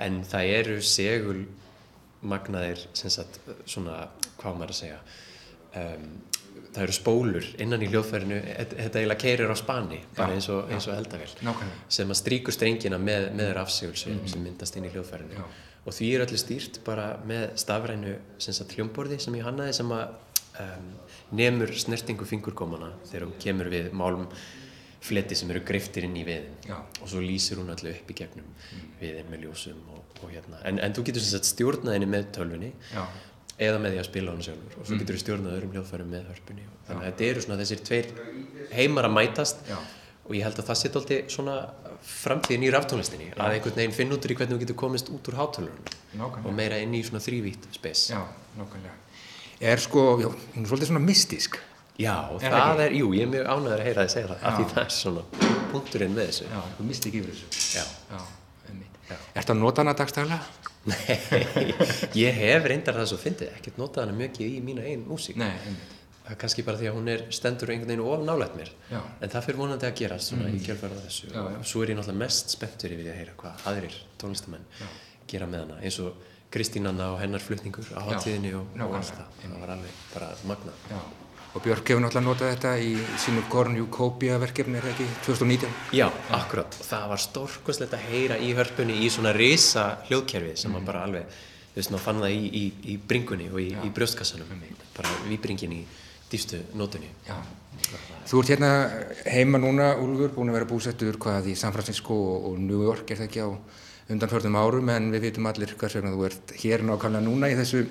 En 0.00 0.20
það 0.28 0.50
eru 0.58 0.80
segul 0.84 1.46
magnaðir 2.20 2.82
sem 2.92 3.12
sagt 3.12 3.40
svona 3.64 4.02
hvað 4.40 4.58
maður 4.58 4.74
að 4.74 4.80
segja 4.82 4.98
um, 5.80 6.04
það 6.70 6.82
eru 6.84 6.94
spólur 6.94 7.46
innan 7.64 7.82
í 7.82 7.88
hljóðfærinu 7.90 8.38
þetta 8.68 9.00
eiginlega 9.00 9.22
keirir 9.24 9.52
á 9.52 9.56
spani 9.58 10.00
bara 10.16 10.36
eins 10.36 10.48
og, 10.52 10.68
eins 10.70 10.86
og 10.90 10.98
eldavél 10.98 11.32
Nákvæmlega. 11.40 11.88
sem 11.96 12.12
að 12.12 12.20
stríkur 12.20 12.54
strengina 12.54 13.00
með, 13.00 13.30
með 13.40 13.52
rafsegulsvið 13.58 14.20
sem 14.34 14.44
myndast 14.44 14.76
inn 14.78 14.86
í 14.86 14.92
hljóðfærinu 14.92 15.46
og 15.80 15.96
því 15.96 16.10
er 16.14 16.26
öllu 16.26 16.40
stýrt 16.40 16.82
bara 16.86 17.14
með 17.26 17.46
stafrænu 17.62 18.16
sem 18.42 18.74
hljómborði 18.76 19.18
sem 19.24 19.40
ég 19.40 19.48
hannaði 19.48 19.78
sem 19.80 19.96
að 19.96 20.12
um, 20.60 20.88
nemur 21.36 21.72
snertingu 21.78 22.26
fingurgómana 22.28 22.92
þegar 23.10 23.26
hún 23.28 23.38
kemur 23.42 23.70
við 23.72 23.92
málum 23.96 24.26
fleti 25.00 25.36
sem 25.38 25.50
eru 25.52 25.62
greiftir 25.64 26.04
inn 26.04 26.16
í 26.20 26.24
viðin 26.26 26.56
Já. 26.68 26.76
og 27.00 27.08
svo 27.08 27.22
lýsir 27.24 27.60
hún 27.60 27.70
allir 27.72 27.96
upp 27.96 28.10
í 28.12 28.16
gegnum 28.18 28.48
viðin 29.00 29.30
með 29.32 29.46
ljósum 29.46 29.78
og, 29.94 30.02
og 30.20 30.32
hérna. 30.34 30.60
En, 30.68 30.80
en 30.84 30.96
þú 30.96 31.06
getur 31.08 31.24
sem 31.24 31.38
sagt 31.38 31.48
stjórnað 31.48 31.96
henni 31.96 32.08
með 32.10 32.26
tölvunni 32.36 32.72
Já. 32.92 33.06
eða 33.68 33.78
með 33.80 33.94
því 33.96 34.02
að 34.02 34.08
spila 34.10 34.34
hana 34.34 34.44
sjálfur. 34.44 34.76
Og 34.76 34.90
svo 34.90 34.98
getur 35.00 35.16
þú 35.16 35.22
stjórnað 35.24 35.56
öðrum 35.56 35.72
hljóðfærum 35.76 36.12
með 36.12 36.28
hörpunni. 36.34 36.66
Þannig 36.90 37.06
að 37.06 37.08
þetta 37.08 37.30
eru 37.30 37.46
svona 37.46 37.58
þessir 37.62 37.82
tveir 37.88 38.12
heimar 38.76 39.08
að 39.08 39.16
mætast. 39.16 39.64
Já. 39.70 39.78
og 40.30 40.36
ég 40.36 40.44
held 40.46 40.60
að 40.60 40.68
það 40.68 40.78
sé 40.78 40.88
alltaf 40.92 41.32
svona 41.34 41.54
framtíðin 42.06 42.66
í 42.68 42.70
raftónlistinni. 42.70 43.32
Að 43.34 43.56
einhvern 43.56 43.80
veginn 43.80 43.96
finn 43.96 44.12
út 44.14 44.26
úr 44.28 44.34
í 44.34 44.36
hvernig 44.38 44.54
þú 44.54 44.60
getur 44.62 44.76
komist 44.78 45.08
út 45.10 45.30
úr 45.32 45.36
hátölurinn 45.40 46.20
og 46.44 46.52
meira 46.54 46.78
inn 46.78 46.94
í 46.94 47.00
svona 47.02 47.22
þrývít 47.24 47.66
spes 47.74 48.04
Já, 48.12 48.20
nákvæmlega. 48.56 48.94
Er 49.60 49.76
sko, 49.82 50.04
já, 50.22 50.28
hún 50.54 50.64
er 50.64 50.68
svolítið 50.70 50.88
svona 50.90 51.02
mystísk. 51.04 51.58
Já, 52.00 52.14
Er 52.40 52.48
það 52.54 52.70
ekki? 52.72 52.84
er, 52.86 52.94
jú, 52.96 53.10
ég 53.12 53.26
er 53.26 53.32
mjög 53.34 53.48
ánæður 53.52 53.80
að 53.82 53.86
heyra 53.90 54.04
þið 54.06 54.12
segja 54.14 54.28
það 54.30 54.44
af 54.48 54.54
því 54.56 54.64
það 54.70 54.82
er 54.86 54.94
svona 54.96 55.22
punkturinn 55.72 56.14
með 56.16 56.30
þessu 56.30 56.46
Já, 56.48 56.60
eitthvað 56.64 56.86
mystík 56.88 57.16
yfir 57.20 57.34
þessu. 57.34 57.48
Já. 57.76 57.84
Já, 58.14 58.20
einmitt. 58.70 59.00
Ertu 59.36 59.52
að 59.52 59.58
nota 59.60 59.82
hana 59.84 59.94
dagstæðlega? 59.98 60.66
Nei, 60.88 61.18
ég 62.24 62.38
hef 62.40 62.68
reyndar 62.72 62.96
það 63.02 63.10
svo 63.12 63.18
fyndið, 63.20 63.50
ekkert 63.58 63.76
notað 63.82 64.06
hana 64.06 64.16
mjög 64.16 64.40
í 64.46 64.48
mína 64.64 64.86
einn 64.88 65.02
músík 65.10 65.36
Nei, 65.36 65.50
einmitt. 65.52 65.92
það 66.24 66.32
er 66.32 66.38
kannski 66.40 66.64
bara 66.64 66.80
því 66.80 66.88
að 66.88 66.96
hún 66.96 67.10
er 67.12 67.26
stendur 67.36 67.72
einhvern 67.74 67.92
veginn 67.92 68.06
of 68.08 68.24
nálægt 68.24 68.56
mér 68.56 68.70
Já. 68.88 69.00
en 69.20 69.34
það 69.34 69.44
fyrir 69.50 69.60
vonandi 69.60 69.88
að 69.90 69.94
gerast 70.00 70.32
svona 70.32 70.48
í 70.48 70.62
kjölfæra 70.64 71.02
þessu 71.04 71.28
Já, 71.34 71.36
já. 71.52 71.58
og 71.60 71.68
svo 71.68 71.82
er 71.84 71.92
ég 71.92 71.98
náttúrulega 72.00 72.22
mest 72.24 72.54
spenntur 72.56 72.94
yfir 72.96 73.04
því 73.04 73.12
að 73.12 73.20
heyra 73.20 73.36
hvað 73.44 73.66
aðrir 73.74 73.98
tónlistamenn 74.24 74.64
gera 75.34 75.50
með 75.52 75.66
hana 75.66 75.78
eins 75.84 76.00
og 76.00 76.16
Kristín 76.50 76.88
Anna 76.90 77.12
og 77.14 77.20
hennar 77.22 77.42
flutningur 77.44 77.86
á 77.94 78.00
hátíðinni 78.08 78.54
og, 78.58 78.70
og 78.74 78.94
allt 78.98 79.14
það. 79.14 79.34
Það 79.42 79.58
var 79.62 79.74
alveg 79.76 79.98
bara 80.14 80.30
magna 80.50 80.76
Já. 80.90 81.00
Og 81.50 81.62
Björk 81.64 81.88
hefur 81.90 82.02
náttúrulega 82.04 82.26
notað 82.28 82.50
þetta 82.52 82.72
í 82.78 82.90
sínu 83.18 83.40
Cornucopia 83.50 84.36
verkefni, 84.38 84.78
er 84.78 84.84
það 84.86 84.92
ekki, 84.92 85.06
2019? 85.26 85.72
Já, 85.98 86.04
akkurat, 86.36 86.76
og 86.78 86.86
það 86.86 87.06
var 87.10 87.22
stórkoslegt 87.24 87.96
að 87.96 88.04
heyra 88.12 88.36
í 88.38 88.52
hörpunni 88.54 89.00
í 89.02 89.08
svona 89.10 89.32
risa 89.34 89.88
hljóðkerfi 90.06 90.52
sem 90.62 90.76
var 90.78 90.84
bara 90.86 91.02
alveg, 91.08 91.40
þú 91.72 91.80
veist, 91.80 91.90
maður 91.90 92.04
fann 92.04 92.22
það 92.22 92.36
í, 92.36 92.44
í, 92.60 92.62
í 92.94 92.96
bringunni 93.10 93.50
og 93.50 93.58
í, 93.64 93.66
í 93.82 93.90
brjóstkassanum 93.98 94.62
bara 94.94 95.16
víbringin 95.26 95.74
í 95.74 95.82
dýfstu 96.30 96.62
nótunni 96.78 97.10
Já. 97.26 97.34
Þú 98.30 98.44
ert 98.44 98.54
hérna 98.54 98.72
heima 99.26 99.58
núna, 99.58 99.96
Úlfur, 99.98 100.30
búin 100.36 100.52
að 100.52 100.60
vera 100.60 100.70
búsettur 100.70 101.18
hvað 101.18 101.50
í 101.50 101.58
San 101.58 101.74
Francisco 101.74 102.14
og, 102.14 102.50
og 102.52 102.62
New 102.62 102.84
York, 102.86 103.10
er 103.10 103.24
það 103.24 103.26
ekki 103.30 103.42
á 103.42 103.50
undanförnum 104.10 104.56
árum, 104.58 104.88
en 104.92 105.10
við 105.14 105.28
vitum 105.28 105.46
allir 105.50 105.74
hvers 105.78 105.98
vegna 105.98 106.14
þú 106.14 106.24
ert 106.28 106.54
hér 106.62 106.84
nákvæmlega 106.86 107.26
núna 107.26 107.50
í 107.50 107.58
þessu 107.58 107.84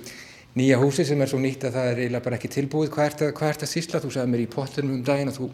nýja 0.57 0.79
húsi 0.81 1.05
sem 1.05 1.21
er 1.21 1.29
svo 1.31 1.39
nýtt 1.41 1.67
að 1.67 1.77
það 1.77 1.91
er 1.91 2.01
eiginlega 2.03 2.25
bara 2.25 2.39
ekki 2.39 2.51
tilbúið. 2.55 2.91
Hvað 2.95 3.11
ert 3.11 3.23
að, 3.25 3.31
hvað 3.37 3.53
ert 3.53 3.63
að 3.65 3.71
sýsla? 3.73 4.01
Þú 4.03 4.11
sagði 4.15 4.33
mér 4.33 4.43
í 4.43 4.49
pottunum 4.51 4.97
um 4.97 5.05
daginn 5.07 5.31
að 5.31 5.39
þú 5.39 5.49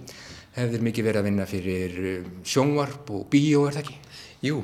hefðir 0.55 0.85
mikið 0.87 1.07
verið 1.09 1.21
að 1.21 1.27
vinna 1.29 1.47
fyrir 1.49 1.97
um, 2.13 2.29
sjónvarp 2.47 3.11
og 3.11 3.25
bíó, 3.31 3.65
er 3.67 3.75
það 3.75 3.83
ekki? 3.83 3.97
Jú, 4.45 4.61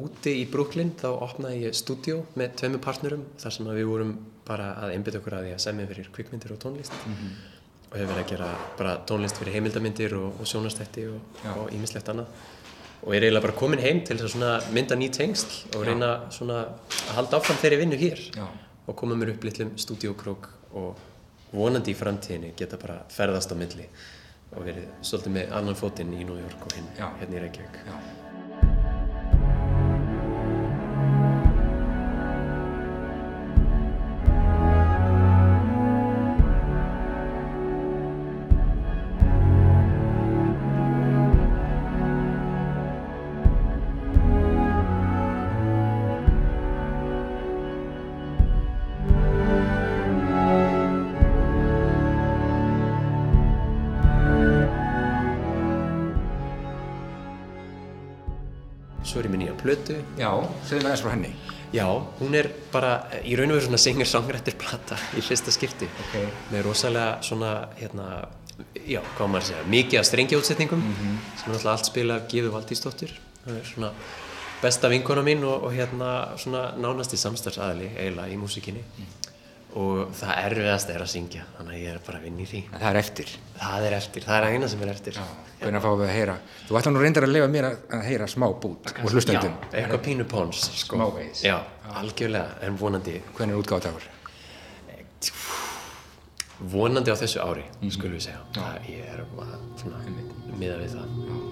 úti 0.00 0.34
í 0.42 0.44
Brooklyn 0.50 0.92
þá 1.00 1.08
opnaði 1.14 1.64
ég 1.64 1.78
stúdíó 1.78 2.20
með 2.38 2.58
tveimu 2.60 2.82
partnerum 2.84 3.24
þar 3.40 3.56
sem 3.56 3.70
við 3.72 3.88
vorum 3.88 4.12
bara 4.46 4.74
að 4.82 4.94
einbytta 4.96 5.20
okkur 5.22 5.38
að 5.38 5.48
því 5.48 5.56
að 5.56 5.64
semja 5.64 5.88
fyrir 5.90 6.12
kvikmyndir 6.14 6.54
og 6.54 6.60
tónlist 6.62 6.94
og 7.90 7.96
hefur 7.96 8.12
verið 8.12 8.22
að 8.22 8.30
gera 8.30 8.48
bara 8.78 8.94
tónlist 9.06 9.40
fyrir 9.40 9.56
heimildamindir 9.56 10.14
og, 10.18 10.40
og 10.42 10.50
sjónastætti 10.50 11.06
og 11.10 11.72
ímislegt 11.74 12.10
annað 12.12 12.30
og 13.02 13.14
er 13.14 13.24
eiginlega 13.24 13.46
bara 13.46 13.58
komin 13.58 13.80
heim 13.82 14.02
til 14.04 14.18
að 14.20 14.70
mynda 14.74 14.96
ný 14.98 15.10
tengsl 15.14 15.76
og 15.76 15.86
reyna 15.86 16.10
að 16.30 17.14
halda 17.16 17.40
áfram 17.40 17.60
þeirri 17.62 17.80
vinnu 17.84 18.00
hér. 18.00 18.20
Já. 18.36 18.46
og 18.86 18.96
koma 18.96 19.14
mér 19.14 19.34
upp 19.34 19.44
litlum 19.44 19.76
stúdíókrók 19.78 20.48
og 20.74 20.96
vonandi 21.52 21.92
í 21.92 21.98
framtíðinni 21.98 22.54
geta 22.58 22.78
bara 22.80 23.04
ferðast 23.10 23.52
á 23.54 23.56
milli 23.58 23.86
og 24.56 24.64
verið 24.66 24.88
svolítið 25.06 25.36
með 25.36 25.52
annan 25.60 25.78
fótinn 25.78 26.16
í 26.16 26.24
New 26.24 26.40
York 26.40 26.66
og 26.66 26.74
hinn 26.74 26.90
hérna 26.98 27.38
í 27.38 27.44
Reykjavík 27.44 28.19
Já, 60.20 60.30
segðu 60.68 60.82
mig 60.82 60.90
aðeins 60.90 61.04
frá 61.06 61.14
henni. 61.14 61.32
Já, 61.70 61.86
hún 62.18 62.34
er 62.36 62.50
bara 62.72 62.92
í 63.22 63.36
raun 63.38 63.54
og 63.54 63.60
veru 63.60 63.68
svona 63.68 63.80
singer-songwriter 63.80 64.56
plata 64.58 64.98
í 65.16 65.22
fyrsta 65.24 65.54
skipti. 65.54 65.88
Ok. 66.04 66.16
Með 66.50 66.66
rosalega 66.66 67.20
svona, 67.24 67.54
hérna, 67.78 68.08
já, 68.74 69.00
hvað 69.16 69.30
maður 69.32 69.44
að 69.44 69.48
segja, 69.50 69.66
mikið 69.74 70.00
af 70.00 70.08
strengjaútsetningum 70.08 70.82
sem 70.90 71.46
er 71.46 71.54
alltaf 71.54 71.72
allt 71.72 71.90
spila 71.90 72.18
af 72.20 72.28
Gíðu 72.30 72.52
Valdísdóttir 72.54 73.14
það 73.44 73.56
er 73.56 73.68
svona 73.70 73.90
besta 74.60 74.90
vinkona 74.92 75.24
mín 75.24 75.44
og, 75.48 75.66
og 75.68 75.74
hérna 75.74 76.10
svona 76.40 76.70
nánasti 76.76 77.18
samstarfsaðli 77.20 77.92
eiginlega 77.94 78.34
í 78.34 78.38
músikinni 78.40 78.84
og 79.78 80.10
það 80.18 80.32
erfiðast 80.46 80.90
er 80.94 81.02
að 81.04 81.10
syngja 81.12 81.44
þannig 81.58 81.74
að 81.76 81.82
ég 81.84 81.92
er 81.94 82.00
bara 82.06 82.18
að 82.18 82.24
vinna 82.26 82.42
í 82.42 82.46
því 82.50 82.60
Það 82.72 82.86
er 82.90 82.98
eftir. 83.00 83.32
það 83.60 83.86
er 83.86 83.96
eftir, 84.00 84.24
það 84.26 84.36
er 84.40 84.46
eina 84.54 84.68
sem 84.72 84.82
er 84.86 84.92
eftir 84.94 85.20
Hvernig 85.60 85.82
fáum 85.84 85.98
við 86.00 86.06
að 86.08 86.14
heyra? 86.16 86.34
Þú 86.68 86.78
ætlar 86.80 86.94
nú 86.94 87.00
reyndar 87.04 87.26
að 87.26 87.32
lifa 87.34 87.48
mér 87.52 87.66
að, 87.68 87.76
heyra 88.06 88.26
smá 88.32 88.46
bút 88.62 88.92
og 89.04 89.10
hlustendum. 89.12 89.52
já, 89.60 89.76
eitthvað 89.82 90.02
pínu 90.06 90.24
póns 90.30 90.62
sko. 90.80 90.96
Smávegis. 90.96 91.42
já, 91.44 91.58
algjörlega, 92.00 92.56
en 92.64 92.78
vonandi 92.80 93.20
Hvernig 93.36 93.54
er 93.54 93.60
útgáðdagur? 93.62 94.08
vonandi 96.60 97.08
á 97.12 97.16
þessu 97.16 97.40
ári, 97.40 97.64
skulum 97.92 98.16
við 98.18 98.26
segja 98.26 98.40
það, 98.56 98.88
ég 98.88 99.06
er 99.14 99.24
miða 100.60 100.76
við 100.82 100.96
það 100.96 101.49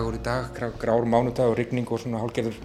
dagur 0.00 0.16
í 0.16 0.22
dag, 0.24 0.46
grár, 0.80 1.04
mánudag 1.04 1.50
og 1.50 1.58
rigning 1.58 1.88
og 1.92 2.00
svona 2.00 2.20
hálfgerður 2.22 2.56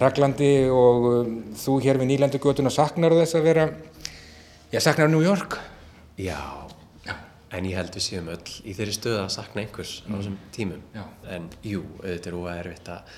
raglandi 0.00 0.48
og 0.68 1.06
um, 1.08 1.36
þú 1.56 1.76
hér 1.80 2.00
við 2.00 2.10
nýlendu 2.10 2.40
götuna 2.42 2.72
saknar 2.72 3.14
þess 3.16 3.38
að 3.38 3.46
vera, 3.46 3.64
já 4.72 4.80
saknar 4.84 5.08
New 5.08 5.22
York? 5.24 5.56
Já, 6.20 6.36
en 7.54 7.68
ég 7.70 7.78
held 7.78 7.94
við 7.94 8.04
séum 8.04 8.28
öll 8.34 8.42
í 8.66 8.74
þeirri 8.76 8.96
stöðu 8.96 9.22
að 9.22 9.30
sakna 9.32 9.62
einhvers 9.62 9.94
á 10.04 10.12
þessum 10.12 10.36
tímum. 10.52 10.82
Já. 10.92 11.06
En 11.36 11.48
jú, 11.64 11.86
auðvitað 12.02 12.28
er 12.32 12.36
óa 12.42 12.58
erfitt 12.58 12.92
að, 12.92 13.16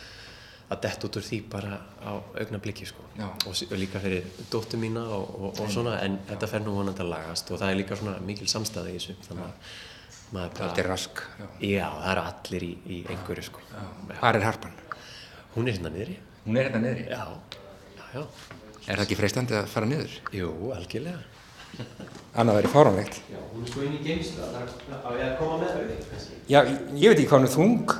að 0.69 0.83
detta 0.87 1.09
út 1.09 1.19
úr 1.19 1.27
því 1.27 1.43
bara 1.57 1.81
á 2.07 2.13
augna 2.15 2.63
blikki 2.63 2.87
sko. 2.87 3.09
Já. 3.19 3.27
Og, 3.49 3.65
líka 3.81 4.05
fyrir 4.05 4.31
dóttur 4.53 4.83
mína 4.85 5.09
og, 5.17 5.35
og, 5.41 5.51
og 5.65 5.75
svona, 5.75 5.99
en 6.07 6.21
þetta 6.31 6.53
fer 6.55 6.63
nú 6.63 6.79
vonandi 6.79 7.03
að 7.03 7.13
lagast 7.17 7.51
og 7.51 7.65
það 7.65 7.73
er 7.73 7.83
líka 7.83 7.99
svona 7.99 8.21
mikil 8.31 8.47
samstæða 8.53 8.95
í 8.95 8.99
þessu. 9.01 9.19
Þannig 9.27 9.49
að 9.49 9.77
Þetta 10.33 10.83
er 10.83 10.89
rask. 10.91 11.23
Já. 11.39 11.47
Já, 11.63 11.87
það 12.01 12.11
eru 12.13 12.25
allir 12.31 12.67
í, 12.67 12.73
í 12.91 12.99
einhverju 13.15 13.45
sko. 13.47 13.63
Já. 13.71 13.85
Hvar 14.19 14.39
er 14.41 14.47
harpan? 14.47 14.75
Hún 15.55 15.71
er 15.71 15.77
hérna 15.79 15.93
niðri. 15.95 16.17
Hún 16.47 16.59
er 16.59 16.69
hérna 16.69 16.83
niðri. 16.83 17.07
Já, 17.13 17.23
já, 17.97 18.05
já. 18.17 18.25
Er 18.87 18.99
það 18.99 19.05
ekki 19.07 19.19
freistandi 19.19 19.57
að 19.59 19.71
fara 19.71 19.89
niður? 19.91 20.19
Jú, 20.35 20.51
algjörlega. 20.77 21.23
Annað 22.37 22.59
væri 22.61 22.73
fáránlegt. 22.73 23.21
Já, 23.31 23.39
hún 23.53 23.63
er 23.65 23.71
sko 23.73 23.87
inn 23.87 23.97
í 23.97 24.03
geimslu, 24.05 24.51
það 24.91 25.09
er 25.15 25.25
að 25.31 25.39
koma 25.41 25.57
með 25.63 25.71
þau, 25.77 25.97
kannski. 26.11 26.43
Já, 26.49 26.61
ég 26.67 27.09
veit 27.11 27.19
ekki 27.19 27.31
hvað 27.31 27.41
hún 27.41 27.49
er 27.49 27.57
þung. 27.57 27.97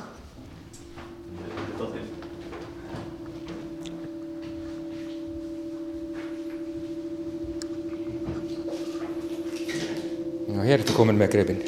Já, 10.47 10.61
hér 10.63 10.79
ertu 10.81 10.93
komin 10.95 11.17
með 11.19 11.33
greipin. 11.35 11.59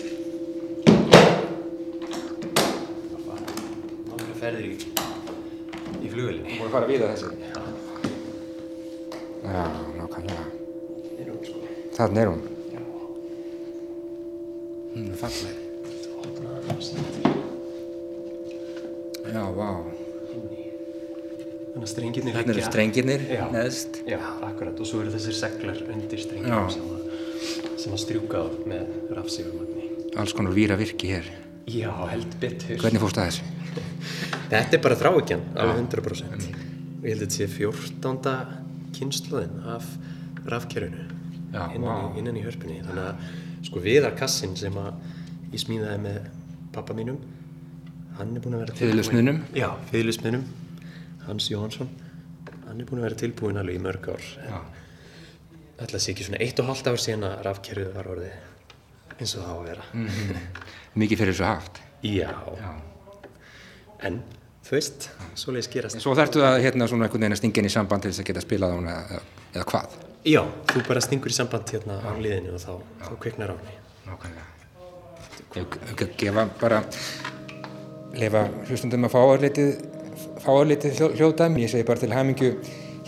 Nákvæmlega 4.10 4.38
ferðir 4.40 4.66
í, 4.72 4.78
í 6.00 6.08
flugvelinni. 6.10 6.56
Búin 6.56 6.59
að 6.70 6.76
fara 6.78 6.90
við 6.90 7.04
að 7.06 7.12
þessu. 7.14 7.30
Já, 9.50 9.64
nákvæmlega. 9.98 10.46
Sko. 11.50 11.58
Þannig 11.98 12.22
er 12.24 12.30
hún. 12.32 12.44
Hún 14.94 15.08
er 15.14 15.18
falleg. 15.22 15.56
Já, 19.30 19.44
vá. 19.54 19.70
Þannig 21.70 21.86
að 21.86 21.92
strengirnir 21.92 22.34
Þarna 22.36 22.54
eru 22.56 22.64
strengirnir 22.66 23.22
neðst. 23.54 24.00
Já, 24.10 24.18
akkurat. 24.48 24.80
Og 24.82 24.88
svo 24.90 25.04
eru 25.04 25.12
þessir 25.14 25.36
seglar 25.38 25.78
undir 25.94 26.20
strengjum 26.24 26.50
Já. 26.50 26.70
sem, 26.74 26.88
að- 26.90 27.80
sem 27.80 27.94
að 27.94 28.02
strjúka 28.04 28.42
á 28.42 28.46
með 28.68 28.84
rafsífumagni. 29.16 29.84
Alls 30.18 30.34
konar 30.34 30.54
víra 30.58 30.76
virki 30.80 31.08
hér. 31.14 31.30
Já, 31.70 31.92
held 32.10 32.34
betur. 32.42 32.78
Hvernig 32.82 33.00
fórst 33.04 33.18
að 33.22 33.30
þessu? 33.30 33.44
Þetta 34.50 34.74
er 34.74 34.82
bara 34.82 34.96
þráikjan, 34.98 35.42
alveg 35.56 35.78
100%. 35.86 36.39
Ég 37.10 37.16
held 37.16 37.24
að 37.26 37.32
þetta 37.32 37.38
sé 37.40 37.46
14. 37.50 38.34
kynnslóðin 38.94 39.56
af 39.74 39.86
rafkerfinu 40.46 41.06
innan, 41.74 42.12
í, 42.14 42.20
innan 42.22 42.36
í 42.38 42.44
hörpunni. 42.46 42.76
Þannig 42.86 43.08
að 43.08 43.64
sko 43.66 43.82
viðarkassin 43.82 44.54
sem 44.60 44.76
að 44.78 44.92
ég 45.56 45.64
smíðaði 45.64 46.02
með 46.04 46.20
pappa 46.76 46.94
mínum, 46.94 47.18
hann 48.20 48.36
er 48.38 48.44
búinn 48.44 48.60
að 48.60 48.68
vera? 48.68 48.76
Já, 49.58 49.72
fiðlusmiðnum, 49.90 50.44
Hans 51.26 51.50
Jóhansson. 51.50 51.90
Hann 52.68 52.78
er 52.84 52.86
búinn 52.92 53.02
að 53.02 53.08
vera 53.08 53.20
tilbúinn 53.24 53.58
alveg 53.58 53.80
í 53.80 53.82
mörg 53.88 54.12
ár. 54.14 54.30
Ætla 55.82 56.02
sé 56.04 56.14
ekki 56.14 56.28
svona 56.28 56.44
eitt 56.46 56.62
og 56.62 56.70
hálft 56.70 56.92
ár 56.92 57.02
síðan 57.02 57.26
að 57.32 57.42
rafkerfið 57.50 57.90
var 57.98 58.12
orðið 58.14 59.16
eins 59.20 59.34
og 59.34 59.42
það 59.42 59.50
á 59.50 59.56
að 59.58 59.68
vera. 59.72 59.88
Mikið 61.02 61.24
fyrir 61.24 61.34
þessu 61.40 61.50
haft. 61.50 61.82
Já. 62.06 62.30
Já. 62.62 62.70
En, 64.06 64.22
þú 64.68 64.76
veist, 64.76 65.10
svoleiðis 65.40 65.70
gerast. 65.74 66.02
Svo 66.04 66.14
þarftu 66.18 66.44
að 66.46 66.60
hérna 66.66 66.88
svona 66.90 67.08
einhvern 67.08 67.24
veginn 67.26 67.36
að 67.38 67.42
stinga 67.42 67.62
inn 67.64 67.70
í 67.70 67.74
samband 67.74 68.04
til 68.06 68.12
þess 68.12 68.24
að 68.24 68.30
geta 68.32 68.44
spilað 68.46 68.74
á 68.74 68.76
hún 68.78 68.90
eða, 68.92 69.22
eða 69.56 69.66
hvað? 69.72 69.98
Já, 70.30 70.42
þú 70.74 70.84
bara 70.88 71.02
stingur 71.06 71.32
í 71.32 71.38
samband 71.38 71.72
hérna 71.74 72.00
á 72.04 72.12
liðinu 72.20 72.54
og 72.58 72.62
þá, 72.64 72.74
þá 73.08 73.12
kviknar 73.24 73.54
á 73.54 73.56
henni. 73.56 73.78
Nákvæmlega. 74.10 74.46
Ég 75.58 76.04
gefa 76.20 76.44
bara 76.62 76.84
lefa 78.20 78.44
hlustundum 78.68 79.08
að 79.08 79.16
fá 79.16 79.20
örlítið 79.24 79.72
fá 80.44 80.52
hljó- 80.54 81.14
hljóðdæmi. 81.16 81.64
Ég 81.66 81.72
segi 81.74 81.88
bara 81.88 82.04
til 82.04 82.14
hæmingu 82.14 82.52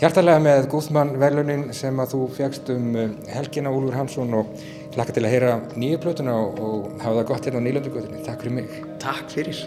hjartalega 0.02 0.42
með 0.42 0.66
Guðmann 0.72 1.14
velunin 1.20 1.68
sem 1.76 2.00
að 2.02 2.14
þú 2.16 2.22
fegst 2.34 2.70
um 2.74 2.88
uh, 2.96 3.08
helgina 3.30 3.70
Úlfur 3.70 3.94
Hansson 4.00 4.34
og 4.34 4.50
hlakka 4.96 5.14
til 5.14 5.24
að 5.26 5.34
heyra 5.36 5.52
nýju 5.76 6.00
plötuna 6.02 6.34
og, 6.40 6.58
og 6.58 7.02
hafa 7.04 7.20
það 7.20 7.28
gott 7.30 7.46
hérna 7.50 7.62
á 7.62 7.66
nýlöndugötunni. 7.68 8.24
Takk 8.26 8.42
fyrir 8.42 8.58
mig. 8.58 8.78
Takk 9.02 9.30
fyrir. 9.36 9.66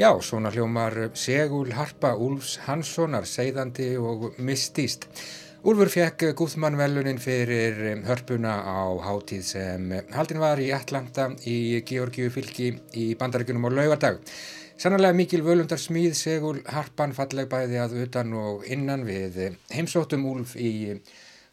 Já, 0.00 0.14
svona 0.22 0.48
hljómar 0.48 1.10
Segul 1.12 1.74
Harpa 1.76 2.14
Úlfs 2.16 2.54
Hanssonar, 2.64 3.26
seiðandi 3.28 3.98
og 4.00 4.38
mystíst. 4.40 5.02
Úlfur 5.60 5.90
fekk 5.92 6.30
Guðmann 6.38 6.78
velunin 6.80 7.20
fyrir 7.20 8.00
hörpuna 8.06 8.54
á 8.64 8.96
hátíð 9.04 9.42
sem 9.44 9.92
haldin 10.16 10.40
var 10.40 10.62
í 10.64 10.70
Atlanta 10.72 11.26
í 11.44 11.82
Georgiu 11.84 12.32
fylki 12.32 12.70
í 12.96 13.10
bandarækjunum 13.20 13.68
á 13.68 13.70
laugardag. 13.76 14.22
Sannarlega 14.80 15.18
mikil 15.20 15.44
völundar 15.44 15.82
smíð 15.84 16.16
segul 16.16 16.62
harpan 16.64 17.12
falleg 17.12 17.52
bæði 17.52 17.82
að 17.84 17.98
utan 18.06 18.32
og 18.40 18.64
innan 18.72 19.04
við 19.04 19.36
heimsóttum 19.68 20.24
Úlf 20.32 20.56
í 20.56 20.96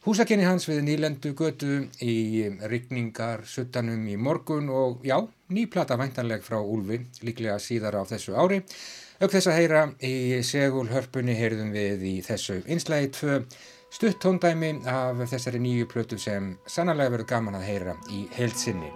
húsakenni 0.08 0.46
hans 0.48 0.64
við 0.70 0.86
nýlendu 0.88 1.34
götu 1.36 1.82
í 2.00 2.46
rigningar 2.72 3.42
suttanum 3.44 4.06
í 4.08 4.14
morgun 4.16 4.70
og 4.72 5.02
já, 5.04 5.18
nýplata 5.52 5.98
væntanleg 6.00 6.46
frá 6.46 6.62
Úlfi, 6.62 7.02
líklega 7.28 7.58
síðar 7.60 7.98
á 8.00 8.08
þessu 8.08 8.38
ári. 8.40 8.62
Auk 9.20 9.34
þess 9.34 9.50
að 9.52 9.58
heyra 9.60 9.82
í 10.00 10.40
segul 10.48 10.86
hörpunni 10.88 11.36
heyrðum 11.36 11.74
við 11.76 12.06
í 12.08 12.14
þessu 12.24 12.62
einslægi 12.70 13.10
tvö 13.18 13.42
stutt 13.92 14.22
tóndæmi 14.24 14.70
af 14.88 15.20
þessari 15.28 15.60
nýju 15.60 15.90
plötu 15.92 16.20
sem 16.22 16.54
sannarlega 16.64 17.18
verður 17.18 17.30
gaman 17.34 17.58
að 17.60 17.68
heyra 17.68 17.98
í 18.08 18.22
heilsinni. 18.38 18.94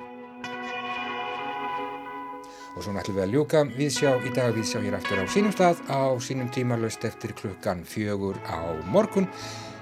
Og 2.71 2.85
svo 2.85 2.93
ætlum 2.95 3.17
við 3.17 3.25
að 3.25 3.35
ljúka 3.35 3.65
viðsjá 3.67 4.13
í 4.15 4.31
dag 4.31 4.55
viðsjá 4.55 4.79
hér 4.85 4.95
aftur 4.95 5.19
á 5.19 5.25
sínum 5.27 5.51
stað 5.51 5.83
á 5.91 6.15
sínum 6.23 6.47
tíma 6.55 6.79
löst 6.79 7.03
eftir 7.03 7.35
klukkan 7.35 7.83
fjögur 7.83 8.39
á 8.47 8.79
morgun. 8.87 9.27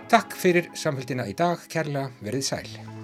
Takk 0.09 0.33
fyrir 0.33 0.71
samfélgina 0.73 1.27
í 1.29 1.35
dag, 1.37 1.61
kærlega 1.69 2.09
verið 2.25 2.47
sæl. 2.47 2.98